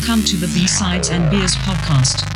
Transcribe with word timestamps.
Welcome 0.00 0.24
to 0.24 0.36
the 0.38 0.46
B-Sides 0.54 1.10
and 1.10 1.30
Beers 1.30 1.56
podcast. 1.56 2.26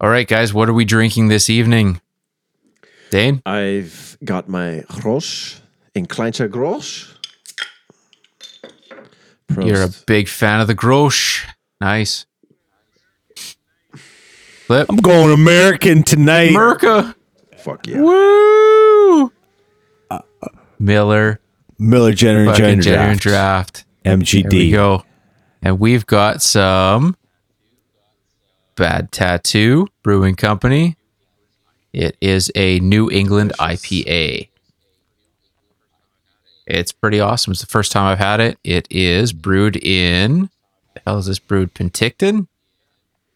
All 0.00 0.08
right, 0.08 0.28
guys, 0.28 0.54
what 0.54 0.68
are 0.68 0.72
we 0.72 0.84
drinking 0.84 1.26
this 1.26 1.50
evening? 1.50 2.00
Dane? 3.10 3.42
I've 3.44 4.16
got 4.24 4.48
my 4.48 4.84
Roche 5.02 5.56
in 5.96 6.06
Kleintje 6.06 6.48
Grolsch. 6.48 7.10
You're 9.50 9.82
a 9.84 9.90
big 10.06 10.28
fan 10.28 10.60
of 10.60 10.66
the 10.66 10.74
Grolsch. 10.74 11.44
Nice. 11.80 12.26
Flip. 14.66 14.86
I'm 14.88 14.96
going 14.96 15.32
American 15.32 16.02
tonight. 16.02 16.50
America. 16.50 17.14
Fuck 17.58 17.86
yeah. 17.86 18.00
Woo! 18.00 19.32
Uh, 20.10 20.18
Miller. 20.78 21.40
Miller 21.78 22.12
Jenner 22.12 22.46
Fucking 22.46 22.80
Draft. 22.80 22.82
Genuine 22.84 23.16
Draft. 23.18 23.84
There 24.04 24.16
we 24.16 24.22
MGD. 24.24 24.72
go. 24.72 25.04
And 25.62 25.78
we've 25.78 26.06
got 26.06 26.40
some 26.42 27.16
Bad 28.76 29.12
Tattoo 29.12 29.86
Brewing 30.02 30.34
Company. 30.36 30.96
It 31.92 32.16
is 32.20 32.50
a 32.54 32.80
New 32.80 33.10
England 33.10 33.52
IPA. 33.58 34.48
It's 36.66 36.92
pretty 36.92 37.20
awesome. 37.20 37.50
It's 37.52 37.60
the 37.60 37.66
first 37.66 37.92
time 37.92 38.06
I've 38.06 38.18
had 38.18 38.40
it. 38.40 38.58
It 38.64 38.86
is 38.90 39.32
brewed 39.32 39.76
in. 39.76 40.50
The 40.94 41.02
hell 41.06 41.18
is 41.18 41.26
this 41.26 41.38
brewed? 41.38 41.74
Penticton? 41.74 42.48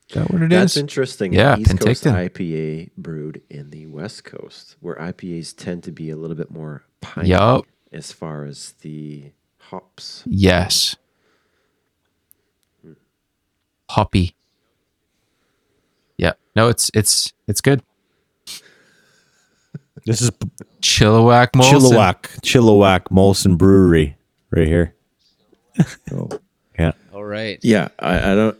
Is 0.09 0.15
that 0.15 0.31
what 0.31 0.41
it 0.43 0.53
is? 0.53 0.59
That's 0.59 0.77
interesting. 0.79 1.35
Yeah, 1.35 1.59
East 1.59 1.79
Coast 1.79 2.05
Penticton. 2.05 2.31
IPA 2.31 2.91
brewed 2.97 3.43
in 3.51 3.71
the 3.71 3.87
West 3.87 4.25
Coast, 4.25 4.77
where 4.81 4.95
IPAs 4.97 5.55
tend 5.55 5.83
to 5.85 5.93
be 5.93 6.09
a 6.09 6.17
little 6.17 6.37
bit 6.37 6.51
more 6.51 6.85
piney 7.03 7.29
Yup. 7.29 7.67
as 7.93 8.13
far 8.13 8.45
as 8.45 8.73
the 8.81 9.33
hops. 9.59 10.23
Yes. 10.27 10.97
Hmm. 12.83 12.93
Hoppy. 13.91 14.35
Yeah. 16.17 16.33
No, 16.57 16.69
it's 16.69 16.91
it's 16.95 17.35
it's 17.47 17.61
good. 17.61 17.83
This 20.09 20.23
is 20.23 20.31
Chilliwack 20.81 21.49
Molson. 21.51 21.71
Chilliwack. 21.71 22.41
Chilliwack 22.41 23.01
Molson 23.11 23.59
Brewery 23.59 24.17
right 24.51 24.67
here. 24.67 24.95
Oh. 26.11 26.29
Yeah. 26.77 26.93
All 27.13 27.23
right. 27.23 27.61
Yeah, 27.63 27.89
I, 28.01 28.33
I 28.33 28.35
don't. 28.35 28.59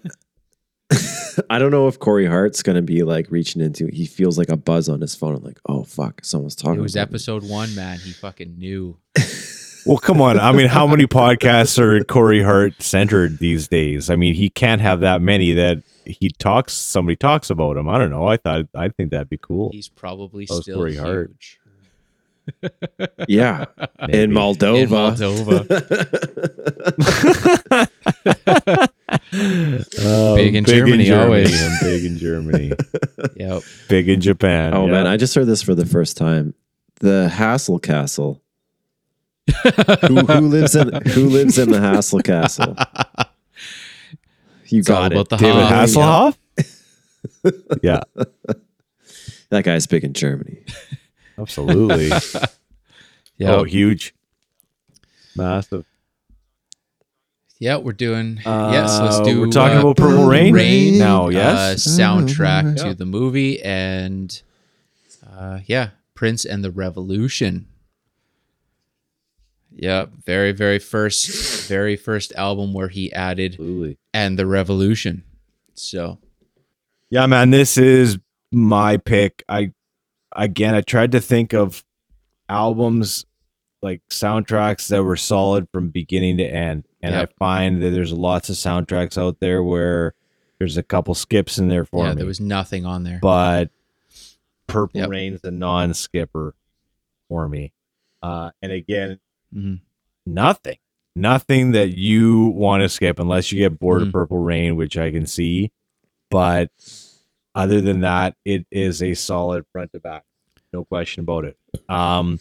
I 1.51 1.59
don't 1.59 1.73
know 1.73 1.89
if 1.89 1.99
Corey 1.99 2.27
Hart's 2.27 2.63
gonna 2.63 2.83
be 2.83 3.03
like 3.03 3.29
reaching 3.31 3.61
into. 3.61 3.89
He 3.89 4.07
feels 4.07 4.39
like 4.39 4.51
a 4.51 4.57
buzz 4.57 4.89
on 4.89 5.01
his 5.01 5.17
phone. 5.17 5.35
I'm 5.35 5.43
like, 5.43 5.59
oh 5.69 5.83
fuck, 5.83 6.25
someone's 6.25 6.55
talking. 6.55 6.79
It 6.79 6.83
was 6.83 6.95
about 6.95 7.11
me. 7.11 7.15
episode 7.15 7.49
one, 7.49 7.75
man. 7.75 7.99
He 7.99 8.13
fucking 8.13 8.57
knew. 8.59 8.99
Well, 9.89 9.97
come 9.99 10.21
on. 10.21 10.39
I 10.39 10.53
mean, 10.53 10.69
how 10.69 10.87
many 10.87 11.07
podcasts 11.07 11.79
are 11.79 12.05
Corey 12.05 12.43
Hart 12.43 12.81
centered 12.83 13.39
these 13.39 13.69
days? 13.69 14.11
I 14.11 14.17
mean, 14.17 14.35
he 14.35 14.51
can't 14.51 14.83
have 14.83 15.01
that 15.01 15.23
many 15.23 15.53
that 15.55 15.83
he 16.05 16.29
talks. 16.29 16.75
Somebody 16.75 17.17
talks 17.17 17.49
about 17.51 17.77
him. 17.79 17.89
I 17.89 17.97
don't 17.99 18.11
know. 18.11 18.27
I 18.27 18.37
thought 18.37 18.67
I 18.75 18.91
think 18.91 19.11
that'd 19.13 19.31
be 19.31 19.39
cool. 19.39 19.71
He's 19.73 19.89
probably 19.89 20.45
That 20.45 20.63
still 20.63 20.77
Corey 20.77 20.97
Hart. 20.97 21.31
huge. 21.31 21.59
Yeah, 23.29 23.65
in 24.09 24.31
Moldova. 24.31 24.83
In 24.83 24.89
Moldova. 24.91 25.69
Oh, 30.01 30.37
Big 30.37 30.55
in 30.55 30.65
Germany, 30.65 31.11
always. 31.13 31.63
and 31.63 31.75
big 31.81 32.05
in 32.05 32.19
Germany. 32.19 32.73
yep. 33.37 33.63
big 33.89 34.09
in 34.09 34.21
Japan. 34.21 34.75
Oh 34.75 34.85
yeah. 34.87 34.93
man, 34.93 35.07
I 35.07 35.17
just 35.17 35.35
heard 35.35 35.47
this 35.47 35.63
for 35.63 35.75
the 35.75 35.87
first 35.87 36.17
time. 36.17 36.55
The 37.01 37.29
Hassel 37.31 37.79
Castle. 37.79 38.43
Who, 40.07 40.17
who 40.21 40.41
lives 40.49 40.75
in 40.75 40.93
Who 41.13 41.29
lives 41.29 41.59
in 41.59 41.71
the 41.71 41.81
Hassel 41.81 42.21
Castle? 42.21 42.77
You 44.67 44.81
It's 44.81 44.91
all 44.91 44.97
got 45.09 45.13
about 45.13 45.21
it, 45.21 45.29
the 45.31 45.37
David 45.37 45.63
hum. 45.65 45.73
Hasselhoff. 45.87 46.37
yeah, 47.83 48.01
That 49.51 49.65
guy's 49.65 49.87
big 49.87 50.05
in 50.05 50.13
Germany. 50.13 50.65
absolutely. 51.39 52.11
Yep. 53.41 53.51
Oh, 53.55 53.63
huge, 53.63 54.15
massive. 55.37 55.85
Yeah, 57.61 57.77
we're 57.77 57.93
doing. 57.93 58.41
yes, 58.45 58.99
let's 59.01 59.17
Uh, 59.19 59.23
do. 59.23 59.41
We're 59.41 59.47
talking 59.51 59.77
uh, 59.79 59.81
about 59.83 59.97
Purple 59.97 60.27
Rain, 60.27 60.53
Rain 60.53 60.99
now. 60.99 61.27
uh, 61.27 61.31
Yes, 61.31 61.87
soundtrack 61.87 62.77
Yeah. 62.79 62.85
to 62.89 62.95
the 62.95 63.07
movie 63.07 63.63
and 63.63 64.43
uh, 65.25 65.61
yeah, 65.67 65.91
Prince 66.17 66.45
and 66.45 66.65
the 66.65 66.73
Revolution. 66.73 67.67
Yeah, 69.79 70.07
very 70.27 70.53
very 70.53 70.79
first 70.79 71.69
very 71.69 71.97
first 71.97 72.33
album 72.35 72.73
where 72.75 72.89
he 72.89 73.13
added 73.13 73.53
absolutely. 73.53 73.99
and 74.13 74.39
the 74.39 74.47
Revolution. 74.47 75.23
So 75.75 76.19
Yeah, 77.11 77.27
man, 77.27 77.51
this 77.51 77.79
is 77.79 78.19
my 78.53 78.97
pick. 78.97 79.45
I 79.49 79.73
again, 80.35 80.75
I 80.75 80.81
tried 80.81 81.13
to 81.13 81.21
think 81.21 81.53
of 81.55 81.85
albums 82.49 83.25
like 83.83 84.03
soundtracks 84.11 84.89
that 84.89 85.05
were 85.05 85.17
solid 85.17 85.69
from 85.73 85.91
beginning 85.91 86.39
to 86.39 86.45
end, 86.45 86.85
and 87.01 87.15
Yep. 87.15 87.31
I 87.31 87.33
find 87.39 87.83
that 87.83 87.91
there's 87.91 88.13
lots 88.13 88.49
of 88.51 88.57
soundtracks 88.57 89.17
out 89.17 89.39
there 89.41 89.63
where 89.63 90.15
there's 90.59 90.77
a 90.77 90.83
couple 90.83 91.15
skips 91.15 91.59
in 91.59 91.69
there 91.69 91.85
for 91.85 92.05
yeah, 92.05 92.11
me. 92.11 92.17
there 92.17 92.27
was 92.27 92.41
nothing 92.41 92.85
on 92.85 93.05
there. 93.05 93.21
but 93.23 93.71
Purple 94.67 95.01
Yep. 95.03 95.11
Rain's 95.11 95.41
a 95.45 95.51
non-skipper 95.53 96.55
for 97.29 97.49
me. 97.49 97.73
Uh, 98.23 98.51
and 98.61 98.73
again, 98.73 99.21
Mhm. 99.55 99.81
nothing, 100.27 100.77
nothing 101.17 101.73
that 101.73 101.97
you 101.97 102.47
want 102.49 102.83
to 102.83 102.89
skip 102.89 103.19
unless 103.19 103.51
you 103.53 103.59
get 103.59 103.79
bored 103.79 104.03
Mhm. 104.03 104.07
of 104.09 104.13
Purple 104.13 104.39
Rain, 104.39 104.77
which 104.77 104.97
I 104.97 105.11
can 105.11 105.27
see. 105.27 105.71
But 106.31 106.71
other 107.55 107.81
than 107.81 108.01
that, 108.01 108.37
it 108.45 108.67
is 108.71 109.03
a 109.03 109.15
solid 109.15 109.65
front 109.73 109.93
to 109.95 110.01
back, 110.01 110.25
no 110.73 110.85
question 110.85 111.23
about 111.23 111.45
it. 111.47 111.57
Um, 111.89 112.39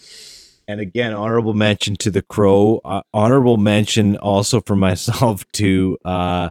and 0.68 0.82
again, 0.82 1.14
honorable 1.14 1.54
mention 1.54 1.96
to 1.98 2.12
the 2.12 2.22
Crow. 2.22 2.82
Uh, 2.84 3.02
honorable 3.14 3.56
mention 3.58 4.18
also 4.18 4.60
for 4.62 4.76
myself 4.88 5.46
to 5.54 5.98
uh, 6.04 6.50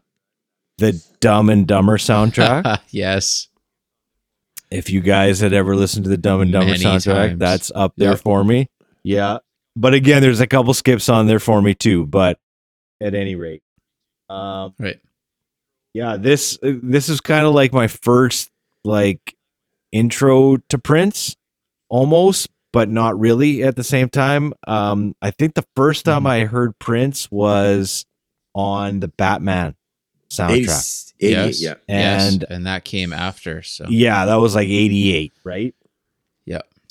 the 0.78 1.02
Dumb 1.20 1.50
and 1.50 1.66
Dumber 1.66 1.98
soundtrack 1.98 2.80
yes. 2.90 3.48
if 4.70 4.90
you 4.90 5.00
guys 5.00 5.40
had 5.40 5.52
ever 5.52 5.76
listened 5.76 6.04
to 6.04 6.10
the 6.10 6.16
Dumb 6.16 6.40
and 6.40 6.50
Dumber 6.52 6.72
Many 6.72 6.82
soundtrack, 6.82 7.28
times. 7.28 7.38
that's 7.38 7.72
up 7.74 7.92
there 7.96 8.12
Yep. 8.12 8.20
for 8.20 8.42
me. 8.42 8.68
Yeah. 9.02 9.38
But 9.76 9.92
again, 9.94 10.22
there's 10.22 10.40
a 10.40 10.46
couple 10.46 10.72
skips 10.74 11.08
on 11.08 11.26
there 11.26 11.38
for 11.38 11.60
me 11.60 11.74
too. 11.74 12.06
But 12.06 12.38
at 13.00 13.14
any 13.14 13.34
rate, 13.34 13.62
um, 14.30 14.74
Right. 14.78 14.98
yeah, 15.92 16.16
this 16.16 16.58
uh, 16.62 16.72
this 16.82 17.08
is 17.08 17.20
kind 17.20 17.46
of 17.46 17.54
like 17.54 17.72
my 17.72 17.86
first 17.86 18.50
like 18.84 19.36
intro 19.92 20.56
to 20.68 20.78
Prince, 20.78 21.36
almost, 21.88 22.48
but 22.72 22.88
not 22.88 23.18
really 23.18 23.62
at 23.62 23.76
the 23.76 23.84
same 23.84 24.08
time. 24.08 24.52
Um, 24.66 25.14
I 25.22 25.30
think 25.30 25.54
the 25.54 25.66
first 25.76 26.04
time 26.04 26.20
Mm-hmm. 26.20 26.26
I 26.26 26.44
heard 26.46 26.78
Prince 26.78 27.30
was 27.30 28.04
on 28.54 29.00
the 29.00 29.08
Batman 29.08 29.74
soundtrack. 30.30 31.12
80, 31.20 31.32
yes. 31.32 31.62
yeah. 31.62 31.74
And- 31.88 32.40
yes. 32.42 32.50
and 32.50 32.66
that 32.66 32.84
came 32.84 33.12
after. 33.12 33.62
So 33.62 33.86
Yeah, 33.88 34.24
that 34.26 34.36
was 34.36 34.54
like 34.54 34.68
'88, 34.68 35.32
right? 35.44 35.74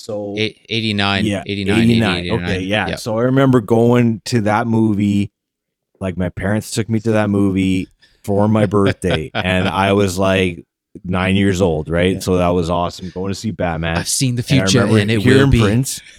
Yeah, 0.06 0.12
So 0.12 0.34
Eight- 0.38 0.66
89, 0.68 1.24
yeah, 1.26 1.42
89, 1.46 1.78
89. 1.80 2.16
89. 2.18 2.42
Okay, 2.44 2.60
yeah. 2.60 2.88
Yep. 2.88 2.98
So 3.00 3.18
I 3.18 3.22
remember 3.22 3.60
going 3.60 4.20
to 4.26 4.42
that 4.42 4.66
movie. 4.66 5.32
Like 6.00 6.16
my 6.16 6.28
parents 6.28 6.70
took 6.72 6.88
me 6.88 7.00
to 7.00 7.12
that 7.12 7.30
movie 7.30 7.88
for 8.22 8.48
my 8.48 8.66
birthday, 8.66 9.30
and 9.34 9.66
I 9.68 9.92
was 9.94 10.18
like 10.18 10.64
nine 11.04 11.36
years 11.36 11.60
old, 11.62 11.88
right? 11.88 12.22
So 12.22 12.36
that 12.36 12.48
was 12.48 12.68
awesome. 12.70 13.10
Going 13.10 13.30
to 13.30 13.34
see 13.34 13.50
Batman. 13.50 13.96
I've 13.98 14.08
seen 14.08 14.34
the 14.36 14.42
future 14.42 14.80
remember 14.80 14.98
and, 15.00 15.10
it 15.10 15.24
will 15.24 15.48
be. 15.50 15.60
Prince. 15.60 16.00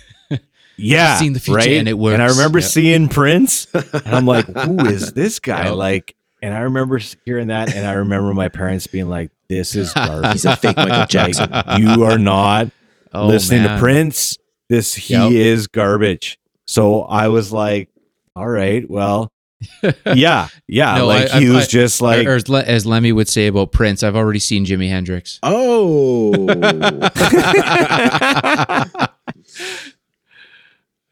Yeah, 0.80 1.18
seen 1.18 1.34
the 1.34 1.40
future 1.40 1.58
right? 1.58 1.72
and 1.72 1.88
it 1.88 1.94
And 1.98 2.22
I 2.22 2.28
remember 2.28 2.60
Yep. 2.60 2.70
seeing 2.70 3.08
Prince, 3.10 3.66
and 3.74 4.14
I'm 4.14 4.28
like, 4.28 4.46
"Who 4.46 4.80
is 4.86 5.12
this 5.14 5.40
guy?" 5.40 5.66
Yep. 5.66 5.74
Like, 5.76 6.16
and 6.44 6.54
I 6.54 6.60
remember 6.60 7.00
hearing 7.26 7.48
that, 7.48 7.74
and 7.76 7.84
I 7.88 7.94
remember 7.94 8.32
my 8.36 8.48
parents 8.50 8.86
being 8.86 9.10
like, 9.10 9.32
"This 9.50 9.76
is 9.76 9.92
garbage. 9.94 10.34
He's 10.34 10.46
a 10.46 10.56
fake 10.56 10.78
Michael 10.78 11.08
Jackson. 11.08 11.50
You 11.80 12.04
are 12.04 12.20
not 12.20 12.70
Oh, 13.18 13.28
listening 13.28 13.64
man. 13.64 13.76
to 13.76 13.80
Prince. 13.82 14.38
This 14.70 14.94
he 14.96 15.14
Yep. 15.14 15.32
is 15.32 15.68
garbage. 15.68 16.38
So 16.66 17.02
I 17.04 17.30
was 17.30 17.52
like, 17.54 17.90
all 18.36 18.48
right, 18.48 18.88
well, 18.90 19.32
yeah, 20.14 20.50
yeah. 20.68 20.98
No, 21.00 21.08
like 21.08 21.32
I- 21.32 21.40
he 21.40 21.48
I- 21.48 21.52
was 21.56 21.64
I- 21.66 21.68
just 21.68 22.02
like, 22.02 22.28
or 22.28 22.36
as, 22.36 22.48
Le- 22.50 22.62
as 22.64 22.86
Lemmy 22.86 23.12
would 23.12 23.28
say 23.28 23.48
about 23.48 23.72
Prince, 23.72 24.04
I've 24.04 24.16
already 24.16 24.40
seen 24.40 24.66
Jimi 24.66 24.90
Hendrix. 24.90 25.40
Oh, 25.42 26.34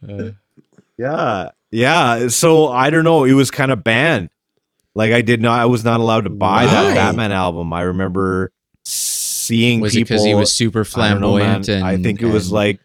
yeah, 0.97 1.49
Yeah, 1.71 2.27
so 2.29 2.67
I 2.67 2.89
don't 2.89 3.03
know. 3.03 3.23
It 3.23 3.33
was 3.33 3.51
kind 3.51 3.71
of 3.71 3.83
banned. 3.83 4.29
Like 4.93 5.11
I 5.11 5.21
did 5.21 5.41
not. 5.41 5.59
I 5.59 5.65
was 5.65 5.83
not 5.83 5.99
allowed 5.99 6.23
to 6.23 6.29
buy 6.29 6.65
Why? 6.65 6.71
that 6.71 6.95
Batman 6.95 7.31
album. 7.33 7.73
I 7.73 7.81
remember 7.81 8.51
seeing 9.45 9.79
Was 9.81 9.93
people. 9.93 10.07
because 10.15 10.25
he 10.25 10.33
was 10.35 10.53
super 10.53 10.79
I 10.79 10.81
know, 10.81 10.85
flamboyant? 11.37 11.69
and 11.69 11.83
I 11.83 11.97
think 11.97 12.21
it 12.21 12.25
was 12.27 12.51
like 12.51 12.79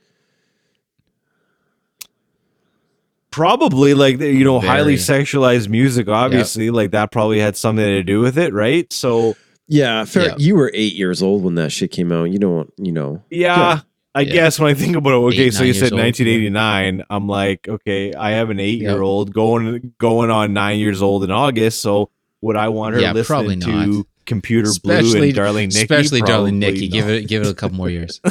probably 3.30 3.94
like 3.94 4.18
you 4.20 4.44
know 4.44 4.60
highly 4.60 4.96
sexualized 4.96 5.68
music. 5.68 6.08
Obviously, 6.08 6.70
like 6.70 6.90
that 6.92 7.10
probably 7.12 7.38
had 7.40 7.56
something 7.56 7.84
to 7.84 8.02
do 8.02 8.20
with 8.20 8.38
it, 8.38 8.52
right? 8.52 8.92
So 8.92 9.36
Yeah, 9.68 10.04
fair. 10.04 10.28
Yeah. 10.28 10.34
You 10.38 10.56
were 10.56 10.70
eight 10.74 10.94
years 10.94 11.22
old 11.22 11.44
when 11.44 11.54
that 11.56 11.70
shit 11.72 11.90
came 11.92 12.10
out. 12.12 12.24
You 12.24 12.38
don't, 12.38 12.72
you 12.76 12.92
know. 12.92 13.22
yeah. 13.30 13.56
Yeah. 13.56 13.80
I 14.12 14.22
Yeah. 14.22 14.32
guess 14.32 14.58
when 14.58 14.68
I 14.68 14.74
think 14.74 14.96
about 14.96 15.10
it, 15.12 15.16
okay, 15.28 15.44
Eight, 15.46 15.54
so 15.54 15.62
you 15.62 15.72
said 15.72 15.92
old. 15.92 16.00
1989. 16.00 17.04
I'm 17.08 17.28
like, 17.28 17.68
okay, 17.68 18.12
I 18.12 18.30
have 18.32 18.50
an 18.50 18.58
eight 18.58 18.80
year 18.80 19.00
old 19.00 19.32
going 19.32 19.92
going 19.98 20.30
on 20.30 20.52
nine 20.52 20.80
years 20.80 21.00
old 21.00 21.22
in 21.22 21.30
August. 21.30 21.80
So 21.80 22.10
would 22.40 22.56
I 22.56 22.70
want 22.70 22.96
her 22.96 23.00
Yeah, 23.00 23.12
probably 23.24 23.54
listening 23.54 23.84
to 23.84 24.06
not. 24.30 24.36
Computer 24.42 24.70
Blue 24.82 24.94
especially 24.94 25.28
and 25.28 25.36
Darling 25.36 25.68
Nikki? 25.68 25.80
especially 25.82 26.20
Darling 26.22 26.58
Nikki. 26.58 26.88
Give 26.88 27.08
it 27.08 27.28
give 27.28 27.42
it 27.42 27.48
a 27.48 27.54
couple 27.54 27.76
more 27.76 27.90
years. 27.90 28.20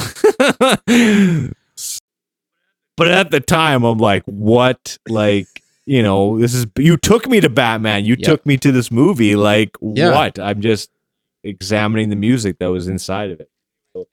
but 2.96 3.08
at 3.08 3.30
the 3.30 3.40
time, 3.40 3.84
I'm 3.84 3.98
like, 3.98 4.22
what? 4.26 4.98
Like, 5.08 5.46
you 5.86 6.02
know, 6.02 6.38
this 6.38 6.54
is 6.54 6.66
you 6.78 6.96
took 6.96 7.28
me 7.28 7.40
to 7.40 7.48
Batman. 7.48 8.04
You 8.04 8.16
Yep. 8.18 8.26
took 8.26 8.46
me 8.46 8.56
to 8.58 8.72
this 8.72 8.90
movie. 8.90 9.36
Like, 9.36 9.70
Yeah. 9.80 10.12
what? 10.12 10.38
I'm 10.38 10.60
just 10.60 10.90
examining 11.42 12.10
the 12.10 12.16
music 12.16 12.58
that 12.58 12.66
was 12.70 12.86
inside 12.88 13.30
of 13.30 13.40
it. 13.40 13.50
So, 13.94 14.06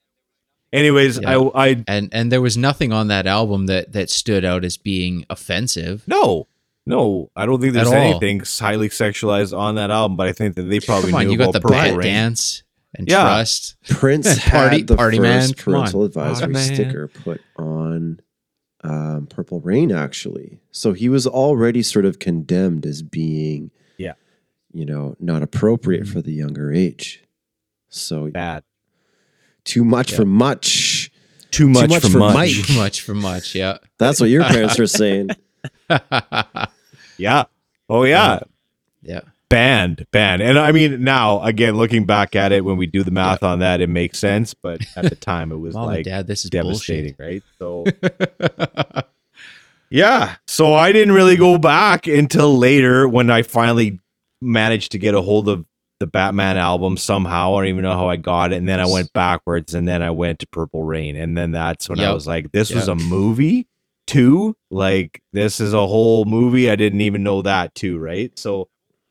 anyways, 0.71 1.19
Yeah. 1.19 1.37
I, 1.53 1.67
I 1.69 1.83
and 1.87 2.09
and 2.11 2.31
there 2.31 2.41
was 2.41 2.55
nothing 2.57 2.93
on 2.93 3.07
that 3.09 3.27
album 3.27 3.65
that 3.65 3.91
that 3.93 4.09
stood 4.09 4.45
out 4.45 4.63
as 4.63 4.77
being 4.77 5.25
offensive. 5.29 6.03
no, 6.07 6.47
no, 6.87 7.29
I 7.35 7.45
don't 7.45 7.59
think 7.61 7.73
there's 7.73 7.87
At 7.91 7.97
all. 7.97 8.01
anything 8.11 8.39
highly 8.41 8.89
sexualized 8.89 9.57
on 9.57 9.75
that 9.75 9.91
album. 9.91 10.17
But 10.17 10.27
I 10.27 10.33
think 10.33 10.55
that 10.55 10.63
they 10.63 10.79
probably 10.79 11.11
Come 11.11 11.19
on, 11.19 11.25
knew 11.27 11.31
you 11.33 11.37
got 11.37 11.49
about 11.49 11.53
the 11.53 11.59
Purple 11.61 11.75
bat 11.77 11.95
Rain. 11.97 12.01
dance 12.13 12.63
and 12.95 13.07
Yeah. 13.09 13.21
trust. 13.23 13.75
Prince 13.89 14.39
Party- 14.39 14.77
had 14.77 14.87
the 14.87 14.95
party 14.95 15.17
first 15.17 15.23
man, 15.23 15.53
come 15.53 15.73
on. 15.75 15.79
parental 15.81 16.03
advisory 16.05 16.39
Party 16.39 16.53
man. 16.53 16.73
sticker 16.75 17.07
put 17.07 17.41
on 17.57 18.19
um, 18.83 19.27
Purple 19.27 19.59
Rain, 19.59 19.91
actually. 19.91 20.59
So 20.71 20.93
he 20.93 21.09
was 21.09 21.27
already 21.27 21.83
sort 21.83 22.05
of 22.05 22.19
condemned 22.19 22.85
as 22.85 23.01
being, 23.01 23.71
Yeah. 23.97 24.13
you 24.71 24.85
know, 24.85 25.15
not 25.19 25.43
appropriate 25.43 26.07
for 26.07 26.21
the 26.21 26.31
younger 26.31 26.71
age. 26.71 27.23
So 27.89 28.29
Bad. 28.29 28.63
too 29.65 29.83
much 29.83 30.11
Yeah. 30.11 30.17
for 30.17 30.25
much. 30.25 31.11
Too 31.51 31.67
much, 31.67 31.89
much 31.89 32.03
for, 32.03 32.09
for 32.11 32.19
much. 32.19 32.33
Mike. 32.35 32.51
Too 32.65 32.73
much 32.77 33.01
for 33.01 33.13
much, 33.15 33.55
yeah. 33.55 33.77
That's 33.97 34.19
what 34.21 34.29
your 34.29 34.43
parents 34.43 34.77
were 34.77 34.87
saying. 34.87 35.29
Yeah. 37.17 37.45
Oh 37.89 38.03
yeah. 38.03 38.39
yeah. 39.01 39.21
banned 39.49 40.05
banned. 40.11 40.41
And 40.41 40.59
i 40.59 40.71
mean 40.71 41.03
now 41.03 41.41
again 41.41 41.75
looking 41.75 42.05
back 42.05 42.35
at 42.35 42.51
it 42.51 42.65
when 42.65 42.75
we 42.77 42.85
do 42.85 43.03
the 43.03 43.11
math 43.11 43.43
on 43.43 43.59
that 43.59 43.79
it 43.79 43.87
makes 43.87 44.19
sense 44.19 44.53
but 44.53 44.81
at 44.97 45.05
the 45.05 45.15
time 45.15 45.51
it 45.53 45.57
was 45.57 45.73
Mom 45.73 45.85
like 45.85 46.03
Dad, 46.05 46.27
this 46.27 46.43
is 46.43 46.49
devastating 46.49 47.15
bullshit. 47.17 47.43
right? 47.43 47.43
So 47.57 47.85
yeah. 49.89 50.35
So 50.47 50.73
i 50.73 50.91
didn't 50.91 51.13
really 51.13 51.37
go 51.37 51.57
back 51.57 52.07
until 52.07 52.57
later 52.57 53.07
when 53.07 53.29
i 53.29 53.41
finally 53.41 53.99
managed 54.41 54.91
to 54.91 54.97
get 54.99 55.15
a 55.15 55.21
hold 55.21 55.47
of 55.47 55.65
the 55.99 56.07
batman 56.07 56.57
album 56.57 56.95
somehow. 56.97 57.55
I 57.55 57.61
don't 57.61 57.69
even 57.69 57.83
know 57.83 57.93
how 57.97 58.09
i 58.09 58.17
got 58.17 58.51
it. 58.51 58.57
And 58.57 58.67
then 58.67 58.79
i 58.81 58.85
went 58.85 59.13
backwards 59.13 59.73
and 59.73 59.87
then 59.87 60.03
i 60.03 60.11
went 60.11 60.39
to 60.39 60.47
purple 60.47 60.83
rain. 60.83 61.15
And 61.15 61.37
then 61.37 61.51
that's 61.51 61.87
when 61.87 61.99
i 61.99 62.13
was 62.13 62.27
like 62.27 62.51
this 62.51 62.73
was 62.73 62.87
a 62.89 62.95
movie 62.95 63.65
too 64.07 64.55
like 64.71 65.21
this 65.33 65.59
is 65.59 65.73
a 65.73 65.87
whole 65.87 66.25
movie 66.25 66.69
i 66.69 66.75
didn't 66.75 67.01
even 67.01 67.23
know 67.23 67.41
that 67.41 67.75
too 67.75 67.99
right 67.99 68.37
so 68.39 68.67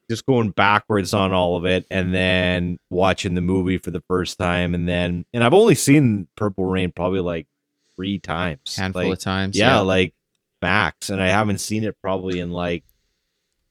just 0.09 0.25
going 0.27 0.51
backwards 0.51 1.13
on 1.13 1.33
all 1.33 1.57
of 1.57 1.65
it 1.65 1.85
and 1.91 2.15
then 2.15 2.79
watching 2.91 3.35
the 3.35 3.41
movie 3.41 3.79
for 3.79 3.91
the 3.91 4.03
first 4.09 4.39
time 4.39 4.75
and 4.75 4.89
then 4.89 5.25
and 5.35 5.43
I've 5.43 5.53
only 5.53 5.75
seen 5.75 6.29
Purple 6.37 6.65
Rain 6.65 6.93
probably 6.93 7.19
like 7.19 7.49
three 7.97 8.19
times. 8.19 8.77
Handful 8.77 9.05
like, 9.05 9.13
of 9.15 9.19
times. 9.19 9.57
yeah, 9.57 9.81
like 9.81 10.15
max. 10.63 11.11
And 11.11 11.21
I 11.21 11.29
haven't 11.29 11.59
seen 11.59 11.83
it 11.83 11.97
probably 12.01 12.39
in 12.39 12.51
like 12.51 12.85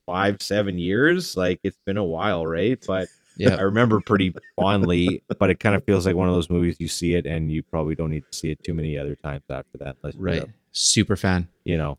five, 0.06 0.42
seven 0.42 0.78
years. 0.78 1.38
Like 1.38 1.60
it's 1.64 1.78
been 1.86 1.98
a 1.98 2.04
while, 2.04 2.46
right? 2.46 2.84
But 2.86 3.08
yeah, 3.38 3.56
I 3.56 3.62
remember 3.62 4.02
pretty 4.02 4.34
fondly, 4.56 5.24
but 5.40 5.50
it 5.50 5.60
kind 5.60 5.76
of 5.76 5.84
feels 5.86 6.06
like 6.06 6.16
one 6.16 6.28
of 6.28 6.36
those 6.36 6.50
movies 6.50 6.78
you 6.80 6.88
see 6.88 7.16
it 7.16 7.26
and 7.26 7.52
you 7.52 7.64
probably 7.64 7.96
don't 7.96 8.10
need 8.10 8.24
to 8.30 8.38
see 8.38 8.52
it 8.52 8.62
too 8.64 8.74
many 8.74 8.98
other 8.98 9.16
times 9.16 9.44
after 9.50 9.78
that. 9.80 9.98
Right. 10.16 10.44
Super 10.78 11.16
fan. 11.16 11.48
you 11.64 11.78
know 11.78 11.98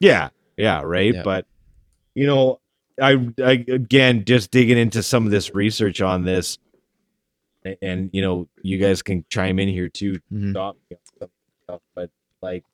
yeah 0.00 0.28
yeah 0.56 0.82
right 0.82 1.14
Yeah. 1.14 1.22
but 1.22 1.46
you 2.14 2.26
know 2.26 2.60
I, 3.00 3.12
I 3.38 3.64
again 3.68 4.24
just 4.24 4.50
digging 4.50 4.76
into 4.78 5.02
some 5.02 5.24
of 5.26 5.30
this 5.30 5.54
research 5.54 6.00
on 6.00 6.24
this 6.24 6.58
and 7.82 8.10
you 8.12 8.22
know 8.22 8.48
you 8.62 8.78
guys 8.78 9.00
can 9.02 9.24
chime 9.30 9.58
in 9.58 9.68
here 9.68 9.88
too 9.88 10.18
Mhm. 10.32 10.50
stop 10.50 10.76
me 10.90 10.96
on 10.96 11.02
some 11.20 11.28
stuff 11.64 11.80
but 11.94 12.10
like 12.42 12.64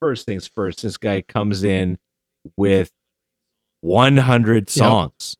first 0.00 0.26
things 0.26 0.46
first 0.48 0.82
this 0.82 0.96
guy 0.96 1.22
comes 1.22 1.62
in 1.64 1.98
with 2.56 2.90
100 3.80 4.68
songs 4.70 5.36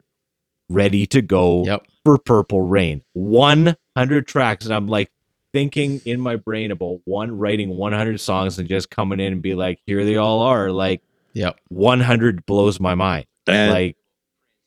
ready 0.69 1.07
to 1.07 1.21
go 1.23 1.65
Yep. 1.65 1.87
for 2.05 2.19
Purple 2.19 2.63
Rain. 2.63 3.03
100 3.13 4.27
tracks. 4.27 4.65
And 4.65 4.75
I'm 4.75 4.89
like 4.89 5.11
thinking 5.53 6.01
in 6.05 6.21
my 6.21 6.37
brain 6.37 6.71
about 6.71 7.01
one 7.05 7.37
writing 7.37 7.77
100 7.77 8.21
songs 8.21 8.59
and 8.59 8.69
just 8.69 8.91
coming 8.91 9.21
in 9.21 9.35
and 9.35 9.43
be 9.43 9.55
like, 9.55 9.81
here 9.87 10.05
they 10.05 10.17
all 10.17 10.41
are. 10.41 10.71
Like 10.71 11.03
yeah, 11.35 11.53
100 11.69 12.47
blows 12.47 12.81
my 12.81 12.95
mind. 12.95 13.27
And 13.47 13.73
like, 13.73 13.97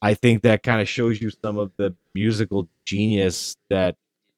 I 0.01 0.13
think 0.13 0.43
that 0.43 0.63
kind 0.63 0.81
of 0.81 0.89
shows 0.89 1.21
you 1.21 1.29
some 1.29 1.57
of 1.57 1.71
the 1.77 1.95
musical 2.13 2.69
genius 2.85 3.55
that 3.69 3.95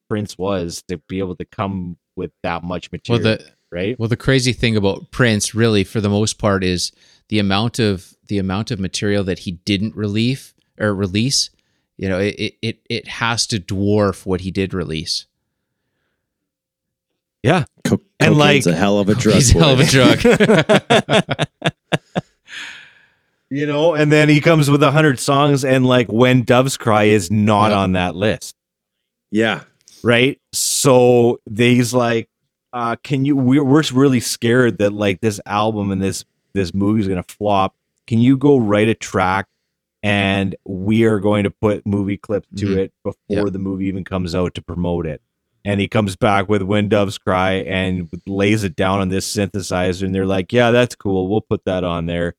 Prince 0.08 0.38
was 0.38 0.82
to 0.88 0.98
be 1.08 1.18
able 1.18 1.36
to 1.36 1.44
come 1.44 1.96
with 2.16 2.30
that 2.42 2.62
much 2.62 2.90
Well, 2.90 3.18
material, 3.18 3.38
the 3.38 3.52
right? 3.70 3.98
well, 3.98 4.08
the 4.08 4.16
crazy 4.16 4.52
thing 4.52 4.76
about 4.76 5.10
Prince, 5.10 5.54
really, 5.54 5.84
for 5.84 6.00
the 6.00 6.08
most 6.08 6.38
part, 6.38 6.64
is 6.64 6.92
the 7.28 7.38
amount 7.38 7.78
of 7.78 8.14
the 8.26 8.38
amount 8.38 8.70
of 8.70 8.80
material 8.80 9.24
that 9.24 9.40
he 9.40 9.52
didn't 9.52 9.96
relieve 9.96 10.54
or 10.78 10.94
release. 10.94 11.50
You 11.96 12.08
know, 12.08 12.18
it 12.18 12.54
it 12.62 12.78
it 12.88 13.08
has 13.08 13.46
to 13.48 13.58
dwarf 13.58 14.24
what 14.24 14.42
he 14.42 14.50
did 14.50 14.72
release. 14.72 15.26
Yeah. 17.48 17.64
co- 17.84 18.00
and 18.20 18.36
like- 18.36 18.66
a 18.66 18.74
hell 18.74 18.98
of 18.98 19.08
a 19.08 19.14
drug. 19.14 19.34
He's 19.36 19.54
a 19.54 19.58
hell 19.58 19.72
of 19.72 19.80
a 19.80 19.84
drug. 19.86 21.46
You 23.50 23.64
know, 23.64 23.94
and 23.94 24.12
then 24.12 24.28
he 24.28 24.42
comes 24.42 24.68
with 24.70 24.82
a 24.82 24.86
100 24.88 25.18
songs, 25.18 25.64
and 25.64 25.86
like 25.86 26.12
When 26.12 26.42
Doves 26.42 26.76
Cry 26.76 27.04
is 27.04 27.30
not 27.30 27.68
Yep. 27.70 27.78
on 27.78 27.92
that 27.92 28.14
list. 28.14 28.54
yeah. 29.30 29.62
right? 30.02 30.38
So 30.52 31.40
they's 31.46 31.92
like, 31.94 32.28
uh, 32.74 32.96
can 33.02 33.24
you? 33.24 33.34
We're 33.36 33.64
we're 33.64 33.82
really 33.94 34.20
scared 34.20 34.76
that 34.78 34.92
like 34.92 35.22
this 35.22 35.40
album 35.46 35.90
and 35.90 36.00
this 36.02 36.24
this 36.52 36.74
movie 36.74 37.00
is 37.00 37.08
gonna 37.08 37.22
flop. 37.26 37.74
Can 38.06 38.18
you 38.20 38.36
go 38.36 38.58
write 38.58 38.88
a 38.88 38.94
track, 38.94 39.46
and 40.02 40.54
we 40.66 41.04
are 41.04 41.18
going 41.18 41.44
to 41.44 41.50
put 41.50 41.86
movie 41.86 42.18
clips 42.18 42.46
to 42.56 42.66
Mhm. 42.66 42.76
it 42.76 42.92
before 43.02 43.18
Yeah. 43.28 43.44
the 43.50 43.58
movie 43.58 43.86
even 43.86 44.04
comes 44.04 44.34
out 44.34 44.54
to 44.56 44.62
promote 44.62 45.06
it. 45.06 45.22
And 45.64 45.80
he 45.80 45.88
comes 45.88 46.16
back 46.16 46.48
with 46.48 46.62
"When 46.62 46.88
Doves 46.88 47.18
Cry" 47.18 47.54
and 47.54 48.08
lays 48.26 48.64
it 48.64 48.76
down 48.76 49.00
on 49.00 49.08
this 49.08 49.30
synthesizer, 49.30 50.04
and 50.04 50.14
they're 50.14 50.26
like, 50.26 50.52
"Yeah, 50.52 50.70
that's 50.70 50.94
cool. 50.94 51.28
We'll 51.28 51.40
put 51.40 51.64
that 51.64 51.84
on 51.84 52.06
there." 52.06 52.34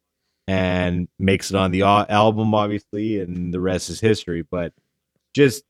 And 0.47 1.07
makes 1.19 1.51
it 1.51 1.55
on 1.55 1.71
the 1.71 1.83
album, 1.83 2.55
obviously, 2.55 3.19
and 3.19 3.53
the 3.53 3.59
rest 3.59 3.89
is 3.89 3.99
history. 3.99 4.41
But 4.41 4.73
just 5.33 5.63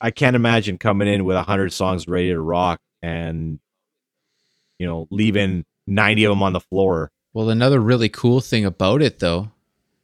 I 0.00 0.10
can't 0.10 0.36
imagine 0.36 0.78
coming 0.78 1.08
in 1.08 1.24
with 1.24 1.36
hundred 1.36 1.72
songs 1.72 2.08
ready 2.08 2.30
to 2.30 2.40
rock 2.40 2.80
and 3.02 3.58
you 4.78 4.86
know 4.86 5.08
leaving 5.10 5.64
ninety 5.86 6.24
of 6.24 6.30
them 6.30 6.42
on 6.42 6.54
the 6.54 6.60
floor. 6.60 7.10
Well, 7.34 7.50
another 7.50 7.80
really 7.80 8.08
cool 8.08 8.40
thing 8.40 8.64
about 8.64 9.00
it, 9.02 9.18
though, 9.18 9.50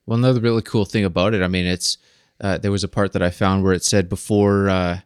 well, 0.06 0.18
another 0.18 0.40
really 0.40 0.62
cool 0.62 0.86
thing 0.86 1.04
about 1.04 1.34
it, 1.34 1.42
I 1.42 1.48
mean, 1.48 1.66
it's 1.66 1.98
uh, 2.40 2.56
there 2.56 2.70
was 2.70 2.84
a 2.84 2.88
part 2.88 3.12
that 3.12 3.22
I 3.22 3.28
found 3.30 3.62
where 3.62 3.74
it 3.74 3.84
said 3.84 4.08
before 4.08 4.70
uh, 4.70 5.00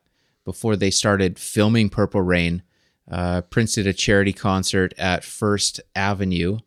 before 0.44 0.76
they 0.76 0.90
started 0.90 1.38
filming 1.38 1.88
Purple 1.88 2.22
Rain, 2.22 2.62
uh, 3.10 3.42
Prince 3.42 3.74
did 3.74 3.86
a 3.86 3.92
charity 3.92 4.32
concert 4.32 4.94
at 4.98 5.24
First 5.24 5.80
Avenue, 5.94 6.58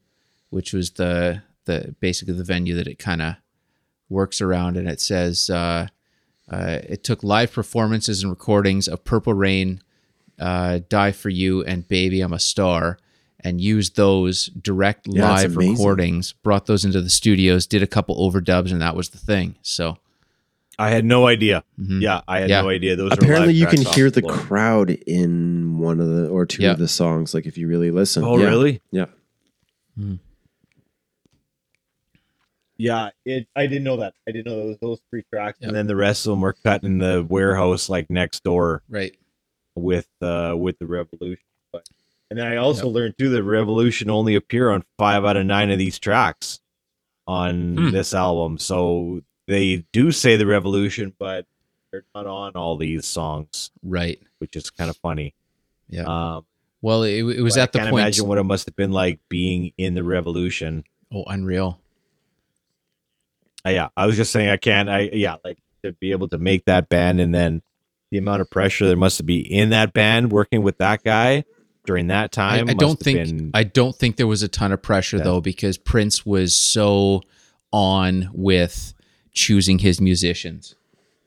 which 0.50 0.74
was 0.74 0.92
the 0.92 1.42
the 1.66 1.96
basically 2.00 2.34
the 2.36 2.44
venue 2.44 2.76
that 2.76 2.88
it 2.88 3.00
kind 3.00 3.22
of 3.22 3.36
works 4.10 4.42
around, 4.42 4.78
and 4.78 4.88
it 4.88 5.02
says 5.02 5.50
uh, 5.50 5.88
uh, 6.50 6.80
it 6.84 7.04
took 7.04 7.24
live 7.24 7.52
performances 7.52 8.22
and 8.22 8.30
recordings 8.30 8.88
of 8.88 9.04
Purple 9.04 9.34
Rain, 9.34 9.82
uh, 10.40 10.80
Die 10.88 11.12
for 11.12 11.30
You, 11.30 11.64
and 11.64 11.88
Baby 11.88 12.22
I'm 12.22 12.34
a 12.34 12.40
Star, 12.40 12.98
and 13.40 13.60
used 13.60 13.96
those 13.96 14.48
direct 14.48 15.08
Yeah, 15.08 15.32
live 15.32 15.58
recordings, 15.58 16.34
brought 16.34 16.68
those 16.68 16.86
into 16.86 17.02
the 17.02 17.10
studios, 17.10 17.66
did 17.66 17.82
a 17.82 17.88
couple 17.88 18.16
overdubs, 18.18 18.72
and 18.72 18.82
that 18.82 18.96
was 18.96 19.10
the 19.10 19.18
thing. 19.18 19.56
So 19.62 19.98
I 20.78 20.90
had 20.90 21.06
no 21.06 21.28
idea. 21.28 21.64
mhm. 21.80 22.02
Yeah, 22.02 22.22
I 22.28 22.40
had 22.42 22.50
Yeah. 22.50 22.62
no 22.62 22.70
idea. 22.70 22.96
Those 22.96 23.12
are 23.12 23.16
Apparently, 23.16 23.54
live 23.54 23.56
you 23.56 23.68
can 23.68 23.82
hear 23.94 24.10
the 24.12 24.22
floor. 24.22 24.34
crowd 24.34 24.90
in 24.92 25.78
one 25.78 26.00
of 26.00 26.08
the 26.08 26.28
or 26.28 26.46
two 26.46 26.64
Yeah. 26.64 26.72
of 26.72 26.80
the 26.80 26.88
songs. 26.88 27.34
Like 27.34 27.46
if 27.46 27.58
you 27.58 27.68
really 27.68 27.92
listen. 27.92 28.24
Oh, 28.24 28.38
Yeah. 28.38 28.48
really? 28.48 28.82
Yeah. 28.92 29.06
Yeah, 32.78 33.10
it. 33.24 33.48
I 33.56 33.68
didn't 33.68 33.86
know 33.86 33.98
that. 33.98 34.14
I 34.28 34.32
didn't 34.32 34.48
know 34.52 34.58
those 34.68 34.78
those 34.82 35.00
three 35.10 35.24
tracks, 35.32 35.60
Yep. 35.62 35.70
and 35.70 35.78
then 35.78 35.88
the 35.88 35.96
rest 35.96 36.26
of 36.26 36.32
them 36.32 36.42
were 36.42 36.54
cut 36.54 36.84
in 36.84 36.98
the 36.98 37.26
warehouse, 37.28 37.88
like 37.90 38.10
next 38.10 38.44
door 38.44 38.84
Right. 38.90 39.16
with 39.76 40.10
uh 40.22 40.56
with 40.58 40.78
the 40.80 40.86
Revolution. 40.86 41.44
But 41.72 41.88
and 42.30 42.38
then 42.38 42.48
I 42.48 42.58
also 42.58 42.90
learned 42.90 43.18
too 43.18 43.30
that 43.30 43.44
Revolution 43.44 44.10
only 44.10 44.36
appear 44.36 44.72
on 44.72 44.84
five 44.98 45.24
out 45.24 45.38
of 45.38 45.46
nine 45.46 45.72
of 45.72 45.78
these 45.80 45.98
tracks 46.00 46.60
on 47.28 47.78
Hmm. 47.78 47.92
this 47.92 48.14
album. 48.14 48.58
So 48.58 49.22
they 49.48 49.86
do 49.92 50.12
say 50.12 50.36
the 50.38 50.46
Revolution, 50.48 51.14
but 51.18 51.46
they're 51.92 52.06
not 52.16 52.26
on 52.28 52.54
all 52.54 52.78
these 52.78 53.06
songs, 53.06 53.72
Right. 53.84 54.20
which 54.40 54.56
is 54.56 54.70
kind 54.70 54.90
of 54.90 54.98
funny. 54.98 55.34
Yeah. 55.90 56.04
Um, 56.04 56.46
Well, 56.82 57.04
it, 57.04 57.20
it 57.24 57.42
was 57.42 57.58
at 57.58 57.72
the 57.72 57.80
I 57.80 57.84
can't 57.84 57.92
point. 57.92 58.04
imagine 58.04 58.28
what 58.28 58.38
it 58.38 58.44
must 58.44 58.66
have 58.66 58.76
been 58.76 58.92
like 58.92 59.20
being 59.30 59.72
in 59.78 59.94
the 59.96 60.04
Revolution. 60.04 60.84
oh, 61.14 61.24
unreal. 61.28 61.80
Uh, 63.66 63.70
yeah, 63.70 63.88
I 63.98 64.06
was 64.06 64.16
just 64.16 64.32
saying 64.32 64.50
I 64.50 64.58
can't. 64.58 64.90
I 64.90 65.10
yeah, 65.14 65.38
like 65.44 65.58
to 65.84 65.92
be 65.94 66.12
able 66.12 66.28
to 66.30 66.38
make 66.38 66.66
that 66.66 66.90
band 66.90 67.20
and 67.20 67.34
then 67.34 67.62
the 68.12 68.18
amount 68.20 68.42
of 68.42 68.50
pressure 68.50 68.86
there 68.86 68.96
must 68.96 69.26
be 69.26 69.40
in 69.40 69.70
that 69.72 69.94
band 69.94 70.32
working 70.32 70.62
with 70.62 70.78
that 70.78 71.04
guy 71.04 71.44
during 71.86 72.08
that 72.08 72.32
time. 72.32 72.62
I 72.62 72.64
must 72.74 72.78
don't 72.78 72.90
have 72.92 73.00
think 73.00 73.20
been- 73.20 73.52
I 73.54 73.64
don't 73.64 73.96
think 73.96 74.18
there 74.18 74.28
was 74.28 74.44
a 74.44 74.48
ton 74.48 74.72
of 74.72 74.82
pressure 74.82 75.18
Yeah. 75.18 75.24
though 75.24 75.42
because 75.42 75.78
Prince 75.78 76.26
was 76.26 76.56
so 76.56 77.22
on 77.72 78.30
with 78.34 78.94
choosing 79.36 79.80
his 79.80 80.02
musicians. 80.02 80.74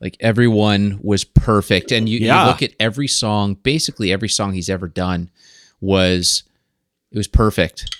Like 0.01 0.17
everyone 0.19 0.99
was 1.01 1.23
perfect, 1.23 1.91
and 1.91 2.07
you, 2.09 2.19
Yeah. 2.19 2.43
you 2.43 2.47
look 2.49 2.61
at 2.61 2.73
every 2.79 3.07
song. 3.07 3.55
Basically, 3.55 4.11
every 4.11 4.29
song 4.29 4.53
he's 4.53 4.69
ever 4.69 4.87
done 4.87 5.29
was 5.81 6.43
it 7.11 7.17
was 7.17 7.27
perfect. 7.27 7.95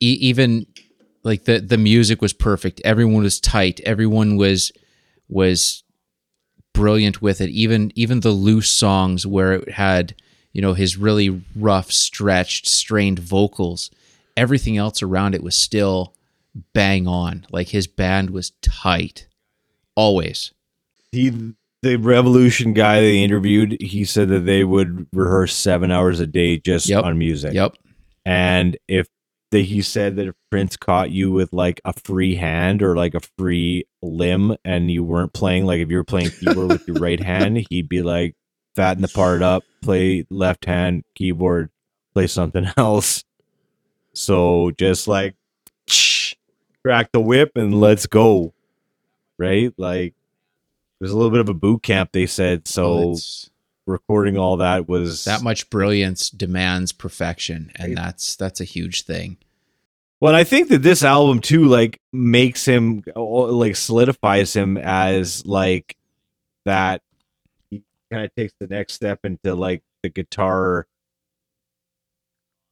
E- 0.00 0.18
even 0.20 0.66
like 1.24 1.44
the 1.44 1.58
the 1.60 1.78
music 1.78 2.22
was 2.22 2.32
perfect. 2.32 2.80
Everyone 2.84 3.22
was 3.24 3.40
tight. 3.40 3.80
Everyone 3.84 4.36
was 4.36 4.70
was 5.28 5.82
brilliant 6.72 7.20
with 7.20 7.40
it. 7.40 7.50
Even 7.50 7.92
even 7.96 8.20
the 8.20 8.30
loose 8.30 8.70
songs 8.70 9.26
where 9.26 9.54
it 9.54 9.70
had 9.72 10.14
you 10.52 10.62
know 10.62 10.74
his 10.74 10.96
really 10.96 11.42
rough, 11.56 11.90
stretched, 11.90 12.68
strained 12.68 13.18
vocals. 13.18 13.90
Everything 14.36 14.76
else 14.76 15.02
around 15.02 15.34
it 15.34 15.42
was 15.42 15.56
still 15.56 16.14
bang 16.72 17.06
on. 17.06 17.46
Like 17.50 17.68
his 17.68 17.86
band 17.86 18.30
was 18.30 18.52
tight, 18.62 19.28
always. 19.94 20.52
he 21.12 21.54
the 21.82 21.96
revolution 21.96 22.72
guy 22.72 23.00
they 23.00 23.22
interviewed 23.22 23.76
he 23.80 24.04
said 24.04 24.28
that 24.28 24.40
they 24.40 24.64
would 24.64 25.06
rehearse 25.12 25.54
seven 25.54 25.92
hours 25.92 26.18
a 26.18 26.26
day 26.26 26.58
just 26.58 26.88
Yep. 26.88 27.04
on 27.04 27.16
music 27.18 27.54
Yep. 27.54 27.76
and 28.26 28.76
if 28.88 29.06
they, 29.52 29.62
he 29.62 29.80
said 29.80 30.16
that 30.16 30.26
if 30.26 30.34
prince 30.50 30.76
caught 30.76 31.10
you 31.12 31.30
with 31.30 31.52
like 31.52 31.80
a 31.84 31.92
free 31.92 32.34
hand 32.34 32.82
or 32.82 32.96
like 32.96 33.14
a 33.14 33.20
free 33.38 33.84
limb 34.02 34.56
and 34.64 34.90
you 34.90 35.04
weren't 35.04 35.32
playing 35.32 35.66
like 35.66 35.78
if 35.78 35.88
you 35.88 35.96
were 35.98 36.02
playing 36.04 36.30
keyboard 36.30 36.68
with 36.68 36.82
your 36.88 36.98
right 36.98 37.20
hand 37.20 37.64
he'd 37.70 37.88
be 37.88 38.02
like 38.02 38.34
fatten 38.74 39.00
the 39.00 39.08
part 39.08 39.40
up 39.40 39.62
play 39.80 40.26
left 40.30 40.64
hand 40.64 41.04
keyboard 41.14 41.70
play 42.12 42.26
something 42.26 42.66
else 42.76 43.22
so 44.14 44.72
just 44.76 45.06
like 45.06 45.36
crack 46.84 47.10
the 47.12 47.20
whip 47.20 47.52
and 47.56 47.78
let's 47.80 48.06
go 48.06 48.52
right 49.38 49.72
like 49.76 50.14
there's 51.00 51.12
a 51.12 51.16
little 51.16 51.30
bit 51.30 51.40
of 51.40 51.48
a 51.48 51.54
boot 51.54 51.82
camp 51.82 52.10
they 52.12 52.26
said 52.26 52.66
so 52.68 52.98
it's- 53.12 53.50
recording 53.86 54.36
all 54.36 54.58
that 54.58 54.86
was 54.86 55.24
that 55.24 55.42
much 55.42 55.70
brilliance 55.70 56.28
demands 56.28 56.92
perfection, 56.92 57.72
and 57.76 57.96
that's 57.96 58.36
that's 58.36 58.60
a 58.60 58.64
huge 58.64 59.04
thing. 59.04 59.38
well 60.20 60.34
i 60.34 60.44
think 60.44 60.68
that 60.68 60.82
this 60.82 61.02
album 61.02 61.40
too 61.40 61.64
like 61.64 61.98
makes 62.12 62.66
him 62.66 63.02
like 63.16 63.74
solidifies 63.76 64.54
him 64.54 64.76
as 64.76 65.46
like 65.46 65.96
that 66.66 67.00
he 67.70 67.82
kind 68.12 68.26
of 68.26 68.34
takes 68.34 68.52
the 68.60 68.66
next 68.66 68.92
step 68.92 69.20
into 69.24 69.54
like 69.54 69.82
the 70.02 70.10
guitar 70.10 70.86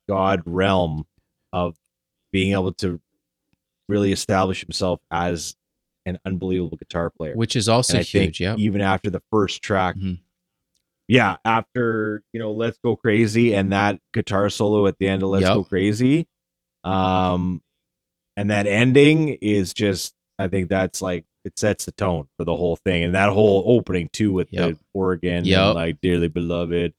god 0.09 0.43
realm 0.45 1.07
of 1.53 1.77
being 2.31 2.53
able 2.53 2.73
to 2.75 3.01
really 3.89 4.13
establish 4.13 4.61
himself 4.63 5.01
as 5.11 5.55
an 6.05 6.19
unbelievable 6.25 6.77
guitar 6.77 7.11
player 7.11 7.35
Which 7.35 7.57
is 7.57 7.69
also 7.69 7.99
huge. 8.03 8.41
Yeah. 8.41 8.55
even 8.57 8.81
after 8.81 9.11
the 9.11 9.23
first 9.31 9.63
track, 9.63 9.97
Mhm. 9.97 10.21
yeah, 11.09 11.37
after 11.45 12.23
you 12.33 12.39
know, 12.41 12.53
Let's 12.53 12.79
Go 12.79 12.97
Crazy 12.97 13.55
and 13.55 13.73
that 13.73 14.01
guitar 14.13 14.49
solo 14.51 14.87
at 14.87 14.99
the 14.99 15.09
end 15.09 15.23
of 15.23 15.31
Let's 15.31 15.45
Yep. 15.47 15.55
Go 15.55 15.65
Crazy, 15.65 16.27
um, 16.85 17.63
and 18.37 18.51
that 18.51 18.67
ending 18.67 19.31
is 19.41 19.73
just, 19.75 20.15
I 20.39 20.49
think 20.49 20.69
that's 20.69 21.01
like 21.03 21.25
it 21.45 21.59
sets 21.59 21.85
the 21.85 21.93
tone 21.93 22.27
for 22.37 22.45
the 22.45 22.57
whole 22.57 22.77
thing, 22.77 23.05
and 23.05 23.15
that 23.15 23.31
whole 23.31 23.65
opening 23.67 24.09
too 24.13 24.33
with 24.33 24.53
Yep. 24.53 24.71
the 24.75 24.79
organ, 24.95 25.45
yeah, 25.45 25.67
like 25.69 26.01
dearly 26.01 26.29
beloved, 26.29 26.93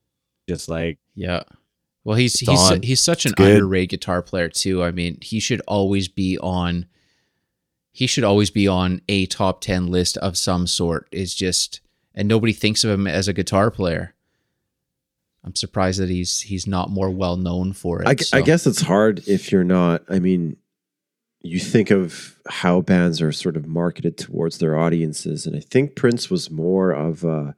just 0.50 0.68
like 0.70 1.00
Yeah. 1.16 1.44
Well, 2.08 2.16
he's 2.16 2.36
It's 2.36 2.50
he's 2.50 2.72
on. 2.72 2.84
he's 2.84 3.02
such 3.02 3.26
an 3.26 3.34
underrated 3.38 3.90
guitar 3.90 4.22
player 4.22 4.48
too. 4.48 4.82
I 4.82 4.92
mean, 4.92 5.18
he 5.22 5.42
should 5.42 5.60
always 5.68 6.08
be 6.08 6.38
on. 6.38 6.86
He 7.92 8.08
should 8.08 8.24
always 8.24 8.50
be 8.50 8.66
on 8.66 9.02
a 9.10 9.26
top 9.26 9.60
ten 9.60 9.88
list 9.88 10.16
of 10.20 10.38
some 10.38 10.68
sort. 10.68 11.10
Is 11.12 11.36
just, 11.36 11.82
and 12.16 12.30
nobody 12.30 12.54
thinks 12.54 12.86
of 12.86 12.92
him 12.92 13.08
as 13.08 13.28
a 13.28 13.34
guitar 13.34 13.70
player. 13.70 14.16
I'm 15.44 15.54
surprised 15.54 16.00
that 16.00 16.08
he's 16.08 16.40
he's 16.40 16.66
not 16.66 16.90
more 16.90 17.10
well 17.10 17.36
known 17.36 17.74
for 17.74 18.02
it. 18.02 18.08
I, 18.08 18.14
gu- 18.14 18.24
I 18.32 18.40
guess 18.40 18.66
it's 18.66 18.84
hard 18.84 19.28
if 19.28 19.52
you're 19.52 19.66
not. 19.66 20.04
I 20.08 20.20
mean, 20.20 20.56
you 21.42 21.60
think 21.60 21.92
of 21.92 22.40
how 22.48 22.80
bands 22.80 23.22
are 23.22 23.34
sort 23.34 23.58
of 23.58 23.68
marketed 23.68 24.18
towards 24.18 24.60
their 24.60 24.78
audiences, 24.78 25.46
and 25.46 25.58
I 25.58 25.60
think 25.60 25.98
Prince 25.98 26.30
was 26.30 26.50
more 26.50 26.92
of 26.92 27.26
a, 27.26 27.54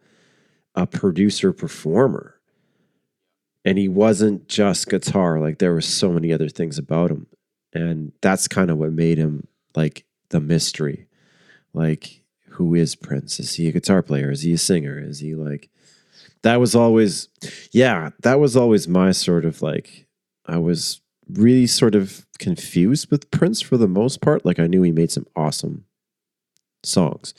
a 0.73 0.87
producer 0.87 1.53
performer, 1.53 2.38
and 3.65 3.77
he 3.77 3.87
wasn't 3.87 4.47
just 4.47 4.89
guitar. 4.89 5.39
Like 5.39 5.59
there 5.59 5.73
were 5.73 5.81
so 5.81 6.11
many 6.11 6.31
other 6.31 6.49
things 6.49 6.77
about 6.77 7.11
him, 7.11 7.27
and 7.73 8.11
that's 8.21 8.47
kind 8.47 8.69
of 8.71 8.77
what 8.77 8.91
made 8.91 9.17
him 9.17 9.47
like 9.75 10.05
the 10.29 10.39
mystery. 10.39 11.07
Like, 11.73 12.23
who 12.49 12.73
is 12.75 12.95
Prince? 12.95 13.39
Is 13.39 13.55
he 13.55 13.67
a 13.67 13.71
guitar 13.71 14.01
player? 14.01 14.31
Is 14.31 14.41
he 14.41 14.53
a 14.53 14.57
singer? 14.57 14.99
Is 14.99 15.19
he 15.19 15.35
like? 15.35 15.69
That 16.41 16.59
was 16.59 16.73
always 16.73 17.27
yeah, 17.71 18.11
that 18.21 18.39
was 18.39 18.55
always 18.55 18.87
my 18.87 19.11
sort 19.11 19.45
of 19.45 19.61
like 19.61 20.07
I 20.45 20.57
was 20.57 21.01
really 21.29 21.67
sort 21.67 21.95
of 21.95 22.25
confused 22.39 23.11
with 23.11 23.29
Prince 23.29 23.61
for 23.61 23.77
the 23.77 23.87
most 23.87 24.21
part. 24.21 24.45
Like 24.45 24.59
I 24.59 24.67
knew 24.67 24.81
he 24.81 24.91
made 24.91 25.11
some 25.11 25.27
awesome 25.35 25.85
songs. 26.83 27.33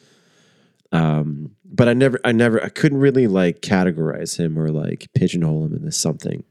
Um, 0.92 1.56
but 1.70 1.88
I 1.88 1.94
never 1.94 2.20
I 2.24 2.32
never 2.32 2.62
I 2.62 2.68
couldn't 2.68 2.98
really 2.98 3.26
like 3.26 3.60
categorize 3.60 4.38
him 4.38 4.58
or 4.58 4.70
like 4.70 5.08
pigeonhole 5.14 5.66
him 5.66 5.74
into 5.74 5.92
something. 5.92 6.44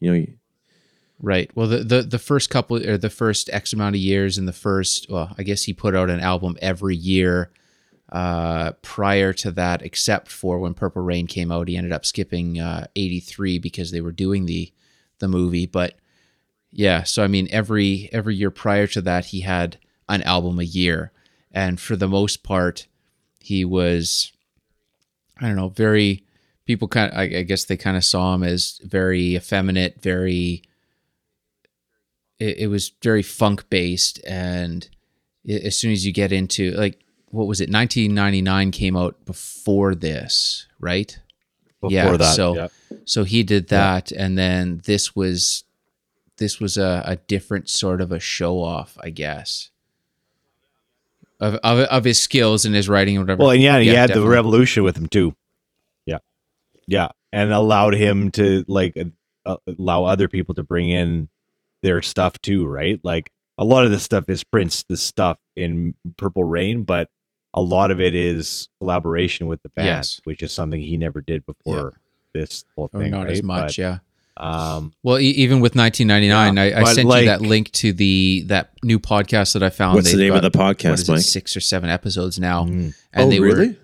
You 0.00 0.14
know, 0.14 0.26
Right. 1.20 1.50
Well, 1.54 1.66
the, 1.66 1.78
the 1.78 2.02
the 2.02 2.18
first 2.18 2.50
couple 2.50 2.76
or 2.86 2.98
the 2.98 3.10
first 3.10 3.48
X 3.50 3.72
amount 3.72 3.96
of 3.96 4.00
years 4.00 4.36
and 4.36 4.46
the 4.46 4.52
first, 4.52 5.06
well, 5.08 5.34
I 5.38 5.44
guess 5.44 5.62
he 5.62 5.72
put 5.72 5.94
out 5.94 6.10
an 6.10 6.20
album 6.20 6.56
every 6.60 6.96
year. 6.96 7.50
Uh, 8.12 8.70
prior 8.82 9.32
to 9.32 9.50
that, 9.50 9.82
except 9.82 10.30
for 10.30 10.60
when 10.60 10.74
Purple 10.74 11.02
Rain 11.02 11.26
came 11.26 11.50
out, 11.50 11.66
he 11.66 11.76
ended 11.76 11.92
up 11.92 12.06
skipping 12.06 12.60
uh, 12.60 12.86
'83 12.94 13.58
because 13.58 13.90
they 13.90 14.00
were 14.00 14.12
doing 14.12 14.46
the 14.46 14.72
the 15.18 15.26
movie. 15.26 15.66
But 15.66 15.94
yeah, 16.70 17.02
so 17.02 17.24
I 17.24 17.28
mean, 17.28 17.48
every 17.50 18.10
every 18.12 18.36
year 18.36 18.50
prior 18.50 18.86
to 18.88 19.00
that, 19.00 19.26
he 19.26 19.40
had 19.40 19.78
an 20.08 20.22
album 20.22 20.60
a 20.60 20.64
year, 20.64 21.12
and 21.50 21.80
for 21.80 21.96
the 21.96 22.06
most 22.06 22.42
part, 22.42 22.86
he 23.40 23.64
was, 23.64 24.32
I 25.40 25.46
don't 25.46 25.56
know, 25.56 25.68
very. 25.68 26.22
People 26.66 26.88
kind 26.88 27.12
of, 27.12 27.18
I, 27.18 27.22
I 27.22 27.42
guess 27.42 27.64
they 27.64 27.76
kind 27.76 27.96
of 27.96 28.04
saw 28.04 28.34
him 28.34 28.42
as 28.42 28.80
very 28.82 29.36
effeminate, 29.36 30.02
very 30.02 30.62
it, 32.38 32.58
it 32.58 32.66
was 32.68 32.92
very 33.02 33.22
funk 33.22 33.68
based 33.70 34.20
and 34.26 34.88
as 35.48 35.76
soon 35.76 35.92
as 35.92 36.04
you 36.04 36.12
get 36.12 36.32
into 36.32 36.72
like 36.72 36.98
what 37.30 37.46
was 37.46 37.60
it 37.60 37.70
1999 37.70 38.70
came 38.72 38.96
out 38.96 39.24
before 39.24 39.94
this 39.94 40.66
right 40.80 41.18
before 41.80 41.90
Yeah, 41.92 42.16
that. 42.16 42.34
so- 42.34 42.54
yeah. 42.56 42.68
so 43.04 43.24
he 43.24 43.42
did 43.42 43.68
that 43.68 44.10
and 44.12 44.36
then 44.36 44.82
this 44.86 45.14
was 45.14 45.64
this 46.38 46.60
was 46.60 46.76
a, 46.76 47.02
a 47.06 47.16
different 47.16 47.68
sort 47.70 48.00
of 48.00 48.10
a 48.12 48.20
show 48.20 48.60
off 48.62 48.98
i 49.00 49.10
guess 49.10 49.70
of, 51.40 51.54
of, 51.56 51.78
of 51.80 52.04
his 52.04 52.18
skills 52.20 52.64
and 52.64 52.74
his 52.74 52.88
writing 52.88 53.16
and 53.16 53.24
whatever 53.24 53.42
Well, 53.42 53.50
and 53.52 53.62
yeah, 53.62 53.78
he 53.78 53.88
had 53.88 54.12
the 54.12 54.26
revolution 54.26 54.84
with 54.84 54.96
him 54.96 55.06
too. 55.08 55.34
Yeah, 56.06 56.18
yeah, 56.86 57.08
and 57.32 57.52
allowed 57.52 57.94
him 57.94 58.30
to 58.32 58.64
like 58.68 58.96
uh, 59.44 59.56
allow 59.78 60.04
other 60.04 60.28
people 60.28 60.54
to 60.56 60.62
bring 60.62 60.88
in 60.90 61.28
their 61.82 62.02
stuff 62.02 62.40
too, 62.40 62.66
right? 62.66 63.00
Like 63.04 63.30
a 63.58 63.64
lot 63.64 63.84
of 63.84 63.90
this 63.90 64.02
stuff 64.02 64.28
is 64.28 64.44
Prince, 64.44 64.84
the 64.88 64.96
stuff 64.96 65.38
in 65.54 65.94
Purple 66.16 66.44
Rain, 66.44 66.82
but 66.84 67.08
a 67.54 67.60
lot 67.62 67.90
of 67.90 68.00
it 68.00 68.14
is 68.14 68.68
collaboration 68.80 69.46
with 69.46 69.62
the 69.62 69.68
band, 69.70 69.86
Yes. 69.86 70.20
which 70.24 70.42
is 70.42 70.52
something 70.52 70.80
he 70.80 70.96
never 70.96 71.20
did 71.22 71.44
before 71.46 71.98
this 72.34 72.64
whole 72.74 72.90
or 72.92 73.00
thing. 73.00 73.10
not 73.10 73.30
as 73.30 73.42
much 73.42 73.62
But, 73.68 73.78
yeah 73.78 73.98
Um, 74.38 74.92
Well, 75.02 75.18
e- 75.18 75.24
even 75.30 75.60
with 75.60 75.74
1999, 75.74 76.56
Yeah, 76.56 76.78
I, 76.78 76.82
I 76.82 76.92
sent 76.92 77.08
like- 77.08 77.22
you 77.22 77.28
that 77.28 77.40
link 77.40 77.72
to 77.72 77.92
the 77.92 78.44
that 78.48 78.72
new 78.82 78.98
podcast 78.98 79.54
that 79.54 79.62
I 79.62 79.70
found. 79.70 79.94
What's 79.94 80.10
the 80.10 80.16
They've 80.18 80.30
name 80.32 80.34
of 80.34 80.42
the 80.52 80.56
What 80.58 80.76
podcast, 80.78 80.92
is 81.00 81.08
it, 81.08 81.22
six 81.22 81.56
or 81.56 81.60
seven 81.60 81.88
episodes 81.90 82.38
now, 82.38 82.64
Mm. 82.64 82.94
and 83.12 83.26
oh, 83.26 83.30
they 83.30 83.40
really? 83.40 83.68
were 83.68 83.76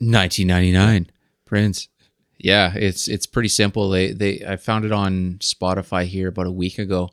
1999 0.00 1.10
Prince. 1.44 1.88
Yeah, 2.38 2.72
it's 2.74 3.08
it's 3.08 3.26
pretty 3.26 3.48
simple. 3.48 3.90
They 3.90 4.12
they 4.12 4.44
I 4.46 4.56
found 4.56 4.84
it 4.84 4.92
on 4.92 5.38
Spotify 5.40 6.04
here 6.06 6.28
about 6.28 6.46
a 6.46 6.52
week 6.52 6.78
ago, 6.78 7.10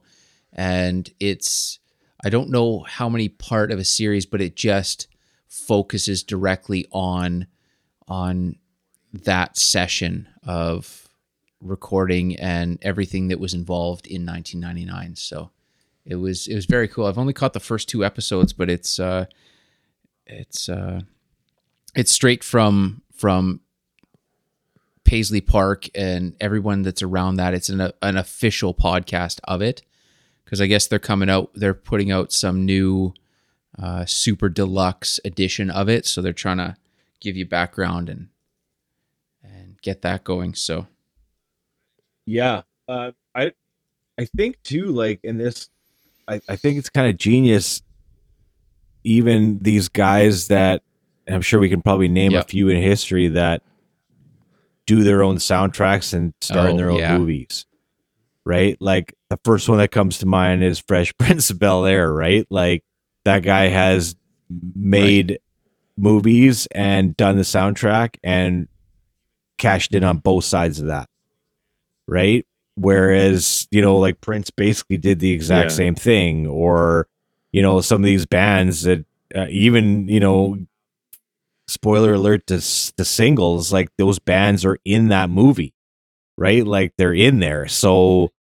and 0.53 1.09
it's 1.19 1.79
I 2.23 2.29
don't 2.29 2.49
know 2.51 2.81
how 2.87 3.09
many 3.09 3.29
part 3.29 3.71
of 3.71 3.79
a 3.79 3.83
series, 3.83 4.25
but 4.25 4.41
it 4.41 4.55
just 4.55 5.07
focuses 5.47 6.21
directly 6.21 6.85
on 6.91 7.47
on 8.07 8.57
that 9.13 9.57
session 9.57 10.27
of 10.43 11.04
recording 11.65 12.35
and 12.37 12.77
everything 12.81 13.27
that 13.29 13.39
was 13.39 13.53
involved 13.53 14.07
in 14.07 14.25
1999. 14.25 15.15
So 15.15 15.51
it 16.05 16.15
was 16.15 16.47
it 16.47 16.55
was 16.55 16.65
very 16.65 16.87
cool. 16.87 17.05
I've 17.05 17.17
only 17.17 17.33
caught 17.33 17.53
the 17.53 17.59
first 17.59 17.89
two 17.89 18.05
episodes, 18.05 18.53
but 18.53 18.69
it's 18.69 18.99
uh 18.99 19.25
it's 20.25 20.69
uh 20.69 21.01
it's 21.95 22.11
straight 22.11 22.43
from 22.43 23.01
from 23.15 23.61
Paisley 25.03 25.41
Park 25.41 25.87
and 25.95 26.35
everyone 26.39 26.81
that's 26.81 27.01
around 27.01 27.37
that. 27.37 27.53
It's 27.53 27.69
an 27.69 27.91
an 28.01 28.17
official 28.17 28.73
podcast 28.73 29.39
of 29.45 29.61
it 29.61 29.81
because 30.43 30.61
I 30.61 30.67
guess 30.67 30.87
they're 30.87 30.99
coming 30.99 31.29
out. 31.29 31.51
They're 31.55 31.73
putting 31.73 32.11
out 32.11 32.31
some 32.31 32.65
new 32.65 33.13
uh, 33.77 34.05
super 34.05 34.49
deluxe 34.49 35.19
edition 35.25 35.69
of 35.69 35.89
it, 35.89 36.05
so 36.05 36.21
they're 36.21 36.33
trying 36.33 36.57
to 36.57 36.75
give 37.19 37.35
you 37.35 37.45
background 37.45 38.09
and 38.09 38.29
and 39.43 39.81
get 39.81 40.01
that 40.03 40.23
going. 40.23 40.53
So 40.53 40.87
Yeah, 42.25 42.63
uh, 42.87 43.11
I 43.35 43.51
I 44.17 44.25
think 44.25 44.61
too. 44.63 44.85
Like 44.87 45.19
in 45.23 45.37
this, 45.37 45.69
I, 46.27 46.41
I 46.49 46.55
think 46.55 46.77
it's 46.77 46.89
kind 46.89 47.09
of 47.09 47.17
genius. 47.17 47.81
Even 49.03 49.59
these 49.59 49.87
guys 49.87 50.47
that 50.47 50.81
I'm 51.27 51.41
sure 51.41 51.59
we 51.59 51.69
can 51.69 51.81
probably 51.81 52.07
name 52.07 52.31
Yeah. 52.31 52.39
a 52.39 52.43
few 52.43 52.69
in 52.69 52.81
history 52.81 53.27
that 53.29 53.61
do 54.87 55.03
their 55.03 55.21
own 55.23 55.37
soundtracks 55.37 56.13
and 56.13 56.33
star 56.41 56.67
in 56.69 56.73
Oh, 56.75 56.77
their 56.77 56.89
own 56.91 56.99
yeah. 56.99 57.17
movies, 57.17 57.65
right? 58.45 58.75
Like 58.79 59.13
the 59.29 59.39
first 59.43 59.69
one 59.69 59.77
that 59.79 59.91
comes 59.91 60.17
to 60.19 60.25
mind 60.25 60.63
is 60.63 60.79
Fresh 60.79 61.15
Prince 61.19 61.49
of 61.51 61.59
Bel 61.59 61.85
Air, 61.85 62.11
right? 62.11 62.47
Like 62.49 62.83
that 63.25 63.43
guy 63.43 63.67
has 63.67 64.15
made 64.75 65.39
movies 65.97 66.67
and 66.71 67.15
done 67.15 67.35
the 67.37 67.43
soundtrack 67.43 68.15
and 68.23 68.67
cashed 69.57 69.93
in 69.93 70.03
on 70.03 70.17
both 70.17 70.43
sides 70.45 70.79
of 70.79 70.87
that 70.87 71.07
right? 72.07 72.45
Whereas, 72.75 73.67
you 73.71 73.81
know, 73.81 73.97
like 73.97 74.19
Prince 74.21 74.49
basically 74.49 74.97
did 74.97 75.19
the 75.19 75.31
exact 75.31 75.71
Yeah. 75.71 75.75
same 75.77 75.95
thing, 75.95 76.45
or, 76.47 77.07
you 77.53 77.61
know, 77.61 77.81
some 77.81 78.01
of 78.01 78.05
these 78.05 78.25
bands 78.25 78.83
that 78.83 79.05
uh, 79.35 79.47
even, 79.49 80.07
you 80.07 80.19
know, 80.19 80.57
spoiler 81.67 82.13
alert 82.13 82.45
to 82.47 82.55
the 82.57 83.05
singles, 83.05 83.73
like 83.73 83.89
those 83.97 84.19
bands 84.19 84.63
are 84.65 84.77
in 84.85 85.07
that 85.07 85.29
movie, 85.29 85.73
right? 86.37 86.65
Like 86.65 86.93
they're 86.97 87.13
in 87.13 87.39
there. 87.39 87.67
So, 87.67 88.31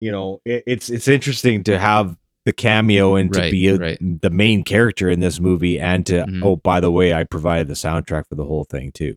you 0.00 0.12
know, 0.12 0.40
it, 0.44 0.64
it's 0.66 0.90
it's 0.90 1.08
interesting 1.08 1.64
to 1.64 1.78
have 1.78 2.16
the 2.44 2.52
cameo 2.52 3.14
and 3.16 3.32
to 3.32 3.40
Right, 3.40 3.50
be 3.50 3.68
a, 3.68 3.76
right. 3.78 3.98
the 4.20 4.28
main 4.28 4.64
character 4.64 5.08
in 5.08 5.20
this 5.20 5.40
movie, 5.40 5.80
and 5.80 6.04
to 6.06 6.24
Mhm. 6.26 6.42
oh, 6.44 6.56
by 6.56 6.78
the 6.80 6.90
way, 6.90 7.14
I 7.14 7.24
provided 7.24 7.68
the 7.68 7.74
soundtrack 7.74 8.28
for 8.28 8.34
the 8.34 8.44
whole 8.44 8.64
thing 8.64 8.92
too. 8.92 9.16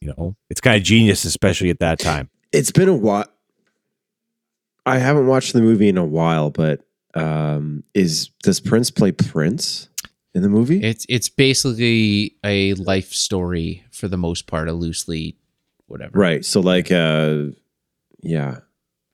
You 0.00 0.14
know, 0.16 0.36
it's 0.48 0.60
kind 0.60 0.76
of 0.76 0.84
genius, 0.84 1.24
especially 1.24 1.70
at 1.70 1.80
that 1.80 1.98
time. 1.98 2.30
It's 2.56 2.72
been 2.72 2.88
a 2.88 2.94
while. 2.96 3.26
I 4.84 4.98
haven't 4.98 5.26
watched 5.26 5.52
the 5.52 5.60
movie 5.60 5.88
in 5.88 5.98
a 5.98 6.04
while, 6.04 6.50
but 6.50 6.80
um, 7.14 7.82
is 7.94 8.28
does 8.42 8.60
Prince 8.60 8.90
play 8.90 9.12
Prince 9.12 9.88
in 10.34 10.42
the 10.42 10.48
movie? 10.48 10.82
it's 10.82 11.04
it's 11.08 11.28
basically 11.28 12.36
a 12.44 12.74
life 12.74 13.12
story 13.12 13.84
for 13.90 14.06
the 14.08 14.16
most 14.16 14.46
part, 14.46 14.68
a 14.68 14.72
loosely 14.72 15.36
whatever. 15.86 16.18
right. 16.18 16.44
So 16.44 16.60
like, 16.60 16.90
uh, 16.92 17.46
yeah. 18.22 18.58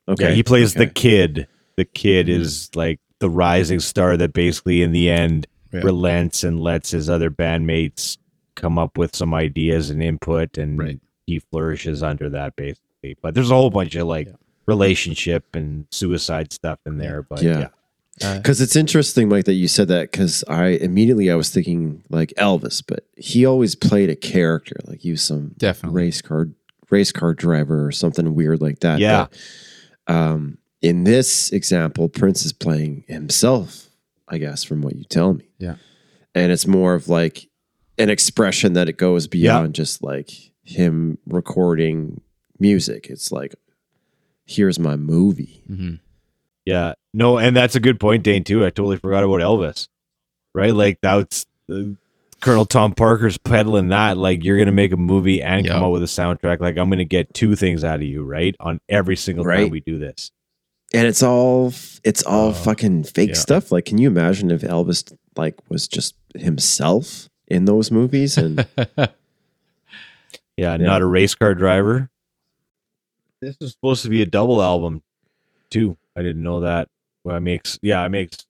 Okay. 0.09 0.29
Yeah, 0.29 0.35
he 0.35 0.43
plays 0.43 0.75
the 0.75 0.87
kid. 0.87 1.47
The 1.77 1.85
kid 1.85 2.29
is 2.29 2.71
like 2.75 3.01
the 3.21 3.31
rising 3.31 3.81
star 3.81 4.17
that 4.17 4.33
basically 4.33 4.83
in 4.83 4.93
the 4.93 5.09
end 5.11 5.47
Yeah. 5.73 5.81
relents 5.81 6.45
and 6.45 6.61
lets 6.61 6.91
his 6.91 7.09
other 7.09 7.31
bandmates 7.31 8.19
come 8.57 8.79
up 8.79 8.99
with 8.99 9.17
some 9.17 9.33
ideas 9.33 9.89
and 9.91 10.03
input 10.03 10.59
and 10.59 10.79
Right. 10.79 11.01
he 11.27 11.39
flourishes 11.39 12.03
under 12.03 12.29
that 12.31 12.57
basically. 12.57 12.91
But 13.21 13.35
there's 13.35 13.51
a 13.51 13.55
whole 13.55 13.71
bunch 13.71 13.95
of 13.97 14.07
like 14.07 14.29
Yeah. 14.29 14.33
relationship 14.67 15.45
and 15.55 15.87
suicide 15.91 16.53
stuff 16.53 16.79
in 16.87 16.99
there. 16.99 17.23
But 17.23 17.43
Yeah. 17.43 17.59
yeah. 17.59 17.69
Uh, 18.31 18.37
Because 18.37 18.61
it's 18.61 18.77
interesting, 18.77 19.29
Mike, 19.29 19.47
that 19.47 19.55
you 19.55 19.69
said 19.69 19.89
that. 19.89 20.11
Because 20.11 20.45
I 20.49 20.67
immediately 20.69 21.31
I 21.31 21.35
was 21.35 21.51
thinking 21.51 22.03
like 22.11 22.33
Elvis, 22.37 22.83
but 22.87 23.07
he 23.17 23.45
always 23.45 23.75
played 23.75 24.11
a 24.11 24.17
character, 24.17 24.77
like 24.87 25.01
he 25.01 25.11
was 25.11 25.23
some 25.23 25.55
Definitely. 25.59 26.03
race 26.03 26.23
car 26.23 26.49
race 26.91 27.11
car 27.13 27.33
driver 27.35 27.87
or 27.87 27.91
something 27.93 28.35
weird 28.35 28.61
like 28.61 28.81
that. 28.81 28.99
Yeah. 29.01 29.27
But, 30.07 30.15
um, 30.15 30.59
in 30.83 31.05
this 31.05 31.51
example, 31.51 32.09
Prince 32.11 32.45
is 32.45 32.53
playing 32.53 33.05
himself, 33.09 33.89
I 34.29 34.37
guess, 34.39 34.63
from 34.63 34.83
what 34.83 34.97
you 34.97 35.05
tell 35.05 35.35
me. 35.35 35.45
Yeah. 35.59 35.77
and 36.35 36.51
it's 36.51 36.67
more 36.67 36.95
of 36.95 37.09
like 37.09 37.49
an 37.99 38.09
expression 38.09 38.73
that 38.73 38.89
it 38.89 38.97
goes 38.97 39.27
beyond 39.27 39.75
just 39.75 40.03
like 40.03 40.31
him 40.65 41.19
recording 41.27 42.21
music. 42.63 43.09
It's 43.11 43.31
like, 43.31 43.55
here's 44.47 44.79
my 44.79 44.97
movie. 44.97 45.63
mhm. 45.71 46.01
Yeah. 46.65 46.95
No, 47.13 47.37
and 47.39 47.55
that's 47.57 47.75
a 47.75 47.81
good 47.81 47.99
point, 48.01 48.23
Dane, 48.23 48.45
too. 48.45 48.65
I 48.65 48.71
totally 48.71 48.97
forgot 48.97 49.25
about 49.25 49.41
Elvis. 49.41 49.89
Right? 50.55 50.73
Like 50.75 50.99
that's 51.03 51.45
uh, 51.73 51.83
Colonel 52.41 52.65
Tom 52.67 52.95
Parker's 52.95 53.39
peddling 53.39 53.89
that. 53.89 54.17
Like 54.19 54.45
you're 54.45 54.59
gonna 54.59 54.71
make 54.73 54.93
a 54.93 54.97
movie 54.97 55.43
and 55.43 55.67
come 55.67 55.81
Yeah. 55.81 55.87
out 55.87 55.91
with 55.93 56.03
a 56.03 56.07
soundtrack. 56.07 56.61
Like 56.61 56.77
I'm 56.77 56.89
gonna 56.91 57.05
get 57.05 57.33
two 57.35 57.57
things 57.57 57.85
out 57.85 57.97
of 57.97 58.03
you, 58.03 58.23
right? 58.23 58.55
On 58.61 58.79
every 58.89 59.17
single 59.17 59.45
time 59.45 59.71
we 59.71 59.81
do 59.81 59.99
this. 59.99 60.31
and 60.95 61.07
it's 61.07 61.23
all 61.23 61.73
it's 62.05 62.23
all 62.25 62.51
Oh, 62.51 62.53
fucking 62.53 63.05
fake 63.05 63.31
yeah. 63.31 63.35
stuff. 63.37 63.73
Like, 63.73 63.87
can 63.87 63.97
you 63.99 64.09
imagine 64.09 64.51
if 64.51 64.61
Elvis 64.61 65.11
like 65.37 65.55
was 65.71 65.89
just 65.89 66.15
himself 66.37 67.29
in 67.49 67.65
those 67.65 67.91
movies? 67.91 68.37
And 68.37 68.67
Yeah, 70.57 70.77
not 70.77 71.01
a 71.03 71.07
race 71.07 71.35
car 71.35 71.55
driver. 71.55 72.11
This 73.43 73.57
is 73.61 73.73
supposed 73.73 74.05
to 74.05 74.09
be 74.09 74.23
a 74.23 74.27
double 74.27 74.63
album, 74.63 75.03
too. 75.69 75.99
I 76.17 76.23
didn't 76.23 76.43
know 76.45 76.61
that. 76.61 76.89
Well, 77.25 77.37
it 77.37 77.41
makes 77.41 77.79
yeah, 77.83 78.05
it 78.07 78.09
makes 78.09 78.47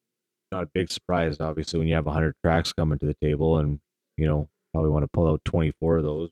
not 0.53 0.65
a 0.65 0.67
big 0.67 0.93
surprise, 0.93 1.39
obviously, 1.41 1.79
when 1.79 1.89
you 1.89 1.95
have 1.95 2.07
hundred 2.07 2.35
tracks 2.45 2.73
coming 2.73 2.99
to 2.99 3.07
the 3.07 3.15
table, 3.15 3.59
and 3.59 3.81
you 4.17 4.27
know 4.27 4.49
probably 4.73 4.91
want 4.91 5.03
to 5.05 5.09
pull 5.09 5.27
out 5.27 5.41
twenty 5.45 5.73
four 5.81 5.97
of 5.97 6.05
those. 6.05 6.31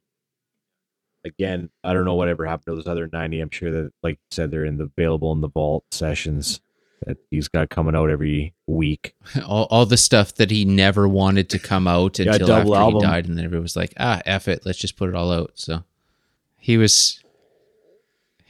Again, 1.25 1.71
I 1.85 1.93
don't 1.93 2.05
know 2.05 2.15
whatever 2.15 2.47
happened 2.47 2.67
to 2.67 2.75
those 2.77 2.87
other 2.87 3.09
ninety. 3.13 3.41
I'm 3.41 3.51
sure 3.51 3.71
that, 3.71 3.93
like 4.03 4.15
you 4.15 4.27
said, 4.31 4.51
they're 4.51 4.65
in 4.65 4.79
the 4.79 4.85
available 4.97 5.33
in 5.33 5.41
the 5.41 5.49
vault 5.49 5.85
sessions 5.91 6.61
that 7.07 7.17
he's 7.31 7.49
got 7.49 7.71
coming 7.71 7.95
out 7.97 8.11
every 8.11 8.53
week. 8.67 9.15
all, 9.47 9.67
all 9.71 9.87
the 9.87 9.97
stuff 9.97 10.35
that 10.35 10.51
he 10.51 10.67
never 10.67 11.09
wanted 11.09 11.49
to 11.51 11.59
come 11.59 11.89
out 11.89 12.19
Yeah, 12.19 12.33
until 12.35 12.53
after 12.53 12.75
album. 12.75 13.01
he 13.01 13.07
died, 13.07 13.27
and 13.27 13.39
then 13.39 13.45
everyone 13.47 13.63
was 13.63 13.77
like, 13.77 13.95
"Ah, 13.99 14.21
f 14.27 14.49
it, 14.49 14.67
let's 14.67 14.79
just 14.79 14.97
put 14.97 15.09
it 15.09 15.15
all 15.15 15.33
out." 15.33 15.53
So 15.55 15.85
he 16.59 16.77
was 16.79 17.23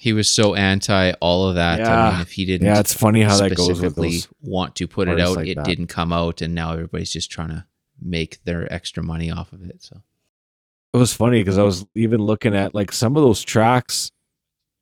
he 0.00 0.14
was 0.14 0.30
so 0.30 0.54
anti 0.54 1.12
all 1.20 1.46
of 1.48 1.56
that. 1.56 1.78
I 1.80 1.84
Yeah. 1.84 2.12
mean, 2.12 2.20
if 2.22 2.32
he 2.32 2.46
didn't, 2.46 2.66
Yeah, 2.66 2.80
it's 2.80 2.94
funny 2.94 3.20
how 3.22 3.36
that 3.36 3.54
goes 3.54 3.68
with 3.68 3.76
specifically 3.76 4.08
those. 4.12 4.28
want 4.40 4.74
to 4.76 4.88
put 4.88 5.08
it 5.08 5.20
out, 5.20 5.36
like 5.36 5.48
it 5.48 5.56
that. 5.56 5.66
didn't 5.66 5.88
come 5.88 6.10
out, 6.12 6.40
and 6.40 6.54
now 6.54 6.72
everybody's 6.72 7.12
just 7.12 7.30
trying 7.30 7.50
to 7.50 7.66
make 8.00 8.38
their 8.44 8.72
extra 8.72 9.02
money 9.02 9.30
off 9.30 9.52
of 9.52 9.62
it. 9.62 9.82
So 9.82 10.00
it 10.94 10.96
was 10.96 11.12
funny 11.12 11.40
because 11.40 11.58
I 11.58 11.62
was 11.64 11.84
even 11.94 12.20
looking 12.22 12.56
at 12.56 12.74
like 12.74 12.92
some 12.92 13.14
of 13.16 13.22
those 13.22 13.42
tracks 13.42 14.10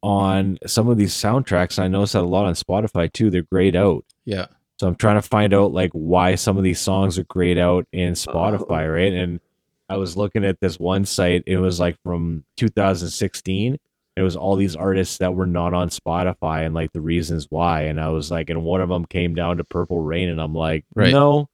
on 0.05 0.59
some 0.67 0.89
of 0.89 0.97
these 0.99 1.13
soundtracks. 1.15 1.81
I 1.81 1.89
noticed 1.89 2.13
that 2.13 2.23
a 2.23 2.27
lot 2.27 2.47
on 2.47 2.55
Spotify 2.55 3.13
too. 3.13 3.31
They're 3.31 3.43
grayed 3.43 3.75
out. 3.75 4.05
yeah, 4.25 4.47
So 4.79 4.87
I'm 4.87 4.95
trying 4.95 5.17
to 5.21 5.29
find 5.29 5.53
out 5.53 5.73
like 5.73 5.91
why 5.91 6.37
some 6.37 6.57
of 6.57 6.63
these 6.63 6.79
songs 6.79 7.19
are 7.19 7.25
grayed 7.25 7.59
out 7.59 7.87
in 7.93 8.11
oh. 8.11 8.13
Spotify, 8.13 8.93
right? 8.95 9.13
And 9.13 9.41
I 9.89 9.97
was 9.97 10.17
looking 10.17 10.45
at 10.45 10.61
this 10.61 10.79
one 10.79 11.05
site. 11.05 11.43
It 11.47 11.57
was 11.59 11.81
like 11.81 11.97
from 12.05 12.45
2016. 12.57 13.79
It 14.19 14.23
was 14.23 14.37
all 14.37 14.57
these 14.57 14.75
artists 14.77 15.19
that 15.19 15.35
were 15.35 15.47
not 15.47 15.75
on 15.75 15.89
Spotify 15.91 16.67
and 16.67 16.75
like 16.75 16.93
the 16.93 17.01
reasons 17.01 17.47
why. 17.51 17.83
And 17.83 18.01
I 18.01 18.09
was 18.09 18.31
like, 18.31 18.51
and 18.51 18.63
one 18.65 18.81
of 18.81 18.89
them 18.89 19.05
came 19.05 19.35
down 19.35 19.59
to 19.59 19.65
Purple 19.65 20.01
Rain, 20.01 20.29
and 20.29 20.41
I'm 20.41 20.55
like, 20.55 20.85
Right. 20.95 21.13
no, 21.13 21.49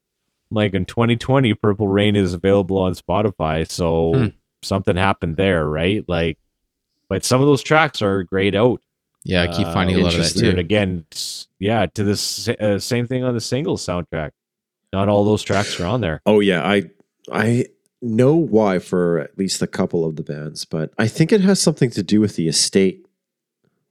like 0.50 0.74
in 0.74 0.85
2020, 0.87 1.53
Purple 1.55 1.88
Rain 1.88 2.16
is 2.16 2.33
available 2.35 2.79
on 2.79 2.94
Spotify. 2.94 3.68
So 3.70 4.12
Hmm. 4.14 4.27
something 4.62 4.96
happened 4.96 5.37
there, 5.37 5.68
right? 5.68 6.05
Like, 6.09 6.38
but 7.09 7.24
some 7.24 7.40
of 7.40 7.46
those 7.46 7.62
tracks 7.62 8.00
are 8.03 8.22
grayed 8.24 8.55
out. 8.57 8.81
yeah, 9.24 9.42
I 9.42 9.46
keep 9.48 9.66
Uh, 9.68 9.72
finding 9.72 9.96
a 9.96 10.00
lot 10.00 10.09
of 10.09 10.12
that 10.14 10.18
interesting. 10.27 10.48
And 10.50 10.59
again, 10.59 11.07
yeah, 11.59 11.87
to 11.94 12.05
this 12.05 12.48
uh, 12.48 12.79
same 12.79 13.07
thing 13.07 13.24
on 13.24 13.35
the 13.35 13.40
single 13.40 13.77
soundtrack. 13.77 14.31
Not 14.92 15.09
all 15.09 15.24
those 15.24 15.42
tracks 15.42 15.79
are 15.81 15.87
on 15.87 16.00
there. 16.00 16.22
oh 16.27 16.40
yeah, 16.40 16.62
I 16.66 16.85
I 17.33 17.66
know 18.04 18.36
why 18.36 18.78
for 18.78 19.18
at 19.18 19.36
least 19.38 19.62
a 19.62 19.66
couple 19.66 20.04
of 20.04 20.16
the 20.16 20.22
bands, 20.22 20.64
but 20.64 20.92
I 20.98 21.08
think 21.08 21.32
it 21.32 21.40
has 21.40 21.60
something 21.60 21.90
to 21.90 22.02
do 22.02 22.20
with 22.20 22.36
the 22.36 22.46
estate 22.48 23.06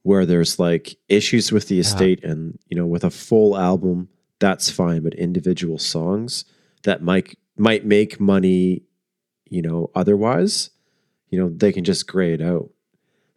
where 0.02 0.24
there's 0.26 0.58
like 0.58 0.96
issues 1.08 1.50
with 1.50 1.68
the 1.68 1.80
estate 1.80 2.22
and 2.22 2.58
you 2.68 2.76
know 2.76 2.86
with 2.86 3.04
a 3.04 3.10
full 3.10 3.56
album 3.56 4.08
that's 4.38 4.70
fine 4.70 5.02
but 5.02 5.14
individual 5.14 5.78
songs 5.78 6.44
that 6.82 7.02
might 7.02 7.38
might 7.56 7.86
make 7.86 8.20
money 8.20 8.82
you 9.48 9.62
know 9.62 9.90
otherwise 9.94 10.68
you 11.30 11.38
know 11.38 11.48
they 11.48 11.72
can 11.72 11.84
just 11.84 12.06
gray 12.06 12.34
it 12.34 12.42
out 12.42 12.68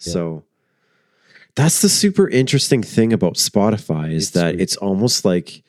Yeah. 0.02 0.12
so 0.14 0.44
that's 1.56 1.82
the 1.82 1.88
super 1.90 2.28
interesting 2.28 2.84
thing 2.84 3.14
about 3.14 3.36
spotify 3.36 4.12
is 4.12 4.24
It's 4.26 4.32
that 4.32 4.52
sweet. 4.56 4.62
it's 4.62 4.76
almost 4.78 5.24
like 5.24 5.64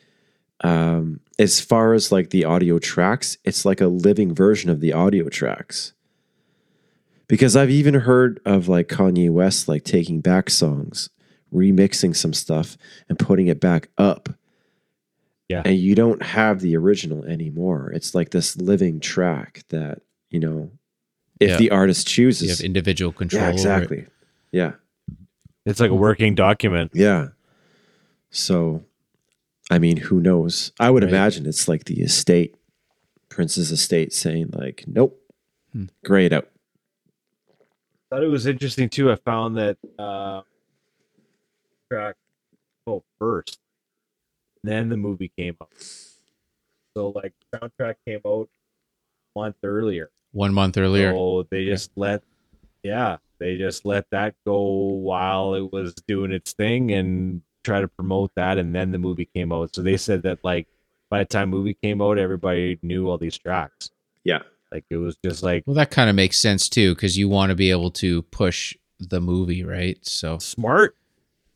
um 0.65 1.21
as 1.39 1.61
far 1.61 1.93
as 1.95 2.11
like 2.11 2.31
the 2.31 2.45
audio 2.45 2.79
tracks 2.79 3.39
it's 3.45 3.65
like 3.65 3.81
a 3.81 3.87
living 3.87 4.35
version 4.35 4.69
of 4.71 4.81
the 4.81 4.93
audio 4.93 5.29
tracks 5.29 5.93
because 7.29 7.55
I've 7.57 7.71
even 7.71 7.95
heard 7.95 8.41
of 8.45 8.69
like 8.69 8.89
Kanye 8.89 9.31
West 9.31 9.69
like 9.69 9.85
taking 9.85 10.21
back 10.23 10.49
songs, 10.49 11.11
remixing 11.53 12.17
some 12.17 12.33
stuff 12.33 12.79
and 13.09 13.19
putting 13.19 13.49
it 13.49 13.61
back 13.61 13.91
up. 13.99 14.31
Yeah. 15.47 15.61
And 15.65 15.77
you 15.77 15.95
don't 15.95 16.23
have 16.23 16.61
the 16.61 16.75
original 16.77 17.25
anymore. 17.25 17.93
It's 17.95 18.15
like 18.15 18.31
this 18.31 18.57
living 18.57 18.99
track 18.99 19.63
that, 19.69 20.01
you 20.31 20.41
know, 20.41 20.71
if 21.39 21.51
Yeah. 21.51 21.57
the 21.59 21.71
artist 21.71 22.07
chooses, 22.07 22.45
You 22.45 22.49
have 22.51 22.61
individual 22.61 23.13
control. 23.13 23.43
yeah, 23.43 23.49
over 23.49 23.53
it. 23.53 23.61
exactly. 23.61 24.07
Yeah. 24.51 24.73
It's 25.67 25.81
like 25.81 25.91
a 25.91 25.95
working 25.95 26.35
document. 26.35 26.93
Yeah. 26.95 27.29
So, 28.31 28.85
I 29.71 29.79
mean, 29.79 29.97
who 29.99 30.21
knows? 30.21 30.73
I 30.81 30.91
would 30.91 31.03
Right. 31.03 31.11
imagine 31.13 31.47
it's 31.47 31.69
like 31.69 31.85
the 31.85 32.01
estate, 32.01 32.57
Prince's 33.29 33.71
estate 33.71 34.13
saying, 34.13 34.51
like, 34.53 34.85
nope, 34.87 35.21
Hmm. 35.73 35.87
grayed 36.05 36.33
out. 36.33 36.49
thought 38.11 38.25
it 38.25 38.29
was 38.29 38.47
interesting 38.47 38.89
too. 38.89 39.13
I 39.13 39.17
found 39.17 39.59
that 39.59 39.77
uh, 39.99 40.41
track 41.93 42.17
oh 42.87 43.05
first, 43.19 43.59
then 44.63 44.89
the 44.89 44.97
movie 44.97 45.31
came 45.37 45.57
out. 45.61 45.69
So 46.97 47.11
like 47.11 47.35
soundtrack 47.55 47.97
came 48.07 48.21
out 48.27 48.49
a 49.37 49.39
month 49.39 49.57
earlier. 49.63 50.11
One 50.33 50.55
month 50.55 50.79
earlier. 50.79 51.13
So 51.13 51.47
they 51.51 51.67
just 51.67 51.91
let, 51.97 52.23
yeah, 52.83 53.19
they 53.39 53.59
just 53.59 53.85
let 53.85 54.07
that 54.11 54.35
go 54.47 54.63
while 54.63 55.53
it 55.55 55.71
was 55.71 55.93
doing 56.07 56.33
its 56.33 56.55
thing 56.55 56.91
and 56.93 57.43
try 57.69 57.81
to 57.81 57.89
promote 57.89 58.33
that. 58.37 58.59
And 58.59 58.75
then 58.75 58.91
the 58.93 58.99
movie 58.99 59.27
came 59.35 59.53
out. 59.53 59.75
So 59.75 59.83
they 59.83 59.97
said 59.97 60.23
that 60.23 60.39
like 60.43 60.67
by 61.11 61.21
the 61.21 61.25
time 61.25 61.51
movie 61.51 61.75
came 61.75 62.03
out, 62.03 62.19
everybody 62.19 62.79
knew 62.83 63.09
all 63.09 63.19
these 63.19 63.39
tracks. 63.39 63.91
Yeah. 64.25 64.43
Like 64.73 64.85
it 64.91 64.97
was 64.97 65.17
just 65.25 65.43
like 65.43 65.65
Well, 65.67 65.75
that 65.77 65.91
kind 65.91 66.11
of 66.11 66.17
makes 66.17 66.39
sense 66.39 66.69
too, 66.69 66.95
because 66.95 67.17
you 67.17 67.29
want 67.29 67.51
to 67.51 67.57
be 67.57 67.71
able 67.71 67.91
to 67.93 68.23
push 68.23 68.75
the 68.99 69.21
movie, 69.21 69.65
right? 69.65 69.99
So, 70.05 70.39
smart. 70.39 70.97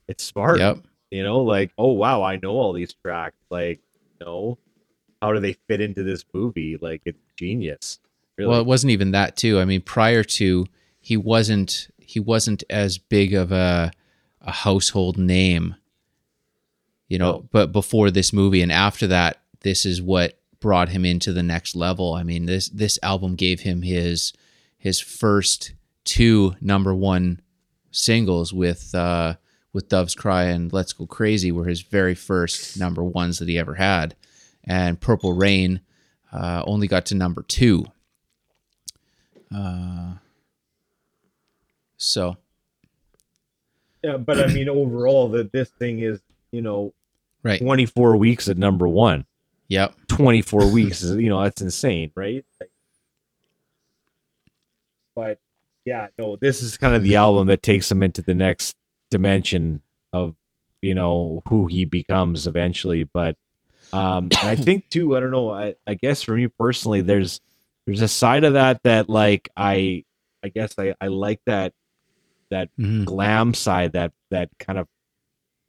It's 0.09 0.25
smart. 0.25 0.59
yep. 0.59 0.79
you 1.11 1.23
know 1.23 1.41
like 1.41 1.71
oh 1.79 1.93
wow 1.93 2.23
i 2.23 2.37
know 2.37 2.53
all 2.53 2.73
these 2.73 2.93
tracks 2.93 3.37
like 3.51 3.81
you 4.21 4.27
know 4.27 4.59
how 5.23 5.33
do 5.33 5.41
they 5.41 5.55
fit 5.69 5.81
into 5.81 6.03
this 6.03 6.25
movie 6.35 6.77
like 6.81 7.01
it's 7.05 7.19
genius 7.37 7.99
really 8.37 8.51
Well, 8.51 8.61
it 8.61 8.67
wasn't 8.67 8.91
even 8.91 9.13
that 9.13 9.37
too. 9.37 9.61
I 9.61 9.65
mean, 9.65 9.81
prior 9.83 10.25
to 10.25 10.67
he 11.01 11.17
wasn't 11.17 11.89
he 11.99 12.19
wasn't 12.21 12.65
as 12.69 12.99
big 12.99 13.33
of 13.35 13.53
a 13.53 13.91
a 14.41 14.51
household 14.53 15.17
name, 15.19 15.77
you 17.13 17.19
know. 17.19 17.33
No. 17.33 17.49
But 17.53 17.73
before 17.73 18.11
this 18.11 18.33
movie 18.33 18.63
and 18.63 18.73
after 18.73 19.07
that, 19.09 19.43
this 19.61 19.85
is 19.85 20.01
what 20.01 20.41
brought 20.61 20.89
him 20.89 21.05
into 21.05 21.31
the 21.33 21.43
next 21.43 21.77
level. 21.77 22.15
I 22.15 22.23
mean 22.23 22.47
this 22.47 22.71
this 22.71 22.99
album 23.03 23.35
gave 23.35 23.61
him 23.61 23.83
his 23.83 24.33
his 24.79 24.99
first 24.99 25.75
two 26.05 26.57
number 26.63 26.95
one 26.95 27.43
singles 27.91 28.55
with 28.55 28.95
uh, 28.95 29.35
with 29.75 29.91
Dove's 29.91 30.15
Cry 30.15 30.45
and 30.45 30.73
Let's 30.73 30.95
Go 30.95 31.07
Crazy 31.07 31.53
were 31.53 31.67
his 31.67 31.83
very 31.83 32.15
first 32.15 32.79
number 32.79 33.05
ones 33.05 33.39
that 33.39 33.49
he 33.49 33.59
ever 33.59 33.75
had, 33.75 34.17
and 34.65 34.99
Purple 34.99 35.35
Rain 35.35 35.83
uh, 36.33 36.63
only 36.67 36.89
got 36.89 37.05
to 37.07 37.15
number 37.15 37.43
two. 37.43 37.85
Uh, 39.55 40.15
so 41.99 42.39
yeah 44.03 44.17
but 44.17 44.41
i 44.41 44.47
mean 44.49 44.69
overall 44.69 45.29
that 45.29 45.53
this 45.53 45.69
thing 45.69 46.01
is 46.01 46.21
you 46.51 46.61
know 46.61 46.93
right, 47.43 47.61
24 47.61 48.17
weeks 48.17 48.49
at 48.49 48.57
number 48.59 48.87
one. 48.89 49.27
Yep, 49.69 49.95
24 50.09 50.67
weeks 50.73 51.03
is 51.03 51.17
you 51.17 51.29
know 51.31 51.43
that's 51.43 51.63
insane 51.63 52.11
right? 52.15 52.45
Like- 52.61 52.71
but 55.15 55.39
yeah 55.85 56.07
no 56.19 56.37
this 56.37 56.63
is 56.63 56.77
kind 56.79 56.95
of 56.95 57.03
the 57.03 57.17
album 57.17 57.47
that 57.49 57.63
takes 57.63 57.91
him 57.91 58.03
into 58.03 58.23
the 58.23 58.35
next 58.35 58.75
dimension 59.11 59.83
of 60.13 60.35
you 60.81 60.95
know 60.95 61.43
who 61.49 61.67
he 61.67 61.85
becomes 61.85 62.47
eventually. 62.47 63.05
But 63.05 63.37
um 63.93 64.25
and 64.41 64.49
i 64.49 64.57
think 64.57 64.89
too 64.89 65.15
i 65.17 65.21
don't 65.21 65.31
know 65.33 65.51
i 65.51 65.75
i 65.87 65.93
guess 65.95 66.23
for 66.23 66.35
me 66.35 66.47
personally 66.49 67.03
there's 67.03 67.43
there's 67.85 68.01
a 68.01 68.09
side 68.09 68.43
of 68.45 68.55
that 68.55 68.83
that 68.85 69.11
like 69.11 69.51
i 69.55 70.03
i 70.43 70.49
guess 70.49 70.75
i 70.79 70.95
i 70.99 71.09
like 71.09 71.41
that 71.45 71.75
that 72.51 72.71
Mhm. 72.81 73.05
glam 73.05 73.53
side 73.53 73.93
that 73.93 74.13
that 74.31 74.49
kind 74.59 74.79
of 74.79 74.89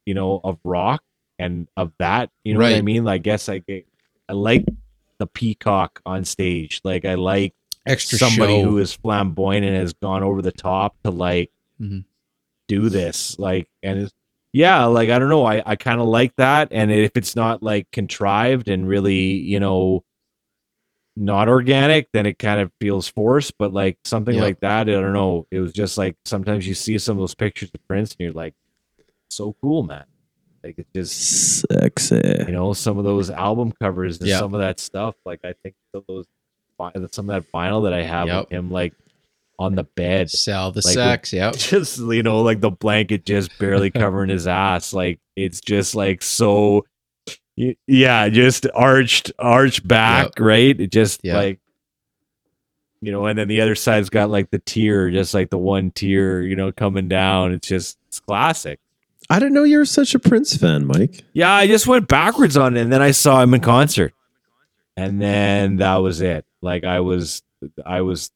you 0.06 0.14
know 0.14 0.40
of 0.42 0.58
rock 0.64 1.04
and 1.44 1.68
of 1.78 1.92
that 2.00 2.30
you 2.44 2.54
know 2.54 2.60
what 2.62 2.74
i 2.74 2.82
mean? 2.82 3.04
Like, 3.04 3.24
guess 3.24 3.50
i 3.50 3.58
get 3.60 3.86
i 4.30 4.34
like 4.34 4.66
the 5.20 5.28
peacock 5.28 6.02
on 6.06 6.26
stage. 6.26 6.82
Like 6.84 7.06
i 7.06 7.14
like 7.16 7.54
extra 7.86 8.18
somebody 8.18 8.62
show. 8.62 8.70
who 8.70 8.78
is 8.80 8.94
flamboyant 8.94 9.66
and 9.66 9.76
has 9.76 9.94
gone 9.94 10.24
over 10.24 10.42
the 10.42 10.52
top 10.52 10.96
to 11.04 11.12
like 11.12 11.52
Mhm. 11.82 12.06
do 12.68 12.90
this. 12.90 13.38
Like 13.40 13.68
and 13.82 14.00
it's 14.00 14.14
yeah 14.54 14.86
like 14.86 15.10
i 15.10 15.20
don't 15.20 15.30
know. 15.30 15.46
I 15.46 15.62
i 15.66 15.76
kind 15.76 16.00
of 16.02 16.08
like 16.08 16.36
that. 16.38 16.70
And 16.72 16.92
if 16.92 17.12
it's 17.16 17.36
not 17.36 17.62
like 17.64 17.90
contrived 17.92 18.70
and 18.70 18.88
really 18.88 19.16
you 19.34 19.60
know 19.60 20.04
not 21.16 21.48
organic 21.48 22.12
then 22.12 22.26
it 22.26 22.40
kind 22.40 22.60
of 22.60 22.72
feels 22.80 23.08
forced. 23.08 23.58
But 23.58 23.72
like 23.74 23.98
something 24.04 24.36
Yeah. 24.36 24.42
like 24.42 24.60
that 24.62 24.82
i 24.90 24.92
don't 24.92 25.14
know. 25.14 25.46
It 25.52 25.60
was 25.60 25.74
just 25.74 25.98
like 25.98 26.16
sometimes 26.26 26.68
you 26.68 26.74
see 26.74 26.98
some 26.98 27.18
of 27.18 27.22
those 27.22 27.36
pictures 27.36 27.70
of 27.74 27.88
prince 27.88 28.12
and 28.14 28.20
you're 28.22 28.34
like 28.34 28.56
so 29.30 29.56
cool 29.62 29.84
man 29.84 30.06
like 30.64 30.78
it 30.80 30.88
just 30.96 31.66
Sexy. 31.72 32.22
you 32.48 32.52
know 32.54 32.74
some 32.74 32.98
of 32.98 33.04
those 33.04 33.30
album 33.30 33.72
covers 33.82 34.20
and 34.20 34.28
Yeah. 34.30 34.40
some 34.40 34.54
of 34.54 34.62
that 34.62 34.80
stuff 34.80 35.16
like 35.26 35.42
i 35.44 35.54
think 35.64 35.76
those 35.94 36.26
some 37.12 37.30
of 37.30 37.44
that 37.44 37.52
vinyl 37.54 37.84
that 37.84 37.94
i 37.94 38.02
have 38.04 38.28
Yep. 38.28 38.40
with 38.46 38.52
him 38.52 38.72
like 38.72 38.94
on 39.60 39.76
the 39.76 39.84
bed 39.84 40.30
Sell 40.30 40.72
the 40.72 40.82
like, 40.84 40.94
sex, 40.94 41.32
Yeah, 41.34 41.52
just 41.56 42.00
you 42.00 42.24
know 42.24 42.42
like 42.42 42.60
the 42.60 42.72
blanket 42.72 43.26
just 43.26 43.58
barely 43.60 43.90
covering 43.92 44.30
his 44.30 44.48
ass 44.48 44.94
like 44.94 45.20
it's 45.36 45.62
just 45.62 45.96
like 45.96 46.22
so 46.22 46.86
yeah 47.88 48.30
just 48.30 48.66
arched 48.74 49.32
arched 49.40 49.88
back 49.88 50.26
Yep. 50.26 50.40
right 50.40 50.80
it 50.80 50.92
just 50.92 51.22
Yep. 51.24 51.36
like 51.36 51.60
you 53.02 53.12
know 53.12 53.26
and 53.28 53.38
then 53.38 53.48
the 53.48 53.62
other 53.62 53.76
side's 53.76 54.10
got 54.10 54.30
like 54.30 54.50
the 54.50 54.60
tear 54.60 55.12
just 55.12 55.34
like 55.34 55.50
the 55.50 55.58
one 55.58 55.92
tear 55.92 56.42
you 56.42 56.56
know 56.56 56.72
coming 56.72 57.08
down 57.08 57.52
it's 57.54 57.68
just 57.68 57.98
it's 58.08 58.20
classic 58.20 58.80
I 59.30 59.40
didn't 59.40 59.54
know 59.54 59.64
you 59.64 59.78
were 59.78 59.86
such 59.86 60.16
a 60.16 60.20
Prince 60.20 60.56
fan, 60.56 60.86
Mike. 60.86 61.24
yeah 61.34 61.52
i 61.52 61.68
just 61.68 61.88
went 61.88 62.08
backwards 62.08 62.58
on 62.58 62.78
it 62.78 62.82
and 62.82 62.92
then 62.92 63.02
i 63.02 63.12
saw 63.12 63.42
him 63.42 63.54
in 63.54 63.62
concert. 63.62 64.14
And 64.96 65.20
then 65.20 65.78
that 65.78 65.98
was 65.98 66.22
it. 66.22 66.46
Like 66.62 66.84
i 66.84 67.00
was 67.00 67.42
i 67.86 68.02
was 68.02 68.32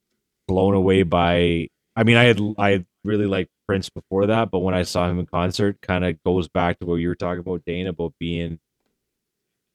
blown 0.47 0.73
away 0.73 1.03
by 1.03 1.67
i 1.95 2.03
mean 2.03 2.17
i 2.17 2.23
had 2.23 2.39
i 2.57 2.71
had 2.71 2.85
really 3.03 3.25
liked 3.25 3.51
prince 3.67 3.89
before 3.89 4.27
that 4.27 4.49
but 4.49 4.59
when 4.59 4.73
i 4.73 4.83
saw 4.83 5.09
him 5.09 5.19
in 5.19 5.25
concert 5.25 5.81
kind 5.81 6.05
of 6.05 6.21
goes 6.23 6.47
back 6.47 6.79
to 6.79 6.85
what 6.85 6.95
you 6.95 7.09
were 7.09 7.15
talking 7.15 7.39
about 7.39 7.65
dane 7.65 7.85
about 7.85 8.13
being 8.17 8.59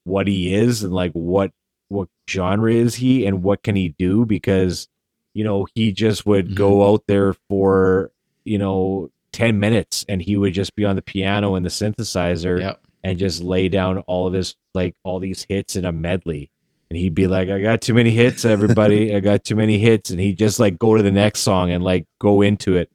what 0.05 0.27
he 0.27 0.55
is 0.55 0.83
and 0.83 0.93
like 0.93 1.13
what 1.13 1.53
what 1.93 2.09
genre 2.29 2.73
is 2.73 2.97
he 2.97 3.27
and 3.27 3.43
what 3.43 3.63
can 3.63 3.77
he 3.77 3.91
do? 3.91 4.25
Because 4.25 4.89
you 5.35 5.45
know 5.45 5.67
he 5.75 5.93
just 5.93 6.27
would 6.27 6.57
go 6.57 6.79
mm-hmm. 6.79 6.95
out 6.95 7.05
there 7.07 7.35
for 7.49 8.11
you 8.45 8.59
know 8.59 9.11
10 9.33 9.59
minutes 9.59 10.05
and 10.09 10.21
he 10.23 10.37
would 10.37 10.53
just 10.55 10.75
be 10.77 10.85
on 10.85 10.97
the 10.97 11.03
piano 11.03 11.55
and 11.55 11.65
the 11.65 11.71
synthesizer 11.71 12.61
Yep. 12.61 12.81
and 13.05 13.19
just 13.19 13.43
lay 13.43 13.69
down 13.69 13.99
all 14.01 14.27
of 14.27 14.33
his 14.35 14.55
like 14.75 14.95
all 15.05 15.19
these 15.21 15.45
hits 15.49 15.77
in 15.77 15.85
a 15.85 15.93
medley. 15.93 16.51
And 16.91 16.99
he'd 16.99 17.15
be 17.15 17.27
like, 17.27 17.49
I 17.49 17.61
got 17.63 17.81
too 17.81 17.95
many 17.95 18.11
hits, 18.11 18.45
everybody. 18.45 19.15
I 19.17 19.21
got 19.21 19.45
too 19.45 19.57
many 19.57 19.79
hits. 19.79 20.11
And 20.11 20.21
he'd 20.21 20.37
just 20.39 20.61
like 20.61 20.79
go 20.79 20.97
to 20.97 21.03
the 21.03 21.11
next 21.11 21.41
song 21.41 21.71
and 21.71 21.83
like 21.83 22.07
go 22.21 22.43
into 22.43 22.77
it. 22.77 22.91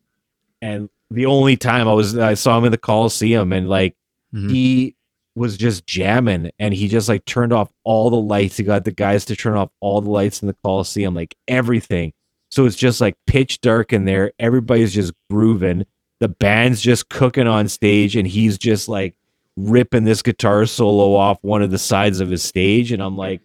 And 0.61 0.89
the 1.09 1.25
only 1.25 1.57
time 1.57 1.87
I 1.87 1.93
was 1.93 2.17
I 2.17 2.33
saw 2.35 2.57
him 2.57 2.65
in 2.65 2.71
the 2.71 2.77
Coliseum 2.77 3.51
and 3.53 3.67
like 3.69 3.95
Mhm. 4.35 4.51
he 4.51 4.95
was 5.35 5.55
just 5.55 5.85
jamming 5.87 6.49
and 6.59 6.73
he 6.73 6.87
just 6.87 7.07
like 7.07 7.23
turned 7.25 7.53
off 7.53 7.71
all 7.83 8.09
the 8.09 8.15
lights. 8.19 8.57
He 8.57 8.63
got 8.63 8.83
the 8.85 8.91
guys 8.91 9.23
to 9.25 9.35
turn 9.35 9.55
off 9.55 9.69
all 9.79 10.01
the 10.01 10.09
lights 10.09 10.41
in 10.41 10.47
the 10.47 10.55
Coliseum, 10.63 11.13
like 11.13 11.35
everything. 11.47 12.11
So 12.51 12.65
it's 12.65 12.75
just 12.75 12.99
like 13.01 13.15
pitch 13.27 13.61
dark 13.61 13.93
in 13.93 14.05
there. 14.05 14.31
Everybody's 14.39 14.93
just 14.93 15.13
grooving. 15.29 15.85
The 16.19 16.27
band's 16.27 16.81
just 16.81 17.09
cooking 17.09 17.47
on 17.47 17.67
stage 17.67 18.15
and 18.15 18.27
he's 18.27 18.57
just 18.57 18.89
like 18.89 19.15
ripping 19.55 20.03
this 20.03 20.21
guitar 20.21 20.65
solo 20.65 21.15
off 21.15 21.37
one 21.43 21.61
of 21.61 21.71
the 21.71 21.77
sides 21.77 22.19
of 22.19 22.29
his 22.29 22.43
stage. 22.43 22.91
And 22.91 23.01
I'm 23.03 23.17
like, 23.17 23.41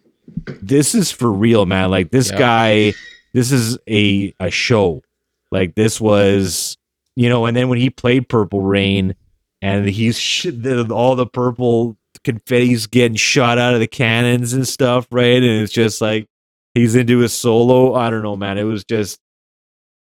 this 0.61 0.95
is 0.95 1.11
for 1.11 1.31
real, 1.31 1.65
man. 1.65 1.91
Like 1.91 2.11
this 2.11 2.31
Yeah. 2.31 2.37
guy, 2.39 2.93
this 3.33 3.51
is 3.51 3.77
a 3.89 4.33
a 4.39 4.49
show. 4.49 5.03
Like 5.51 5.75
this 5.75 5.99
was 6.01 6.77
you 7.15 7.29
know, 7.29 7.45
and 7.45 7.55
then 7.55 7.69
when 7.69 7.77
he 7.77 7.91
played 7.91 8.27
Purple 8.27 8.61
Rain, 8.61 9.15
and 9.61 9.87
he's 9.87 10.17
sh- 10.19 10.47
the, 10.51 10.87
all 10.91 11.15
the 11.15 11.27
purple 11.27 11.95
confetti's 12.23 12.87
getting 12.87 13.15
shot 13.15 13.57
out 13.59 13.75
of 13.75 13.79
the 13.79 13.87
cannons 13.87 14.53
and 14.53 14.67
stuff, 14.67 15.07
right? 15.11 15.35
And 15.37 15.61
it's 15.61 15.71
just 15.71 16.01
like 16.01 16.27
he's 16.73 16.95
into 16.95 17.19
his 17.19 17.33
solo. 17.33 17.93
I 17.93 18.09
don't 18.09 18.23
know, 18.23 18.35
man. 18.35 18.57
It 18.57 18.63
was 18.63 18.83
just 18.83 19.19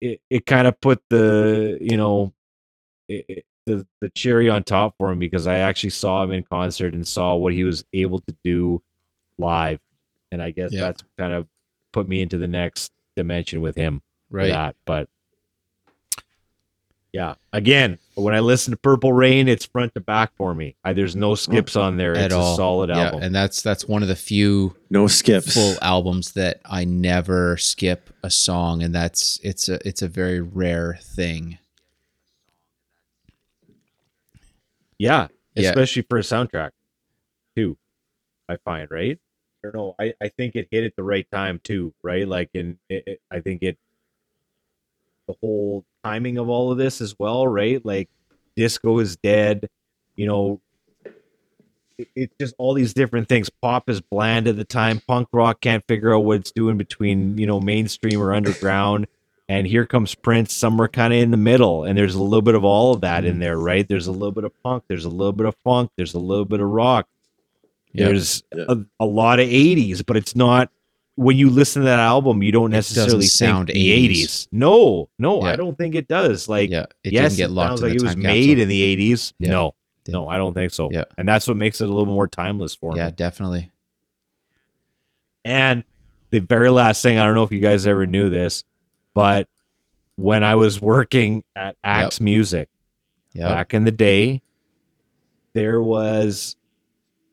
it. 0.02 0.22
It 0.32 0.46
kind 0.48 0.66
of 0.68 0.80
put 0.82 1.02
the 1.10 1.78
you 1.80 1.98
know 1.98 2.34
it, 3.08 3.26
it- 3.28 3.46
the 3.66 3.86
the 4.00 4.10
cherry 4.12 4.50
on 4.50 4.64
top 4.64 4.96
for 4.98 5.12
him 5.12 5.20
because 5.20 5.46
I 5.46 5.58
actually 5.58 5.90
saw 5.90 6.24
him 6.24 6.32
in 6.32 6.42
concert 6.44 6.94
and 6.94 7.06
saw 7.06 7.36
what 7.36 7.52
he 7.52 7.66
was 7.66 7.84
able 7.92 8.20
to 8.20 8.34
do 8.42 8.82
live, 9.38 9.82
and 10.32 10.42
I 10.42 10.52
guess 10.52 10.72
Yeah. 10.72 10.80
that's 10.82 11.04
kind 11.18 11.34
of 11.34 11.48
put 11.92 12.08
me 12.08 12.22
into 12.22 12.38
the 12.38 12.48
next 12.48 12.94
dimension 13.18 13.60
with 13.60 13.76
him 13.76 14.02
Right. 14.30 14.48
that. 14.52 14.78
But 14.86 15.10
yeah, 17.14 17.36
again, 17.52 17.98
when 18.16 18.36
I 18.36 18.40
listen 18.42 18.72
to 18.72 18.78
Purple 18.78 19.12
Rain, 19.12 19.48
it's 19.48 19.66
front 19.66 19.94
to 19.96 20.00
back 20.02 20.32
for 20.36 20.54
me. 20.54 20.76
I, 20.84 20.94
there's 20.94 21.16
no 21.16 21.32
oh, 21.32 21.36
skips 21.36 21.76
on 21.76 21.98
there. 21.98 22.16
At 22.16 22.26
it's 22.28 22.34
all. 22.36 22.54
a 22.54 22.56
solid 22.56 22.90
yeah, 22.90 23.06
album. 23.06 23.24
and 23.24 23.34
that's 23.36 23.62
that's 23.62 23.86
one 23.86 24.02
of 24.02 24.08
the 24.08 24.16
few 24.16 24.76
No 24.90 25.08
skips. 25.08 25.54
full 25.54 25.76
albums 25.82 26.34
that 26.34 26.62
I 26.66 26.86
never 26.86 27.58
skip 27.58 28.10
a 28.24 28.30
song, 28.30 28.84
and 28.84 28.94
that's 28.94 29.40
it's 29.44 29.68
a 29.68 29.86
it's 29.88 30.02
a 30.02 30.08
very 30.08 30.42
rare 30.42 31.00
thing. 31.02 31.58
Yeah, 35.00 35.28
Yeah. 35.56 35.70
especially 35.70 36.04
for 36.04 36.18
a 36.18 36.22
soundtrack, 36.22 36.72
too. 37.56 37.78
I 38.50 38.58
find 38.58 38.90
right. 38.92 39.20
I 39.64 39.68
don't 39.68 39.76
know. 39.76 39.96
I, 40.00 40.14
I 40.22 40.30
think 40.30 40.56
it 40.56 40.68
hit 40.72 40.84
at 40.84 40.96
the 40.96 41.04
right 41.04 41.28
time 41.32 41.60
too, 41.64 41.94
right? 42.04 42.28
Like, 42.28 42.50
it, 42.54 42.78
I 43.32 43.40
think 43.42 43.64
it 43.64 43.78
the 45.28 45.36
whole 45.42 45.84
timing 46.04 46.38
of 46.38 46.48
all 46.48 46.72
of 46.72 46.78
this 46.78 47.02
as 47.02 47.16
well, 47.20 47.48
right? 47.48 47.84
Like, 47.86 48.10
disco 48.56 49.00
is 49.00 49.18
dead. 49.18 49.68
You 50.16 50.28
know, 50.28 50.62
it, 51.98 52.08
it's 52.16 52.36
just 52.40 52.56
all 52.58 52.74
these 52.74 52.94
different 52.94 53.28
things. 53.28 53.50
Pop 53.50 53.90
is 53.90 54.00
bland 54.00 54.48
at 54.48 54.56
the 54.56 54.64
time. 54.64 55.02
Punk 55.08 55.28
rock 55.34 55.60
can't 55.60 55.84
figure 55.88 56.16
out 56.16 56.20
what 56.24 56.40
it's 56.40 56.52
doing 56.52 56.78
between 56.78 57.38
you 57.38 57.46
know 57.48 57.60
mainstream 57.60 58.22
or 58.22 58.34
underground. 58.34 59.08
And 59.50 59.66
here 59.66 59.86
comes 59.86 60.14
Prince, 60.14 60.54
somewhere 60.54 60.90
kind 60.90 61.14
of 61.14 61.20
in 61.20 61.32
the 61.32 61.38
middle, 61.38 61.86
and 61.86 61.98
there's 61.98 62.16
a 62.16 62.22
little 62.22 62.42
bit 62.42 62.56
of 62.56 62.66
all 62.66 62.94
of 62.94 63.02
that 63.02 63.24
in 63.24 63.38
mm. 63.38 63.40
there, 63.40 63.58
right? 63.58 63.88
There's 63.88 64.08
a 64.08 64.12
little 64.12 64.34
bit 64.34 64.44
of 64.44 64.52
punk, 64.62 64.84
there's 64.90 65.06
a 65.06 65.10
little 65.10 65.32
bit 65.32 65.46
of 65.46 65.56
funk, 65.64 65.90
there's 65.96 66.14
a 66.14 66.20
little 66.20 66.44
bit 66.44 66.60
of 66.60 66.68
rock, 66.68 67.08
there's 67.94 68.44
Yeah. 68.54 68.66
a, 68.68 68.78
a 69.00 69.06
lot 69.06 69.40
of 69.40 69.48
80s, 69.48 70.06
but 70.06 70.18
it's 70.18 70.36
not 70.36 70.70
when 71.16 71.36
you 71.36 71.50
listen 71.50 71.82
to 71.82 71.86
that 71.88 72.00
album, 72.00 72.44
you 72.44 72.52
don't 72.52 72.70
necessarily 72.70 73.26
sound 73.26 73.70
the 73.70 73.74
80s. 73.74 74.24
80s. 74.24 74.48
No, 74.52 75.10
no, 75.18 75.42
Yeah. 75.42 75.52
I 75.52 75.56
don't 75.56 75.76
think 75.76 75.96
it 75.96 76.08
does. 76.08 76.48
Like, 76.48 76.70
yeah, 76.70 76.86
it 77.04 77.12
yes, 77.14 77.32
didn't 77.32 77.38
get 77.38 77.50
it 77.50 77.54
locked 77.54 77.70
sounds 77.70 77.82
like 77.82 77.96
it 77.96 78.04
was 78.04 78.16
made 78.16 78.60
in 78.60 78.68
the 78.68 78.96
80s. 78.96 79.34
Yeah. 79.40 79.50
No, 79.50 79.76
no, 80.08 80.28
I 80.28 80.38
don't 80.38 80.54
think 80.54 80.72
so. 80.72 80.90
Yeah. 80.92 81.06
And 81.18 81.28
that's 81.28 81.48
what 81.48 81.58
makes 81.58 81.82
it 81.82 81.86
a 81.86 81.92
little 81.92 82.06
more 82.06 82.28
timeless 82.28 82.76
for 82.76 82.92
me. 82.92 83.00
Yeah, 83.00 83.10
definitely. 83.10 83.72
And 85.44 85.84
the 86.30 86.40
very 86.40 86.70
last 86.70 87.02
thing, 87.02 87.18
I 87.18 87.26
don't 87.26 87.34
know 87.34 87.44
if 87.44 87.52
you 87.52 87.62
guys 87.62 87.88
ever 87.88 88.06
knew 88.06 88.30
this, 88.30 88.64
but 89.18 89.48
when 90.16 90.44
I 90.44 90.54
was 90.54 90.80
working 90.80 91.44
at 91.56 91.76
Axe 91.84 92.22
Music, 92.22 92.70
Yeah, 93.34 93.48
back 93.50 93.74
in 93.74 93.84
the 93.84 93.92
day, 93.92 94.44
there 95.54 95.82
was 95.82 96.56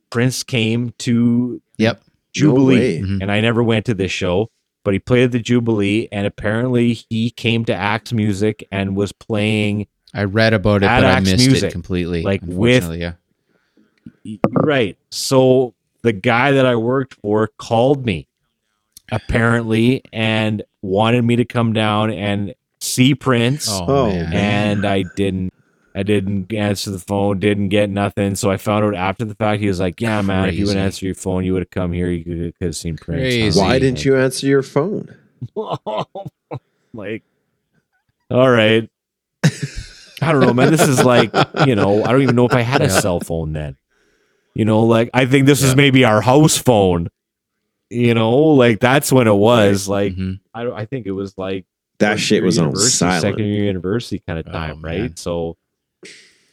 Prince 0.08 0.42
came 0.44 0.94
to 1.00 1.60
yep. 1.76 2.02
Jubilee, 2.32 2.76
way. 2.78 3.00
Mhm. 3.02 3.20
and 3.20 3.30
I 3.30 3.42
never 3.42 3.62
went 3.62 3.84
to 3.86 3.94
this 3.94 4.10
show, 4.10 4.50
but 4.82 4.94
he 4.94 4.98
played 4.98 5.24
at 5.24 5.32
the 5.32 5.40
Jubilee, 5.40 6.08
and 6.10 6.26
apparently 6.26 6.94
he 7.10 7.28
came 7.30 7.66
to 7.66 7.74
Axe 7.74 8.14
Music 8.14 8.66
and 8.72 8.96
was 8.96 9.12
playing. 9.12 9.86
I 10.14 10.24
read 10.24 10.54
about 10.54 10.76
it, 10.82 10.86
but 10.86 11.04
I 11.04 11.20
missed 11.20 11.46
Music, 11.46 11.64
it 11.68 11.72
completely. 11.72 12.22
like, 12.22 12.40
with- 12.44 12.90
yeah. 12.96 13.12
Right. 14.50 14.96
So 15.10 15.74
the 16.02 16.12
guy 16.14 16.52
that 16.52 16.64
I 16.64 16.76
worked 16.76 17.14
for 17.14 17.48
called 17.58 18.06
me, 18.06 18.26
apparently, 19.12 20.02
and 20.12 20.62
wanted 20.82 21.22
me 21.24 21.36
to 21.36 21.44
come 21.44 21.72
down 21.72 22.10
and 22.10 22.54
see 22.80 23.14
Prince. 23.14 23.68
Oh, 23.70 23.84
Oh, 23.88 24.06
man. 24.12 24.32
and 24.32 24.84
I 24.86 25.02
didn't. 25.02 25.50
I 25.96 26.02
didn't 26.02 26.52
answer 26.52 26.90
the 26.90 26.98
phone, 26.98 27.38
didn't 27.38 27.68
get 27.68 27.88
nothing. 27.88 28.34
So 28.34 28.50
I 28.50 28.56
found 28.56 28.84
out 28.84 28.96
after 28.96 29.24
the 29.24 29.36
fact. 29.36 29.60
He 29.60 29.68
was 29.68 29.78
like, 29.78 30.00
"Yeah, 30.00 30.22
man, 30.22 30.48
if 30.48 30.56
you 30.56 30.66
would 30.66 30.72
Crazy. 30.72 30.84
answer 30.84 31.06
your 31.06 31.14
phone, 31.14 31.44
you 31.44 31.52
would 31.52 31.62
have 31.62 31.70
come 31.70 31.92
here. 31.92 32.10
You 32.10 32.24
could 32.24 32.58
could 32.58 32.64
have 32.66 32.76
seen 32.76 32.96
Prince." 32.96 33.20
Crazy. 33.20 33.60
Why 33.60 33.78
didn't 33.78 34.04
you 34.04 34.16
answer 34.16 34.44
your 34.48 34.64
phone? 34.64 35.14
like, 36.92 37.22
all 38.30 38.50
right. 38.50 38.90
I 40.20 40.32
don't 40.32 40.40
know, 40.40 40.52
man. 40.54 40.70
This 40.72 40.82
is 40.88 41.04
like, 41.04 41.30
you 41.66 41.76
know, 41.76 42.02
I 42.02 42.10
don't 42.12 42.22
even 42.22 42.34
know 42.36 42.46
if 42.46 42.54
I 42.54 42.62
had 42.62 42.80
a 42.80 42.86
Yeah. 42.86 43.00
cell 43.00 43.20
phone 43.20 43.52
then. 43.52 43.76
You 44.54 44.64
know, 44.64 44.80
like 44.84 45.10
I 45.14 45.26
think 45.26 45.46
this 45.46 45.62
is 45.62 45.76
maybe 45.76 46.04
our 46.04 46.20
house 46.20 46.56
phone. 46.56 47.08
You 47.90 48.14
know, 48.14 48.32
like 48.36 48.80
that's 48.80 49.12
when 49.12 49.26
it 49.28 49.34
was. 49.34 49.88
Like 49.88 50.14
Mhm. 50.14 50.40
I. 50.54 50.66
I 50.70 50.84
think 50.86 51.06
it 51.06 51.12
was 51.12 51.36
like 51.38 51.66
That 51.98 52.18
shit 52.18 52.42
was 52.42 52.58
on 52.58 52.64
university, 52.66 52.90
silent. 52.96 53.22
Second 53.22 53.44
year 53.46 53.64
university 53.64 54.22
kind 54.26 54.38
of 54.38 54.46
Oh, 54.48 54.52
time, 54.52 54.80
man. 54.80 55.00
right? 55.02 55.18
So 55.18 55.56
I 56.04 56.08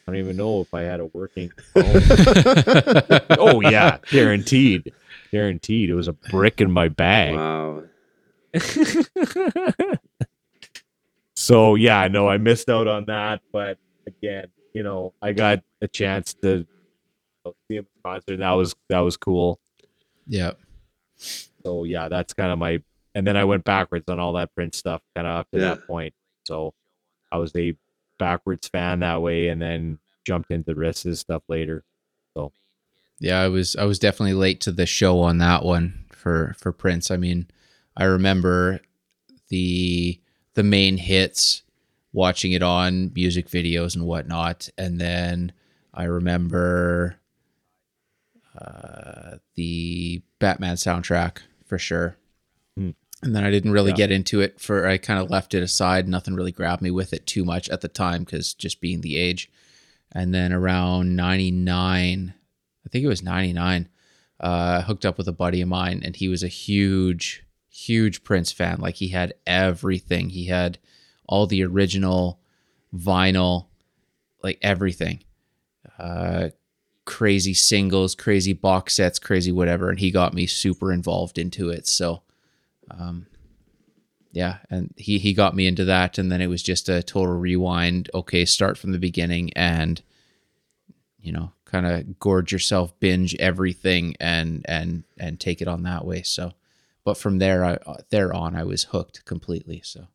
don't 0.08 0.18
even 0.18 0.36
know 0.38 0.62
if 0.62 0.74
I 0.74 0.82
had 0.82 1.00
a 1.00 1.06
working 1.06 1.52
phone. 1.74 2.02
oh 3.40 3.62
yeah, 3.62 3.98
guaranteed, 4.10 4.92
guaranteed. 5.32 5.90
It 5.90 5.96
was 5.96 6.08
a 6.08 6.14
brick 6.14 6.60
in 6.62 6.72
my 6.72 6.90
bag. 6.90 7.36
Wow. 7.36 7.84
so 11.36 11.76
yeah, 11.76 12.08
no, 12.08 12.28
I 12.28 12.38
missed 12.38 12.70
out 12.70 12.88
on 12.88 13.06
that. 13.06 13.42
But 13.52 13.78
again, 14.08 14.48
you 14.74 14.84
know, 14.84 15.14
I 15.22 15.32
got 15.34 15.64
a 15.82 15.88
chance 15.88 16.34
to 16.36 16.66
see 17.68 17.76
him 17.78 17.88
in 17.96 18.02
concert. 18.04 18.38
That 18.38 18.52
was 18.52 18.76
that 18.90 19.00
was 19.00 19.18
cool. 19.18 19.60
Yeah. 20.28 20.52
So 21.64 21.84
yeah, 21.84 22.10
that's 22.10 22.34
kind 22.34 22.52
of 22.52 22.60
my. 22.60 22.82
And 23.14 23.28
then 23.28 23.36
I 23.36 23.44
went 23.44 23.64
backwards 23.66 24.06
on 24.08 24.20
all 24.20 24.34
that 24.34 24.54
Prince 24.56 24.78
stuff, 24.78 25.02
kind 25.16 25.28
of 25.28 25.40
up 25.40 25.52
to 25.52 25.60
Yeah. 25.60 25.76
that 25.76 25.86
point. 25.88 26.14
So 26.46 26.74
I 27.32 27.38
was 27.38 27.56
a 27.56 27.76
backwards 28.18 28.68
fan 28.68 29.00
that 29.02 29.22
way, 29.22 29.50
and 29.50 29.62
then 29.62 30.00
jumped 30.26 30.52
into 30.52 30.74
the 30.74 30.80
rest 30.80 31.06
of 31.06 31.10
his 31.10 31.20
stuff 31.20 31.44
later. 31.50 31.84
So 32.36 32.52
yeah, 33.20 33.40
I 33.42 33.48
was 33.50 33.76
I 33.76 33.84
was 33.86 34.00
definitely 34.00 34.34
late 34.34 34.62
to 34.62 34.72
the 34.72 34.86
show 34.86 35.20
on 35.20 35.38
that 35.40 35.64
one 35.64 36.06
for 36.12 36.56
for 36.58 36.72
Prince. 36.72 37.12
I 37.12 37.18
mean, 37.18 37.48
I 37.98 38.06
remember 38.06 38.80
the 39.50 40.20
the 40.54 40.64
main 40.64 40.98
hits, 40.98 41.64
watching 42.14 42.52
it 42.54 42.64
on 42.64 43.12
music 43.14 43.48
videos 43.50 43.96
and 43.96 44.06
whatnot, 44.06 44.70
and 44.78 45.00
then 45.00 45.52
I 45.94 46.06
remember 46.06 47.18
uh, 48.62 49.38
the 49.56 50.22
Batman 50.40 50.76
soundtrack 50.76 51.38
for 51.66 51.78
sure. 51.78 52.18
Hmm. 52.78 52.92
And 53.24 53.36
then 53.36 53.44
I 53.44 53.52
didn't 53.52 53.72
really 53.72 53.92
Yeah. 53.92 53.98
get 53.98 54.12
into 54.12 54.42
it 54.42 54.60
for 54.60 54.88
I 54.88 54.98
kind 54.98 55.20
of 55.20 55.30
left 55.30 55.54
it 55.54 55.64
aside. 55.64 56.08
Nothing 56.08 56.36
really 56.36 56.52
grabbed 56.52 56.82
me 56.82 56.92
with 56.92 57.14
it 57.14 57.26
too 57.28 57.44
much 57.46 57.70
at 57.70 57.82
the 57.82 57.88
time 57.88 58.24
because 58.24 58.54
just 58.54 58.82
being 58.82 59.02
the 59.02 59.18
age. 59.18 59.50
And 60.12 60.34
then 60.34 60.52
around 60.52 61.16
99, 61.16 62.34
I 62.86 62.90
think 62.90 63.04
it 63.06 63.08
was 63.08 63.24
99, 63.24 63.88
uh, 64.40 64.82
hooked 64.82 65.06
up 65.06 65.18
with 65.18 65.28
a 65.28 65.32
buddy 65.34 65.62
of 65.62 65.70
mine, 65.70 66.02
and 66.04 66.16
he 66.16 66.28
was 66.28 66.44
a 66.44 66.48
huge, 66.50 67.44
huge 67.70 68.24
Prince 68.24 68.52
fan. 68.52 68.80
Like 68.82 68.96
he 68.96 69.10
had 69.10 69.34
everything. 69.48 70.30
He 70.30 70.48
had 70.48 70.80
all 71.28 71.48
the 71.48 71.64
original 71.64 72.40
vinyl, 72.94 73.68
like 74.44 74.58
everything. 74.62 75.24
Uh, 75.98 76.50
crazy 77.06 77.54
singles, 77.54 78.16
crazy 78.16 78.54
box 78.54 78.96
sets, 78.96 79.20
crazy 79.20 79.52
whatever. 79.52 79.90
And 79.90 80.00
he 80.00 80.12
got 80.12 80.34
me 80.34 80.46
super 80.46 80.92
involved 80.92 81.38
into 81.38 81.70
it. 81.70 81.88
So, 81.88 82.22
um, 82.90 83.28
yeah, 84.32 84.60
and 84.70 84.94
he 84.98 85.20
he 85.20 85.34
got 85.34 85.56
me 85.56 85.68
into 85.68 85.86
that, 85.86 86.18
and 86.18 86.32
then 86.32 86.42
it 86.42 86.48
was 86.48 86.64
just 86.64 86.88
a 86.88 87.04
total 87.04 87.36
rewind. 87.36 88.10
Okay, 88.14 88.46
start 88.46 88.78
from 88.78 88.92
the 88.94 89.00
beginning, 89.00 89.52
and 89.54 90.02
you 91.20 91.32
know, 91.32 91.52
kind 91.66 91.86
of 91.86 92.20
gorge 92.20 92.52
yourself, 92.52 92.98
binge 93.00 93.36
everything, 93.36 94.16
and 94.20 94.66
and 94.70 95.04
and 95.20 95.40
take 95.40 95.62
it 95.62 95.68
on 95.68 95.84
that 95.84 96.06
way. 96.06 96.24
So, 96.24 96.54
but 97.04 97.18
from 97.18 97.40
there, 97.40 97.66
I 97.66 97.78
there 98.10 98.34
on, 98.34 98.56
I 98.56 98.64
was 98.64 98.86
hooked 98.86 99.26
completely. 99.26 99.82
So, 99.84 100.08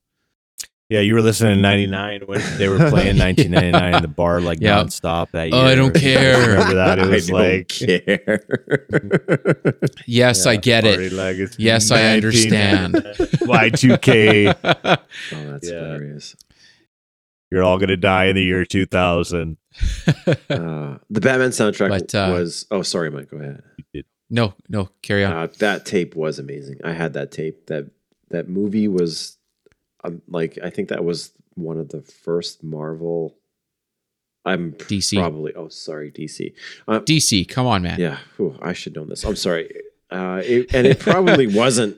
Yeah, 0.89 1.01
you 1.01 1.15
were 1.15 1.21
listening 1.23 1.55
in 1.55 1.63
'99 1.63 2.23
when 2.27 2.41
they 2.59 2.69
were 2.69 2.77
playing 2.79 3.19
1999 3.19 3.95
in 3.97 4.03
the 4.03 4.09
bar 4.09 4.41
like 4.41 4.61
Yeah. 4.61 4.79
nonstop 4.85 5.33
that 5.33 5.51
year. 5.51 5.61
Oh, 5.61 5.65
I 5.67 5.75
don't 5.75 5.93
care. 6.01 6.37
I 6.37 6.47
Remember 6.47 6.75
that? 6.77 6.99
It 7.01 7.07
was 7.11 7.29
I 7.29 7.33
like 7.33 7.69
don't 7.69 8.05
care. 8.07 9.95
yes, 10.07 10.47
I 10.47 10.57
get 10.57 10.85
it. 10.85 10.95
party 10.95 11.11
like 11.11 11.37
it's 11.37 11.59
Yes, 11.59 11.91
I 11.91 12.15
understand. 12.15 12.95
Y2K. 12.95 14.55
oh, 14.65 15.51
that's 15.51 15.69
Yeah. 15.69 15.75
hilarious. 15.81 16.37
You're 17.51 17.63
all 17.65 17.79
gonna 17.79 17.97
die 17.97 18.27
in 18.27 18.37
the 18.37 18.43
year 18.43 18.65
2000. 18.65 19.57
Uh, 20.49 20.99
the 21.11 21.21
Batman 21.21 21.51
soundtrack 21.51 21.89
But, 21.89 22.15
uh, 22.15 22.31
was. 22.33 22.67
Oh, 22.71 22.83
sorry, 22.83 23.11
Mike. 23.11 23.31
Go 23.31 23.39
ahead. 23.39 23.63
No, 24.31 24.55
no, 24.69 24.89
carry 25.03 25.25
on. 25.25 25.33
Uh, 25.33 25.47
that 25.59 25.85
tape 25.87 26.17
was 26.17 26.39
amazing. 26.41 26.79
I 26.83 26.93
had 26.93 27.13
that 27.15 27.31
tape. 27.31 27.67
That 27.67 27.91
that 28.31 28.49
movie 28.49 28.89
was, 28.89 29.36
um, 30.07 30.23
like 30.29 30.59
I 30.63 30.71
think 30.71 30.89
that 30.89 31.05
was 31.05 31.33
one 31.55 31.79
of 31.79 31.89
the 31.91 32.01
first 32.03 32.65
Marvel. 32.65 33.37
I'm 34.45 34.73
DC. 34.73 35.19
probably. 35.19 35.55
Oh, 35.55 35.69
sorry, 35.69 36.11
DC. 36.13 36.53
Uh, 36.87 37.01
DC, 37.01 37.49
come 37.49 37.67
on, 37.67 37.83
man. 37.83 37.99
yeah, 37.99 38.19
Whew, 38.37 38.57
I 38.63 38.73
should 38.75 38.95
know 38.95 39.05
this. 39.05 39.25
I'm 39.25 39.35
sorry. 39.37 39.73
Uh, 40.11 40.41
it, 40.45 40.73
and 40.73 40.87
it 40.87 41.01
probably 41.01 41.47
wasn't. 41.49 41.97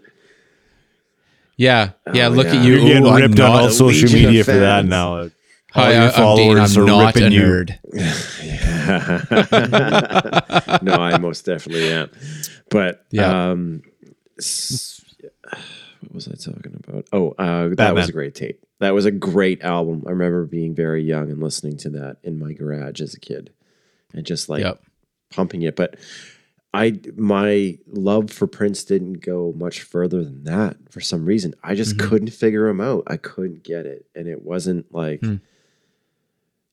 Yeah, 1.56 1.90
yeah. 2.14 2.26
Oh, 2.28 2.30
look 2.30 2.46
yeah. 2.46 2.54
at 2.54 2.64
you. 2.64 2.76
You're 2.76 2.86
getting 2.86 3.04
Ooh, 3.06 3.14
ripped 3.16 3.38
on 3.40 3.50
all 3.50 3.68
social 3.70 4.08
media 4.10 4.44
for 4.44 4.52
that 4.52 4.80
fans. 4.82 4.88
now. 4.88 5.28
All 5.74 5.92
your 5.92 6.02
I'm 6.02 6.08
Dane. 6.08 6.12
followers 6.12 6.76
I'm 6.76 6.82
are 6.82 6.86
not 6.86 7.02
a 7.02 7.06
ripping 7.20 7.32
you. 7.32 7.42
nerd. 7.42 7.78
no, 10.82 10.92
I 10.94 11.18
most 11.18 11.44
definitely 11.44 11.90
am. 11.92 12.10
But 12.70 13.04
Yeah. 13.10 13.50
um, 13.50 13.82
s- 14.38 15.04
what 16.08 16.14
was 16.14 16.28
I 16.28 16.32
talking 16.34 16.74
about? 16.86 17.06
Oh, 17.12 17.30
uh, 17.38 17.68
that 17.68 17.76
Batman. 17.76 17.94
was 17.96 18.08
a 18.08 18.12
great 18.12 18.34
tape. 18.34 18.64
That 18.80 18.94
was 18.94 19.04
a 19.06 19.10
great 19.10 19.62
album. 19.62 20.04
I 20.06 20.10
remember 20.10 20.44
being 20.46 20.74
very 20.74 21.02
young 21.02 21.30
and 21.30 21.42
listening 21.42 21.76
to 21.78 21.90
that 21.90 22.16
in 22.22 22.38
my 22.38 22.52
garage 22.52 23.00
as 23.00 23.14
a 23.14 23.20
kid, 23.20 23.50
and 24.14 24.24
just 24.24 24.48
like 24.48 24.62
Yep. 24.62 24.82
pumping 25.30 25.62
it. 25.62 25.76
But 25.76 25.96
I, 26.74 27.00
my 27.16 27.78
love 27.86 28.30
for 28.30 28.46
Prince 28.46 28.84
didn't 28.84 29.20
go 29.20 29.52
much 29.56 29.82
further 29.82 30.22
than 30.22 30.44
that. 30.44 30.76
For 30.90 31.00
some 31.00 31.24
reason, 31.24 31.54
I 31.62 31.74
just 31.74 31.96
Mhm. 31.96 32.08
couldn't 32.08 32.30
figure 32.30 32.68
him 32.68 32.80
out. 32.80 33.04
I 33.06 33.16
couldn't 33.16 33.62
get 33.64 33.86
it, 33.86 34.06
and 34.14 34.28
it 34.28 34.42
wasn't 34.42 34.92
like, 34.94 35.20
Hmm. 35.20 35.36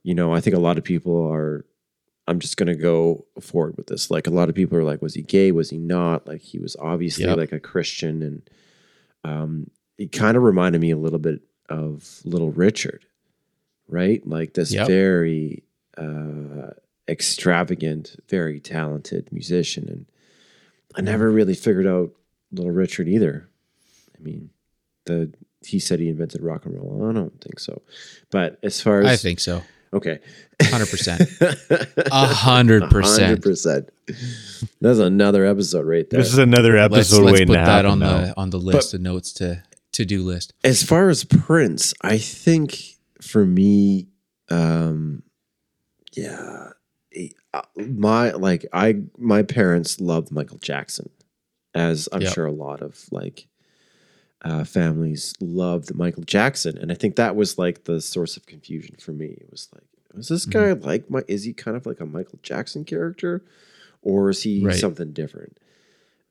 you 0.03 0.13
know, 0.13 0.33
I 0.33 0.41
think 0.41 0.55
a 0.55 0.59
lot 0.59 0.77
of 0.77 0.83
people 0.83 1.17
are. 1.31 1.65
I'm 2.27 2.39
just 2.39 2.57
gonna 2.57 2.75
go 2.75 3.25
forward 3.39 3.77
with 3.77 3.85
this. 3.87 4.09
Like 4.09 4.25
a 4.25 4.31
lot 4.31 4.49
of 4.49 4.55
people 4.55 4.77
are 4.77 4.83
like, 4.83 5.01
was 5.01 5.13
he 5.13 5.21
gay? 5.21 5.51
Was 5.51 5.69
he 5.69 5.77
not? 5.77 6.25
Like 6.27 6.41
he 6.41 6.57
was 6.57 6.75
obviously 6.79 7.25
Yep. 7.25 7.37
like 7.37 7.51
a 7.51 7.59
Christian, 7.59 8.23
and 8.23 8.41
um, 9.25 9.69
it 9.97 10.11
kind 10.11 10.37
of 10.37 10.43
reminded 10.43 10.79
me 10.81 10.91
a 10.91 10.97
little 10.97 11.19
bit 11.19 11.41
of 11.67 12.19
Little 12.23 12.51
Richard, 12.51 13.05
right? 13.87 14.25
Like 14.25 14.53
this 14.53 14.71
Yep. 14.71 14.87
very 14.87 15.63
uh, 15.97 16.71
extravagant, 17.07 18.15
very 18.29 18.59
talented 18.59 19.31
musician, 19.31 19.87
and 19.89 20.05
I 20.95 21.01
never 21.01 21.29
really 21.31 21.55
figured 21.55 21.87
out 21.87 22.11
Little 22.51 22.71
Richard 22.71 23.07
either. 23.07 23.49
I 24.17 24.21
mean, 24.21 24.49
the 25.05 25.31
he 25.61 25.79
said 25.79 25.99
he 25.99 26.09
invented 26.09 26.41
rock 26.41 26.65
and 26.65 26.75
roll. 26.75 27.07
I 27.09 27.13
don't 27.13 27.41
think 27.41 27.59
so, 27.59 27.81
but 28.29 28.59
as 28.61 28.79
far 28.81 29.01
as 29.01 29.07
I 29.07 29.15
think 29.15 29.39
so. 29.39 29.63
Okay, 29.93 30.19
Hundred 30.61 30.89
percent. 30.89 31.21
A 32.11 32.27
hundred 32.27 32.89
percent. 32.89 33.41
100%. 33.41 33.89
That's 34.81 34.99
another 34.99 35.45
episode 35.45 35.85
right 35.85 36.09
there. 36.09 36.19
This 36.21 36.31
is 36.31 36.37
another 36.37 36.73
Let's, 36.79 36.93
episode 37.11 37.23
let's 37.25 37.39
put 37.41 37.45
to 37.47 37.53
that 37.53 37.85
on 37.85 37.99
now. 37.99 38.17
the 38.21 38.33
on 38.37 38.49
the 38.51 38.57
list 38.59 38.93
of 38.93 39.01
notes 39.01 39.33
to 39.33 39.63
to 39.93 40.05
do 40.05 40.23
list. 40.23 40.53
as 40.63 40.83
far 40.83 41.09
as 41.09 41.23
Prince, 41.23 41.93
I 42.01 42.17
think 42.17 42.77
for 43.21 43.45
me, 43.45 44.07
um, 44.49 45.23
yeah, 46.13 46.69
uh, 47.53 47.61
my 47.77 48.31
like 48.31 48.65
I 48.73 49.01
my 49.17 49.43
parents 49.43 49.99
loved 49.99 50.31
Michael 50.31 50.57
Jackson, 50.59 51.09
as 51.73 52.07
I'm 52.11 52.21
Yep. 52.21 52.33
sure 52.33 52.45
a 52.45 52.51
lot 52.51 52.81
of 52.81 53.05
like 53.11 53.47
uh, 54.45 54.63
families 54.63 55.33
loved 55.41 55.93
Michael 55.95 56.23
Jackson, 56.23 56.77
and 56.77 56.91
I 56.91 56.95
think 56.95 57.15
that 57.15 57.35
was 57.35 57.57
like 57.57 57.83
the 57.85 57.99
source 57.99 58.37
of 58.37 58.45
confusion 58.45 58.95
for 58.99 59.11
me. 59.11 59.25
It 59.25 59.49
was 59.51 59.67
like, 59.73 59.83
is 60.13 60.29
this 60.29 60.45
guy 60.45 60.71
like 60.73 61.09
my? 61.09 61.23
Is 61.27 61.43
he 61.43 61.51
kind 61.53 61.75
of 61.75 61.85
like 61.85 61.99
a 61.99 62.05
Michael 62.05 62.39
Jackson 62.43 62.85
character, 62.85 63.43
or 64.01 64.29
is 64.29 64.43
he 64.43 64.63
Right. 64.63 64.75
something 64.79 65.11
different? 65.13 65.57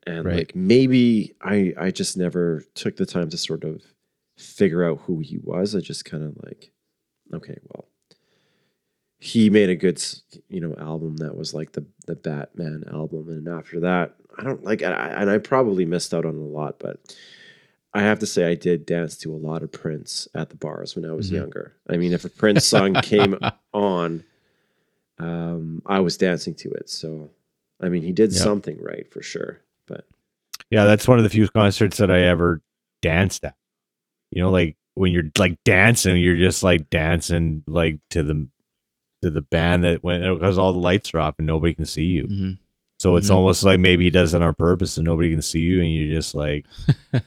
And 0.07 0.25
Right. 0.25 0.37
like 0.37 0.55
maybe 0.55 1.35
I 1.43 1.75
I 1.77 1.91
just 1.91 2.17
never 2.17 2.63
took 2.75 2.97
the 2.97 3.05
time 3.07 3.29
to 3.31 3.37
sort 3.37 3.65
of 3.65 3.83
figure 4.39 4.85
out 4.85 5.01
who 5.01 5.19
he 5.21 5.39
was. 5.39 5.75
I 5.75 5.81
just 5.81 6.05
kind 6.05 6.23
of 6.23 6.37
like, 6.45 6.71
okay, 7.33 7.59
well, 7.69 7.89
he 9.19 9.49
made 9.51 9.71
a 9.71 9.77
good, 9.77 10.03
you 10.49 10.61
know, 10.61 10.75
album 10.79 11.17
that 11.17 11.37
was 11.37 11.53
like 11.55 11.73
the 11.73 11.85
the 12.07 12.15
Batman 12.15 12.85
album, 12.93 13.29
and 13.29 13.49
after 13.49 13.81
that, 13.81 14.15
I 14.39 14.45
don't 14.45 14.63
like, 14.63 14.83
and 14.83 14.95
I, 14.95 15.09
and 15.09 15.31
I 15.31 15.39
probably 15.39 15.85
missed 15.85 16.13
out 16.15 16.25
on 16.27 16.37
a 16.37 16.41
lot, 16.41 16.79
but 16.79 17.01
I 17.95 18.03
have 18.03 18.19
to 18.19 18.27
say 18.27 18.45
I 18.51 18.55
did 18.57 18.87
dance 18.87 19.17
to 19.19 19.33
a 19.33 19.37
lot 19.37 19.63
of 19.63 19.71
Prince 19.71 20.27
at 20.35 20.51
the 20.51 20.57
bars 20.57 20.97
when 20.97 21.05
I 21.05 21.13
was 21.13 21.31
Mhm. 21.31 21.35
younger. 21.35 21.77
I 21.89 21.97
mean, 21.97 22.13
if 22.13 22.25
a 22.25 22.29
Prince 22.29 22.65
song 22.65 22.95
came 22.95 23.39
on, 23.73 24.25
um, 25.19 25.81
I 25.87 26.01
was 26.01 26.17
dancing 26.17 26.55
to 26.57 26.71
it. 26.73 26.91
So, 26.91 27.31
I 27.81 27.89
mean, 27.89 28.03
he 28.03 28.13
did 28.13 28.33
Yep. 28.33 28.43
something 28.43 28.83
right 28.83 29.11
for 29.13 29.23
sure. 29.23 29.61
But 29.87 30.07
Yeah, 30.71 30.85
that's 30.87 31.07
one 31.07 31.19
of 31.19 31.25
the 31.25 31.31
few 31.31 31.47
concerts 31.49 31.99
that 31.99 32.11
I 32.11 32.23
ever 32.23 32.61
danced 33.01 33.45
at. 33.45 33.55
You 34.33 34.43
know, 34.43 34.51
like 34.51 34.77
when 34.95 35.13
you're 35.13 35.31
like 35.39 35.63
dancing, 35.65 36.17
you're 36.17 36.37
just 36.37 36.63
like 36.65 36.91
dancing 36.91 37.63
like 37.69 38.01
to 38.11 38.23
the 38.25 38.49
to 39.23 39.31
the 39.31 39.41
band 39.43 39.85
that 39.85 40.03
went 40.05 40.23
because 40.39 40.59
all 40.59 40.73
the 40.73 40.79
lights 40.79 41.15
are 41.15 41.21
off 41.21 41.37
and 41.39 41.47
nobody 41.47 41.73
can 41.75 41.87
see 41.87 42.05
you. 42.05 42.25
Mhm. 42.27 42.59
So 42.99 43.17
it's 43.17 43.29
Mhm. 43.29 43.35
almost 43.35 43.65
like 43.65 43.81
maybe 43.81 44.05
he 44.05 44.11
does 44.11 44.35
it 44.35 44.43
on 44.43 44.55
purpose 44.55 44.97
and 44.97 45.05
nobody 45.05 45.31
can 45.31 45.43
see 45.43 45.61
you, 45.61 45.81
and 45.81 45.91
you 45.93 46.15
just 46.15 46.35
like 46.35 46.65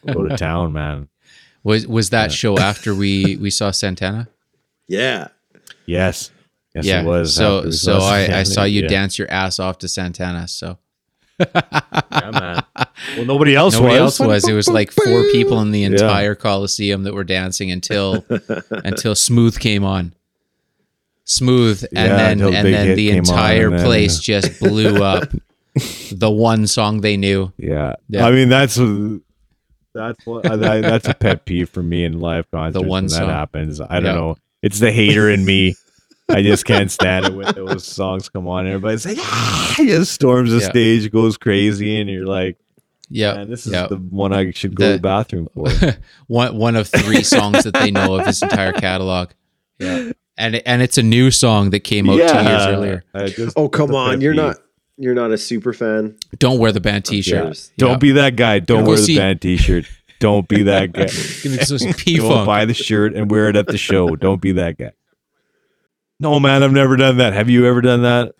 go 0.07 0.27
to 0.27 0.35
town, 0.37 0.73
man. 0.73 1.07
Was 1.63 1.85
was 1.87 2.09
that 2.11 2.29
Yeah. 2.31 2.35
show 2.35 2.57
after 2.57 2.95
we 2.95 3.35
we 3.37 3.49
saw 3.49 3.71
Santana? 3.71 4.27
yeah, 4.87 5.27
Yes, 5.85 6.31
yes, 6.73 6.85
yeah. 6.85 7.01
it 7.01 7.05
was. 7.05 7.33
So 7.33 7.69
so 7.71 7.99
I, 7.99 8.39
I 8.39 8.43
saw 8.43 8.63
you 8.63 8.83
yeah. 8.83 8.87
dance 8.87 9.19
your 9.19 9.29
ass 9.29 9.59
off 9.59 9.77
to 9.79 9.87
Santana. 9.87 10.47
So 10.47 10.77
Yeah, 11.39 12.31
man. 12.31 12.63
Well, 13.15 13.25
nobody 13.25 13.53
else 13.55 13.73
nobody 13.75 13.99
was. 13.99 14.19
else 14.19 14.27
was. 14.27 14.47
It 14.47 14.53
was 14.53 14.67
like 14.69 14.91
four 14.91 15.23
people 15.31 15.59
in 15.61 15.71
the 15.71 15.83
entire 15.83 16.33
Coliseum 16.35 17.03
that 17.03 17.13
were 17.13 17.23
dancing 17.25 17.71
until 17.71 18.25
until 18.71 19.13
Smooth 19.15 19.59
came 19.59 19.83
on. 19.83 20.13
Smooth, 21.25 21.83
and 21.93 22.09
Yeah, 22.09 22.17
then 22.17 22.41
and 22.41 22.65
then 22.73 22.95
the 22.95 23.09
came 23.09 23.15
on, 23.25 23.29
entire 23.29 23.69
then- 23.69 23.85
place 23.85 24.19
just 24.19 24.59
blew 24.61 25.03
up. 25.03 25.29
The 26.11 26.29
one 26.31 26.67
song 26.67 27.01
they 27.01 27.17
knew. 27.17 27.51
Yeah. 27.57 27.95
Yeah. 28.09 28.25
I 28.25 28.31
mean 28.31 28.49
that's 28.49 28.79
that's 29.93 30.25
what 30.25 30.45
I, 30.45 30.81
that's 30.81 31.07
a 31.07 31.13
pet 31.13 31.45
peeve 31.45 31.69
for 31.69 31.81
me 31.81 32.03
in 32.03 32.19
live 32.19 32.49
concerts. 32.51 32.73
The 32.81 32.87
one 32.87 33.03
when 33.03 33.11
that 33.11 33.17
song. 33.17 33.29
happens. 33.29 33.81
I 33.81 33.99
don't 33.99 34.05
Yeah. 34.05 34.13
know. 34.13 34.35
It's 34.61 34.79
the 34.79 34.91
hater 34.91 35.29
in 35.29 35.45
me. 35.45 35.75
I 36.29 36.41
just 36.41 36.65
can't 36.65 36.91
stand 36.91 37.25
it 37.25 37.33
when 37.33 37.53
those 37.55 37.85
songs 37.85 38.27
come 38.29 38.47
on. 38.47 38.67
Everybody's 38.67 39.05
like, 39.05 39.17
ah, 39.21 39.73
just 39.77 40.11
storms 40.13 40.51
the 40.51 40.59
Yeah. 40.59 40.69
stage, 40.69 41.09
goes 41.11 41.37
crazy, 41.37 41.99
and 42.01 42.09
you're 42.09 42.25
like, 42.27 42.57
Yeah, 43.09 43.45
this 43.45 43.65
is 43.65 43.71
yeah. 43.71 43.87
the 43.87 43.95
one 43.95 44.33
I 44.33 44.51
should 44.51 44.75
go 44.75 44.83
to 44.83 44.89
The- 44.89 44.97
the 44.97 45.01
bathroom 45.01 45.47
for. 45.53 45.69
one 46.27 46.57
one 46.57 46.75
of 46.75 46.87
three 46.89 47.23
songs 47.23 47.63
that 47.63 47.73
they 47.75 47.91
know 47.91 48.19
of 48.19 48.25
his 48.25 48.41
entire 48.41 48.73
catalog. 48.73 49.29
Yeah, 49.79 50.11
and 50.37 50.55
and 50.65 50.81
it's 50.81 50.97
a 50.97 51.03
new 51.03 51.31
song 51.31 51.69
that 51.69 51.79
came 51.81 52.09
out 52.09 52.17
two 52.17 52.49
years 52.49 52.65
earlier. 52.67 53.03
Just- 53.27 53.57
Oh 53.57 53.69
come 53.69 53.95
on, 53.95 54.19
you're 54.21 54.33
peeve. 54.33 54.43
not 54.43 54.57
you're 54.97 55.13
not 55.15 55.31
a 55.31 55.37
super 55.37 55.73
fan. 55.73 56.17
Don't 56.39 56.59
wear 56.59 56.71
the 56.71 56.79
band 56.79 57.05
T-shirt. 57.05 57.43
Cheers. 57.45 57.71
Don't 57.77 57.91
Yeah. 57.91 57.97
be 57.97 58.11
that 58.13 58.35
guy. 58.35 58.59
Don't 58.59 58.83
Go 58.83 58.91
wear 58.91 58.99
the 58.99 59.15
band 59.17 59.41
T-shirt. 59.41 59.85
Don't 60.19 60.47
be 60.47 60.63
that 60.63 60.91
guy. 60.93 61.05
Give 61.05 61.51
me 61.51 61.57
some 61.59 61.77
Go 62.17 62.45
buy 62.45 62.65
the 62.65 62.73
shirt 62.73 63.13
and 63.15 63.29
wear 63.29 63.49
it 63.49 63.55
at 63.55 63.67
the 63.67 63.77
show. 63.77 64.15
Don't 64.15 64.41
be 64.41 64.53
that 64.53 64.77
guy. 64.77 64.91
No, 66.19 66.39
man, 66.39 66.63
I've 66.63 66.71
never 66.71 66.97
done 66.97 67.17
that. 67.17 67.33
Have 67.33 67.49
you 67.49 67.67
ever 67.67 67.81
done 67.81 68.01
that? 68.01 68.33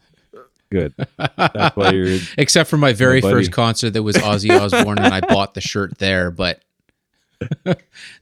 Good. 0.72 0.93
That's 1.38 1.76
why 1.78 1.91
you're. 1.91 2.17
Except 2.38 2.70
for 2.70 2.78
my 2.78 2.91
very 2.93 3.22
buddy. 3.22 3.34
first 3.36 3.52
concert 3.52 3.91
that 3.91 4.02
was 4.04 4.15
Ozzy 4.17 4.50
Osbourne, 4.50 4.98
and 4.98 5.13
I 5.13 5.22
bought 5.22 5.54
the 5.54 5.62
shirt 5.62 5.98
there, 6.00 6.32
but 6.32 6.62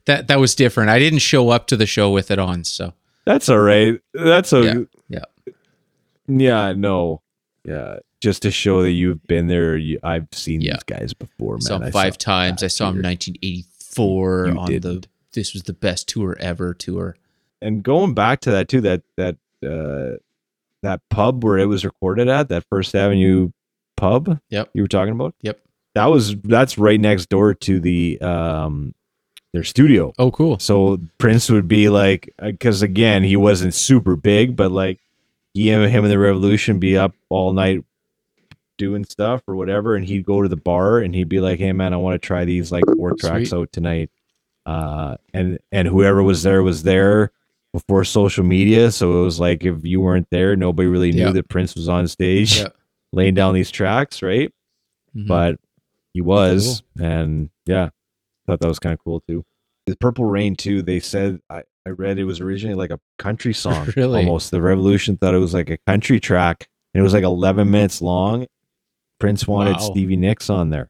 that 0.05 0.27
that 0.27 0.39
was 0.39 0.53
different. 0.55 0.89
I 0.89 0.99
didn't 0.99 1.19
show 1.19 1.49
up 1.49 1.67
to 1.67 1.77
the 1.77 1.85
show 1.85 2.11
with 2.11 2.29
it 2.31 2.37
on, 2.37 2.63
so 2.65 2.93
That's 3.25 3.47
all 3.49 3.59
right. 3.59 3.99
That's 4.13 4.51
a. 4.53 4.87
Yeah, 5.09 5.23
yeah. 5.47 5.53
Yeah. 6.27 6.73
No. 6.75 7.21
Yeah. 7.63 7.99
Just 8.25 8.41
to 8.41 8.51
show 8.51 8.81
that 8.81 8.91
you've 8.91 9.21
been 9.27 9.47
there. 9.47 9.77
You, 9.77 9.99
I've 10.03 10.27
seen 10.33 10.59
Yeah. 10.61 10.73
these 10.73 10.83
guys 10.83 11.13
before, 11.13 11.53
man. 11.55 11.61
saw 11.61 11.77
him 11.79 11.91
five 11.91 12.13
saw 12.15 12.17
times. 12.17 12.63
I 12.63 12.67
saw 12.67 12.89
him 12.89 12.97
in 12.97 13.03
1984 13.03 14.47
You 14.47 14.57
on 14.59 14.65
the 14.71 14.79
didn't. 14.79 15.07
"This 15.33 15.53
was 15.53 15.63
the 15.63 15.73
best 15.73 16.07
tour 16.09 16.35
ever" 16.39 16.73
tour. 16.73 17.15
and 17.61 17.83
going 17.83 18.13
back 18.13 18.41
to 18.41 18.51
that 18.51 18.67
too 18.67 18.81
that 18.81 19.01
that 19.17 19.37
uh 19.65 20.17
that 20.83 21.01
pub 21.09 21.43
where 21.43 21.57
it 21.57 21.65
was 21.67 21.85
recorded 21.85 22.27
at 22.27 22.49
that 22.49 22.63
first 22.69 22.93
avenue 22.93 23.49
pub 23.95 24.39
Yep. 24.49 24.69
you 24.73 24.81
were 24.83 24.87
talking 24.89 25.13
about 25.13 25.33
Yep. 25.41 25.59
that 25.95 26.05
was 26.07 26.35
that's 26.43 26.77
right 26.77 26.99
next 26.99 27.29
door 27.29 27.53
to 27.53 27.79
the 27.79 28.19
um 28.21 28.93
their 29.53 29.63
studio 29.63 30.11
Oh, 30.19 30.31
cool. 30.31 30.59
so 30.59 30.99
prince 31.17 31.49
would 31.49 31.67
be 31.69 31.87
like 31.89 32.29
because 32.41 32.81
again 32.81 33.23
he 33.23 33.37
wasn't 33.37 33.73
super 33.73 34.15
big 34.17 34.55
but 34.57 34.69
like 34.71 34.99
he 35.53 35.69
him 35.69 35.81
and 35.81 36.11
the 36.11 36.19
revolution 36.19 36.77
be 36.79 36.97
up 36.97 37.13
all 37.29 37.53
night 37.53 37.83
doing 38.77 39.03
stuff 39.05 39.41
or 39.47 39.55
whatever 39.55 39.95
and 39.95 40.05
he'd 40.05 40.25
go 40.25 40.41
to 40.41 40.47
the 40.49 40.55
bar 40.57 40.99
and 40.99 41.15
he'd 41.15 41.29
be 41.29 41.39
like 41.39 41.59
hey 41.59 41.71
man 41.71 41.93
i 41.93 41.97
want 41.97 42.13
to 42.19 42.25
try 42.25 42.43
these 42.45 42.71
like 42.71 42.83
four 42.97 43.11
tracks 43.15 43.49
Sweet. 43.49 43.57
out 43.59 43.71
tonight 43.71 44.09
uh 44.65 45.15
and 45.33 45.59
and 45.71 45.87
whoever 45.87 46.21
was 46.23 46.43
there 46.43 46.63
was 46.63 46.83
there 46.83 47.31
before 47.73 48.03
social 48.03 48.43
media 48.43 48.91
so 48.91 49.19
it 49.21 49.23
was 49.23 49.39
like 49.39 49.63
if 49.63 49.83
you 49.85 50.01
weren't 50.01 50.27
there 50.31 50.55
nobody 50.55 50.87
really 50.87 51.11
knew 51.11 51.25
Yeah. 51.25 51.31
that 51.31 51.49
prince 51.49 51.75
was 51.75 51.87
on 51.89 52.07
stage 52.07 52.59
Yeah. 52.59 52.67
laying 53.13 53.33
down 53.33 53.53
these 53.53 53.71
tracks 53.71 54.21
right 54.21 54.51
Mhm. 55.15 55.27
but 55.27 55.55
he 56.13 56.21
was 56.21 56.83
and 56.99 57.49
yeah 57.65 57.89
thought 58.47 58.59
that 58.59 58.67
was 58.67 58.79
kind 58.79 58.93
of 58.93 58.99
cool 59.03 59.21
too 59.21 59.45
the 59.85 59.95
purple 59.97 60.25
rain 60.25 60.55
too 60.55 60.81
they 60.81 60.99
said 60.99 61.39
i 61.49 61.63
I 61.87 61.91
read 61.91 62.17
it 62.17 62.23
was 62.23 62.41
originally 62.41 62.73
like 62.73 62.89
a 62.89 62.99
country 63.19 63.53
song. 63.65 63.87
Really? 63.95 64.21
Almost. 64.25 64.49
The 64.49 64.59
Revolution 64.59 65.17
thought 65.17 65.35
it 65.35 65.37
was 65.37 65.53
like 65.53 65.69
a 65.69 65.77
country 65.85 66.19
track, 66.19 66.67
and 66.95 66.99
it 66.99 67.03
was 67.03 67.13
like 67.13 67.23
11 67.23 67.69
minutes 67.69 68.01
long. 68.01 68.47
Prince 69.19 69.47
wanted 69.47 69.77
Wow. 69.77 69.91
Stevie 69.91 70.15
Nicks 70.17 70.49
on 70.49 70.69
there. 70.69 70.89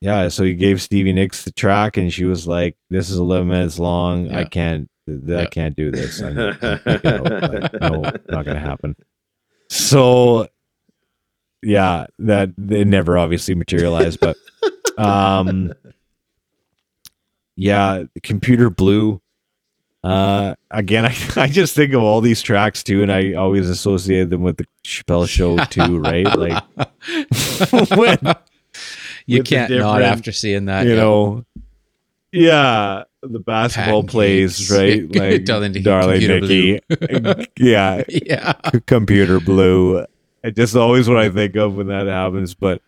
Yeah, 0.00 0.28
so 0.28 0.44
he 0.44 0.54
gave 0.54 0.80
Stevie 0.80 1.12
Nicks 1.12 1.44
the 1.44 1.50
track, 1.52 1.96
and 1.96 2.12
she 2.12 2.24
was 2.24 2.46
like, 2.46 2.76
"This 2.88 3.10
is 3.10 3.18
11 3.18 3.48
minutes 3.48 3.78
long. 3.78 4.32
I 4.32 4.44
can't. 4.44 4.88
I 5.08 5.12
Yeah. 5.26 5.46
can't 5.46 5.74
do 5.76 5.90
this. 5.90 6.20
I'm, 6.22 6.38
it 6.38 6.62
out, 7.04 7.80
no, 7.80 8.02
not 8.28 8.44
gonna 8.44 8.60
happen." 8.60 8.94
So, 9.70 10.46
yeah, 11.62 12.06
that 12.20 12.50
it 12.70 12.86
never 12.86 13.18
obviously 13.18 13.54
materialized, 13.56 14.20
but 14.20 14.36
um, 14.96 15.72
yeah, 17.56 18.04
computer 18.22 18.70
blue. 18.70 19.20
Uh, 20.04 20.54
again, 20.70 21.04
I, 21.04 21.16
I 21.36 21.48
just 21.48 21.74
think 21.74 21.92
of 21.92 22.02
all 22.02 22.20
these 22.20 22.42
tracks 22.42 22.82
too, 22.82 23.02
and 23.02 23.12
I 23.12 23.34
always 23.34 23.68
associate 23.68 24.30
them 24.30 24.42
with 24.42 24.58
the 24.58 24.66
Chappelle 24.84 25.28
Show 25.28 25.58
too, 25.66 25.98
right? 25.98 26.24
Like 26.24 26.62
when 27.96 28.18
you 29.26 29.42
can't 29.42 29.70
not 29.70 30.02
after 30.02 30.32
seeing 30.32 30.66
that. 30.66 30.86
you 30.86 30.92
yeah. 30.92 30.96
know, 30.96 31.44
yeah, 32.32 33.04
the 33.22 33.40
basketball 33.40 34.04
plays, 34.04 34.70
right? 34.70 35.14
Like 35.14 35.44
Darling 35.44 35.72
Nikki, 35.72 36.80
yeah, 37.56 38.02
yeah. 38.08 38.52
computer 38.86 39.40
blue. 39.40 40.04
It's 40.44 40.56
just 40.56 40.76
always 40.76 41.08
what 41.08 41.18
I 41.18 41.30
think 41.30 41.56
of 41.56 41.76
when 41.76 41.88
that 41.88 42.06
happens. 42.06 42.54
But 42.54 42.80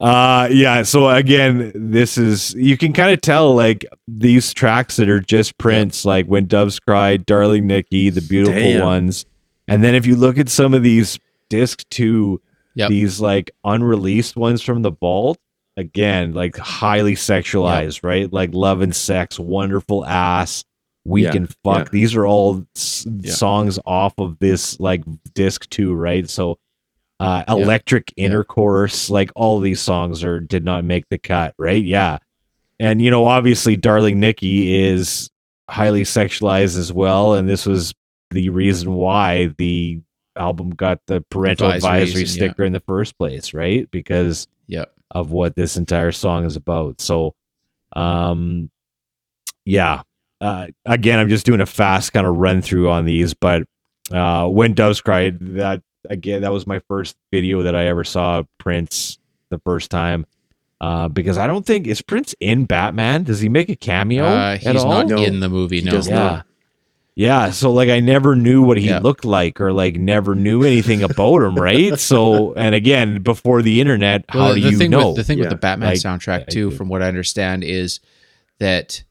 uh 0.00 0.48
yeah, 0.50 0.82
so 0.82 1.08
again, 1.10 1.72
this 1.74 2.16
is 2.16 2.54
you 2.54 2.76
can 2.78 2.92
kind 2.92 3.12
of 3.12 3.20
tell 3.20 3.54
like 3.54 3.84
these 4.08 4.52
tracks 4.54 4.96
that 4.96 5.08
are 5.08 5.20
just 5.20 5.58
Prince, 5.58 6.04
like 6.04 6.26
when 6.26 6.46
Doves 6.46 6.78
Cried, 6.80 7.26
Darling 7.26 7.66
Nikki, 7.66 8.08
the 8.10 8.22
beautiful 8.22 8.54
Damn. 8.60 8.84
ones. 8.84 9.26
And 9.68 9.84
then 9.84 9.94
if 9.94 10.06
you 10.06 10.16
look 10.16 10.38
at 10.38 10.48
some 10.48 10.72
of 10.74 10.82
these 10.82 11.18
disc 11.48 11.84
two, 11.90 12.40
Yep. 12.76 12.88
these 12.88 13.20
like 13.20 13.50
unreleased 13.64 14.36
ones 14.36 14.62
from 14.62 14.82
the 14.82 14.92
vault, 14.92 15.38
again, 15.76 16.32
like 16.34 16.56
highly 16.56 17.14
sexualized, 17.16 18.04
right? 18.04 18.32
Like 18.32 18.50
love 18.54 18.80
and 18.80 18.94
sex, 18.94 19.38
wonderful 19.40 20.06
ass, 20.06 20.64
we 21.04 21.24
Yeah, 21.24 21.32
can 21.32 21.46
fuck. 21.64 21.86
yeah. 21.86 21.88
These 21.92 22.14
are 22.14 22.26
all 22.26 22.64
s- 22.76 23.06
Yeah. 23.20 23.32
songs 23.32 23.78
off 23.86 24.14
of 24.18 24.38
this 24.38 24.78
like 24.80 25.02
disc 25.34 25.68
two, 25.68 25.92
right? 25.94 26.30
So 26.30 26.58
uh 27.20 27.44
Yeah. 27.46 27.54
electric 27.54 28.12
Yeah. 28.16 28.26
intercourse, 28.26 29.08
like 29.10 29.30
all 29.36 29.60
these 29.60 29.80
songs 29.80 30.24
are 30.24 30.40
did 30.40 30.64
not 30.64 30.84
make 30.84 31.04
the 31.10 31.18
cut, 31.18 31.54
right? 31.58 31.82
Yeah. 31.84 32.18
And 32.80 33.00
you 33.00 33.10
know, 33.10 33.26
obviously 33.26 33.76
Darling 33.76 34.18
Nikki 34.18 34.82
is 34.84 35.30
highly 35.68 36.02
sexualized 36.02 36.76
as 36.78 36.92
well, 36.92 37.34
and 37.34 37.48
this 37.48 37.66
was 37.66 37.94
the 38.32 38.48
reason 38.48 38.94
why 38.94 39.50
the 39.58 40.00
album 40.36 40.70
got 40.70 40.98
the 41.06 41.20
parental 41.30 41.70
advisory 41.70 42.22
and- 42.22 42.28
yeah. 42.30 42.34
sticker 42.48 42.64
in 42.64 42.72
the 42.72 42.80
first 42.80 43.16
place, 43.18 43.52
right? 43.54 43.88
Because 43.90 44.46
Yep. 44.68 44.90
of 45.10 45.30
what 45.30 45.54
this 45.56 45.76
entire 45.76 46.12
song 46.12 46.44
is 46.46 46.56
about. 46.56 47.00
So, 47.00 47.34
um, 47.96 48.70
yeah. 49.64 50.02
Uh, 50.40 50.68
again, 50.86 51.18
I'm 51.18 51.28
just 51.28 51.44
doing 51.44 51.60
a 51.60 51.66
fast 51.66 52.12
kind 52.12 52.26
of 52.26 52.36
run 52.36 52.62
through 52.62 52.88
on 52.90 53.04
these, 53.04 53.34
but 53.34 53.64
uh, 54.10 54.46
when 54.48 54.72
Doves 54.72 55.00
Cried, 55.00 55.38
that 55.56 55.82
again, 56.08 56.42
that 56.42 56.52
was 56.52 56.66
my 56.66 56.78
first 56.88 57.16
video 57.32 57.62
that 57.62 57.74
I 57.74 57.86
ever 57.88 58.04
saw 58.04 58.42
Prince 58.58 59.18
the 59.50 59.58
first 59.58 59.90
time. 59.90 60.26
Uh, 60.80 61.08
because 61.08 61.36
I 61.36 61.46
don't 61.46 61.66
think 61.66 61.86
is 61.86 62.00
Prince 62.00 62.34
in 62.40 62.64
Batman. 62.64 63.24
Does 63.24 63.40
he 63.40 63.50
make 63.50 63.68
a 63.68 63.76
cameo 63.76 64.24
Uh, 64.24 64.52
at 64.54 64.60
he's 64.74 64.82
all? 64.82 64.90
not 64.90 65.08
No, 65.08 65.22
in 65.22 65.40
the 65.40 65.48
movie. 65.50 65.82
No. 65.82 66.00
yeah. 66.00 66.14
not. 66.14 66.46
Yeah, 67.16 67.50
so 67.50 67.70
like 67.70 67.90
I 67.90 68.00
never 68.00 68.34
knew 68.34 68.62
what 68.62 68.78
he 68.78 68.86
Yeah. 68.86 69.00
looked 69.00 69.26
like 69.26 69.60
or 69.60 69.74
like 69.74 69.96
never 69.96 70.34
knew 70.34 70.62
anything 70.62 71.02
about 71.02 71.42
him, 71.42 71.54
right? 71.56 71.98
So 71.98 72.54
and 72.54 72.74
again, 72.74 73.22
before 73.22 73.60
the 73.60 73.78
internet, 73.82 74.24
how 74.30 74.38
Well, 74.38 74.54
do 74.54 74.60
the 74.62 74.70
you 74.70 74.78
thing 74.78 74.90
know? 74.90 75.08
With, 75.08 75.16
the 75.16 75.24
thing 75.24 75.38
with 75.38 75.50
the 75.50 75.56
Batman 75.56 75.90
Like, 75.90 75.98
soundtrack 75.98 76.46
too, 76.48 76.70
from 76.70 76.88
what 76.88 77.02
I 77.02 77.08
understand, 77.08 77.62
is 77.62 78.00
that 78.58 79.02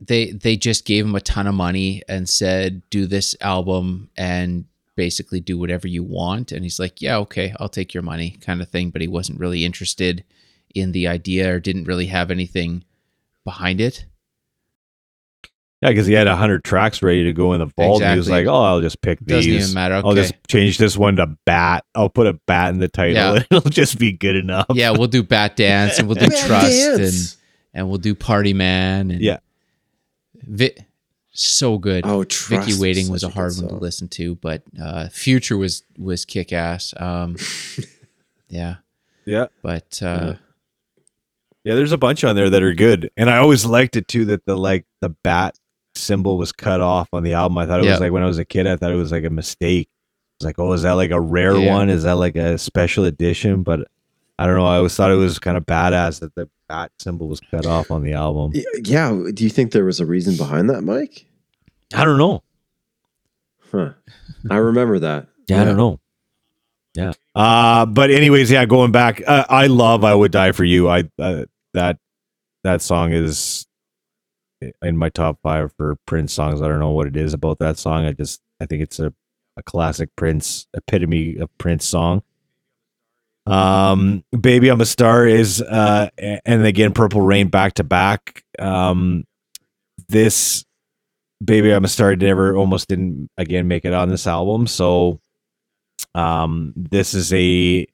they 0.00 0.30
they 0.30 0.56
just 0.56 0.84
gave 0.84 1.04
him 1.04 1.14
a 1.16 1.20
ton 1.20 1.48
of 1.48 1.54
money 1.54 2.02
and 2.08 2.28
said, 2.28 2.82
"Do 2.90 3.06
this 3.06 3.34
album 3.40 4.10
and 4.16 4.66
basically 4.98 5.40
do 5.40 5.56
whatever 5.56 5.88
you 5.88 6.02
want." 6.02 6.52
And 6.52 6.62
he's 6.64 6.78
like, 6.78 7.00
"Yeah, 7.00 7.16
okay, 7.18 7.54
I'll 7.58 7.70
take 7.70 7.94
your 7.94 8.02
money," 8.02 8.36
kind 8.42 8.60
of 8.60 8.68
thing. 8.68 8.90
But 8.90 9.00
he 9.00 9.08
wasn't 9.08 9.40
really 9.40 9.64
interested 9.64 10.24
in 10.74 10.92
the 10.92 11.06
idea 11.08 11.54
or 11.54 11.60
didn't 11.60 11.84
really 11.84 12.06
have 12.06 12.30
anything 12.30 12.84
behind 13.44 13.80
it. 13.80 14.04
Yeah, 15.80 15.90
because 15.90 16.08
he 16.08 16.12
had 16.14 16.26
a 16.26 16.34
hundred 16.34 16.64
tracks 16.64 17.02
ready 17.02 17.22
to 17.24 17.32
go 17.32 17.52
in 17.52 17.60
the 17.60 17.66
vault. 17.66 18.02
And 18.02 18.10
he 18.12 18.18
was 18.18 18.28
like, 18.28 18.46
"Oh, 18.46 18.62
I'll 18.64 18.80
just 18.80 19.00
pick 19.00 19.20
these. 19.20 19.46
Doesn't 19.46 19.52
even 19.52 19.74
matter. 19.74 20.02
I'll 20.04 20.14
just 20.14 20.34
change 20.48 20.76
this 20.76 20.96
one 20.96 21.16
to 21.16 21.28
bat. 21.46 21.84
I'll 21.94 22.08
put 22.10 22.26
a 22.26 22.32
bat 22.46 22.70
in 22.74 22.80
the 22.80 22.88
title. 22.88 23.36
Yeah. 23.36 23.42
It'll 23.50 23.70
just 23.70 23.96
be 23.98 24.10
good 24.12 24.34
enough." 24.34 24.66
yeah, 24.74 24.90
we'll 24.90 25.06
do 25.06 25.22
Bat 25.22 25.56
Dance 25.56 25.98
and 26.00 26.08
we'll 26.08 26.16
do 26.16 26.26
Trust 26.26 26.48
Dance. 26.66 26.98
and 26.98 27.36
and 27.74 27.88
we'll 27.88 27.98
do 27.98 28.14
Party 28.16 28.54
Man 28.54 29.12
and 29.12 29.20
Yeah. 29.20 29.38
Vi- 30.42 30.74
so 31.40 31.78
good. 31.78 32.04
Oh, 32.06 32.24
Trust 32.24 32.66
Vicki 32.66 32.80
Waiting 32.80 33.10
was 33.10 33.22
a 33.22 33.28
hard 33.28 33.54
good 33.54 33.64
one 33.64 33.74
to 33.74 33.80
listen 33.80 34.08
to, 34.08 34.34
but 34.36 34.62
uh, 34.80 35.08
Future 35.08 35.56
was 35.56 35.82
was 35.98 36.24
kick 36.24 36.52
ass. 36.52 36.94
Um, 36.96 37.36
yeah, 38.48 38.76
yeah, 39.24 39.46
but 39.62 40.00
uh, 40.02 40.34
yeah. 41.64 41.74
There's 41.74 41.92
a 41.92 41.98
bunch 41.98 42.24
on 42.24 42.36
there 42.36 42.50
that 42.50 42.62
are 42.62 42.74
good, 42.74 43.10
and 43.16 43.30
I 43.30 43.38
always 43.38 43.64
liked 43.64 43.96
it 43.96 44.08
too 44.08 44.24
that 44.26 44.44
the 44.46 44.56
like 44.56 44.84
the 45.00 45.10
bat 45.10 45.58
symbol 45.94 46.38
was 46.38 46.52
cut 46.52 46.80
off 46.80 47.08
on 47.12 47.22
the 47.22 47.34
album. 47.34 47.58
I 47.58 47.66
thought 47.66 47.80
it 47.80 47.84
Yeah. 47.86 47.92
was 47.92 48.00
like 48.00 48.12
when 48.12 48.22
I 48.22 48.26
was 48.26 48.38
a 48.38 48.44
kid, 48.44 48.66
I 48.66 48.76
thought 48.76 48.92
it 48.92 48.96
was 48.96 49.12
like 49.12 49.24
a 49.24 49.30
mistake. 49.30 49.88
It's 50.38 50.44
like, 50.44 50.58
oh, 50.58 50.72
is 50.72 50.82
that 50.82 50.92
like 50.92 51.10
a 51.10 51.20
rare 51.20 51.56
Yeah. 51.56 51.72
one? 51.74 51.90
Is 51.90 52.04
that 52.04 52.12
like 52.16 52.36
a 52.36 52.56
special 52.58 53.04
edition? 53.04 53.62
But 53.64 53.88
I 54.38 54.46
don't 54.46 54.56
know. 54.56 54.66
I 54.66 54.76
always 54.76 54.94
thought 54.94 55.10
it 55.10 55.16
was 55.16 55.38
kind 55.38 55.56
of 55.56 55.66
badass 55.66 56.20
that 56.20 56.34
the 56.34 56.48
bat 56.68 56.92
symbol 56.98 57.28
was 57.28 57.40
cut 57.40 57.66
off 57.66 57.90
on 57.90 58.02
the 58.02 58.12
album. 58.12 58.52
Yeah. 58.84 59.10
Do 59.34 59.42
you 59.44 59.50
think 59.50 59.72
there 59.72 59.84
was 59.84 60.00
a 60.00 60.06
reason 60.06 60.36
behind 60.36 60.70
that, 60.70 60.82
Mike? 60.82 61.26
I 61.94 62.04
don't 62.04 62.18
know. 62.18 62.42
Huh. 63.72 63.92
I 64.50 64.56
remember 64.56 64.98
that. 65.00 65.26
Yeah, 65.48 65.62
I 65.62 65.64
don't 65.64 65.76
know. 65.76 66.00
Yeah. 66.94 67.12
Uh 67.34 67.86
but 67.86 68.10
anyways, 68.10 68.50
yeah, 68.50 68.64
going 68.64 68.92
back, 68.92 69.22
uh, 69.26 69.44
I 69.48 69.66
love 69.66 70.04
"I 70.04 70.14
Would 70.14 70.32
Die 70.32 70.52
for 70.52 70.64
You." 70.64 70.88
I 70.88 71.04
uh, 71.18 71.44
that 71.74 71.98
that 72.64 72.82
song 72.82 73.12
is 73.12 73.66
in 74.82 74.96
my 74.96 75.08
top 75.08 75.38
five 75.42 75.72
for 75.76 75.96
Prince 76.06 76.32
songs. 76.32 76.60
I 76.62 76.68
don't 76.68 76.80
know 76.80 76.90
what 76.90 77.06
it 77.06 77.16
is 77.16 77.34
about 77.34 77.58
that 77.60 77.78
song. 77.78 78.06
I 78.06 78.12
just 78.12 78.40
I 78.60 78.66
think 78.66 78.82
it's 78.82 78.98
a 78.98 79.12
a 79.56 79.62
classic 79.62 80.14
Prince 80.16 80.66
epitome 80.74 81.36
of 81.36 81.56
Prince 81.58 81.84
song. 81.84 82.22
Um, 83.48 84.24
"Baby 84.38 84.68
I'm 84.68 84.80
a 84.80 84.86
Star" 84.86 85.26
is 85.26 85.62
uh, 85.62 86.10
and 86.18 86.66
again, 86.66 86.92
"Purple 86.92 87.22
Rain" 87.22 87.48
back 87.48 87.74
to 87.74 87.84
back. 87.84 88.42
Um, 88.58 89.24
this 90.08 90.64
"Baby 91.42 91.72
I'm 91.72 91.84
a 91.84 91.88
Star" 91.88 92.14
never 92.14 92.56
almost 92.56 92.88
didn't 92.88 93.30
again 93.38 93.66
make 93.66 93.84
it 93.84 93.94
on 93.94 94.10
this 94.10 94.26
album, 94.26 94.66
so 94.66 95.20
um, 96.14 96.74
this 96.76 97.14
is 97.14 97.32
a 97.32 97.86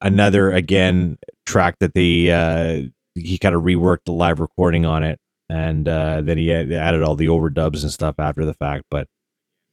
another 0.00 0.50
again 0.50 1.18
track 1.46 1.76
that 1.80 1.94
they 1.94 2.30
uh, 2.30 2.88
he 3.14 3.38
kind 3.38 3.54
of 3.54 3.62
reworked 3.62 4.04
the 4.06 4.12
live 4.12 4.40
recording 4.40 4.86
on 4.86 5.02
it, 5.02 5.18
and 5.50 5.88
uh, 5.88 6.22
then 6.22 6.38
he 6.38 6.52
added 6.52 7.02
all 7.02 7.16
the 7.16 7.26
overdubs 7.26 7.82
and 7.82 7.92
stuff 7.92 8.14
after 8.18 8.46
the 8.46 8.54
fact. 8.54 8.84
But 8.90 9.08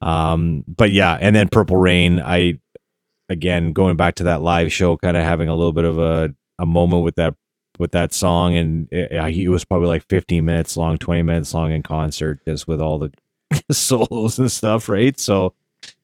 um, 0.02 0.66
but 0.68 0.92
yeah, 0.92 1.18
and 1.20 1.34
then 1.34 1.48
Purple 1.50 1.78
Rain, 1.78 2.20
I 2.20 2.60
again 3.30 3.74
going 3.74 3.96
back 3.96 4.16
to 4.16 4.24
that 4.24 4.42
live 4.42 4.74
show, 4.74 4.98
kind 4.98 5.16
of 5.16 5.24
having 5.24 5.48
a 5.48 5.56
little 5.56 5.74
bit 5.74 5.86
of 5.86 6.00
a 6.00 6.34
a 6.58 6.66
moment 6.66 7.04
with 7.04 7.16
that 7.16 7.36
with 7.78 7.92
that 7.92 8.14
song, 8.14 8.56
and 8.56 8.88
eh, 8.92 9.08
it, 9.12 9.38
it 9.38 9.50
was 9.50 9.64
probably 9.64 9.88
like 9.88 10.06
15 10.10 10.44
minutes 10.44 10.76
long, 10.76 10.98
20 10.98 11.22
minutes 11.24 11.54
long 11.54 11.72
in 11.72 11.82
concert, 11.82 12.42
just 12.46 12.68
with 12.68 12.82
all 12.82 13.00
the 13.00 13.12
solos 13.72 14.38
and 14.38 14.52
stuff, 14.52 14.90
right? 14.90 15.18
So 15.20 15.54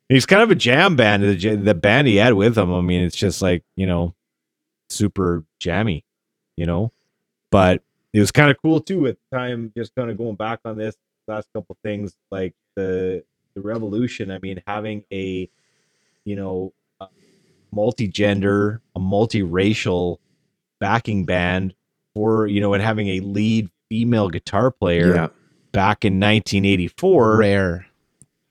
he's 0.07 0.25
kind 0.25 0.41
of 0.41 0.51
a 0.51 0.55
jam 0.55 0.95
band. 0.95 1.23
The, 1.23 1.55
the 1.55 1.75
band 1.75 2.07
he 2.07 2.15
had 2.15 2.33
with 2.33 2.57
him, 2.57 2.73
I 2.73 2.81
mean, 2.81 3.01
it's 3.01 3.15
just 3.15 3.41
like 3.41 3.63
you 3.75 3.85
know, 3.85 4.15
super 4.89 5.43
jammy, 5.59 6.05
you 6.55 6.65
know. 6.65 6.91
But 7.51 7.83
it 8.13 8.19
was 8.19 8.31
kind 8.31 8.49
of 8.49 8.57
cool 8.61 8.79
too 8.79 9.01
the 9.01 9.17
time. 9.37 9.71
Just 9.75 9.93
kind 9.95 10.09
of 10.09 10.17
going 10.17 10.35
back 10.35 10.59
on 10.65 10.77
this 10.77 10.95
last 11.27 11.49
couple 11.53 11.77
things, 11.83 12.15
like 12.31 12.53
the 12.75 13.23
the 13.55 13.61
revolution. 13.61 14.31
I 14.31 14.39
mean, 14.39 14.61
having 14.65 15.03
a 15.11 15.49
you 16.23 16.35
know 16.35 16.73
multi-gender, 17.75 18.81
a 18.95 18.99
multiracial 18.99 20.17
backing 20.79 21.25
band 21.25 21.73
for 22.15 22.47
you 22.47 22.61
know, 22.61 22.73
and 22.73 22.81
having 22.81 23.07
a 23.09 23.19
lead 23.19 23.69
female 23.89 24.29
guitar 24.29 24.71
player 24.71 25.13
Yeah. 25.13 25.27
back 25.71 26.05
in 26.05 26.19
1984 26.19 27.37
rare. 27.37 27.85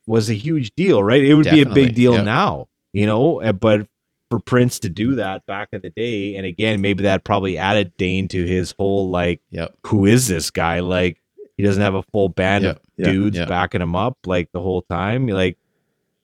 was 0.06 0.28
a 0.28 0.34
huge 0.34 0.74
deal, 0.74 1.02
right? 1.02 1.24
It 1.24 1.34
would 1.34 1.48
be 1.48 1.62
a 1.62 1.66
big 1.66 1.94
deal 1.94 2.12
yep. 2.14 2.24
now, 2.26 2.68
you 2.92 3.06
know, 3.06 3.40
uh, 3.40 3.52
but 3.52 3.88
for 4.30 4.38
Prince 4.38 4.78
to 4.80 4.88
do 4.90 5.14
that 5.14 5.46
back 5.46 5.70
in 5.72 5.80
the 5.80 5.88
day, 5.90 6.36
and 6.36 6.44
again, 6.44 6.80
maybe 6.82 7.04
that 7.04 7.24
probably 7.24 7.56
added 7.56 7.96
Dane 7.96 8.28
to 8.28 8.44
his 8.44 8.74
whole 8.78 9.08
like, 9.10 9.40
Yep. 9.50 9.74
who 9.86 10.04
is 10.04 10.28
this 10.28 10.50
guy? 10.50 10.80
Like, 10.80 11.22
he 11.56 11.62
doesn't 11.62 11.82
have 11.82 11.94
a 11.94 12.02
full 12.12 12.28
band 12.28 12.66
of 12.66 12.78
Yeah. 12.98 13.12
dudes 13.12 13.38
backing 13.38 13.80
him 13.80 13.96
up 13.96 14.18
like 14.26 14.50
the 14.52 14.60
whole 14.60 14.82
time. 14.82 15.26
Like 15.28 15.56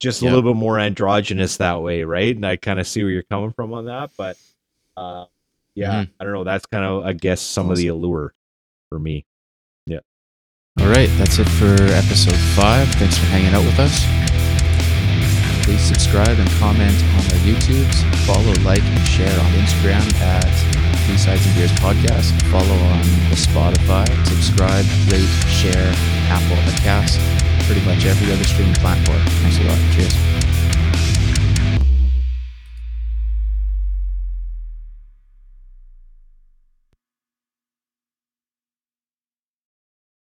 just 0.01 0.21
a 0.21 0.25
little 0.25 0.41
bit 0.41 0.55
more 0.55 0.79
androgynous 0.79 1.57
that 1.57 1.81
way, 1.81 2.03
right? 2.03 2.35
And 2.35 2.45
I 2.45 2.57
kind 2.57 2.79
of 2.79 2.87
see 2.87 3.03
where 3.03 3.11
you're 3.11 3.23
coming 3.23 3.53
from 3.53 3.71
on 3.73 3.85
that, 3.85 4.11
but 4.17 4.35
uh, 4.97 5.25
yeah, 5.75 6.03
Mm-hmm. 6.03 6.11
I 6.19 6.23
don't 6.25 6.33
know. 6.33 6.43
That's 6.43 6.65
kind 6.65 6.83
of 6.83 7.05
I 7.05 7.13
guess 7.13 7.39
some 7.39 7.69
of 7.71 7.77
the 7.77 7.87
allure 7.87 8.33
for 8.89 8.99
me. 8.99 9.25
Yeah. 9.85 9.99
All 10.79 10.87
right, 10.87 11.09
that's 11.17 11.39
it 11.39 11.45
for 11.47 11.71
episode 11.93 12.35
five. 12.55 12.87
Thanks 12.95 13.17
for 13.17 13.25
hanging 13.27 13.53
out 13.53 13.63
with 13.63 13.79
us. 13.79 14.03
Please 15.63 15.81
subscribe 15.81 16.37
and 16.39 16.49
comment 16.59 16.95
on 17.13 17.23
our 17.31 17.41
YouTubes. 17.45 18.03
Follow, 18.25 18.51
like, 18.65 18.81
and 18.83 19.07
share 19.07 19.39
on 19.39 19.51
Instagram 19.53 20.13
at 20.19 20.90
B 21.07 21.17
Sides 21.17 21.45
and 21.45 21.55
Beers 21.55 21.71
Podcast. 21.73 22.31
Follow 22.51 22.77
on 22.91 23.03
Spotify. 23.35 24.07
Subscribe, 24.27 24.85
rate, 25.11 25.29
share, 25.49 25.93
Apple 26.29 26.57
Podcast, 26.57 27.19
pretty 27.65 27.81
much 27.85 28.05
every 28.05 28.31
other 28.31 28.43
streaming 28.43 28.75
platform. 28.75 29.19
Thanks 29.41 29.57
a 29.59 29.63
lot. 29.63 29.79
Cheers. 29.93 30.40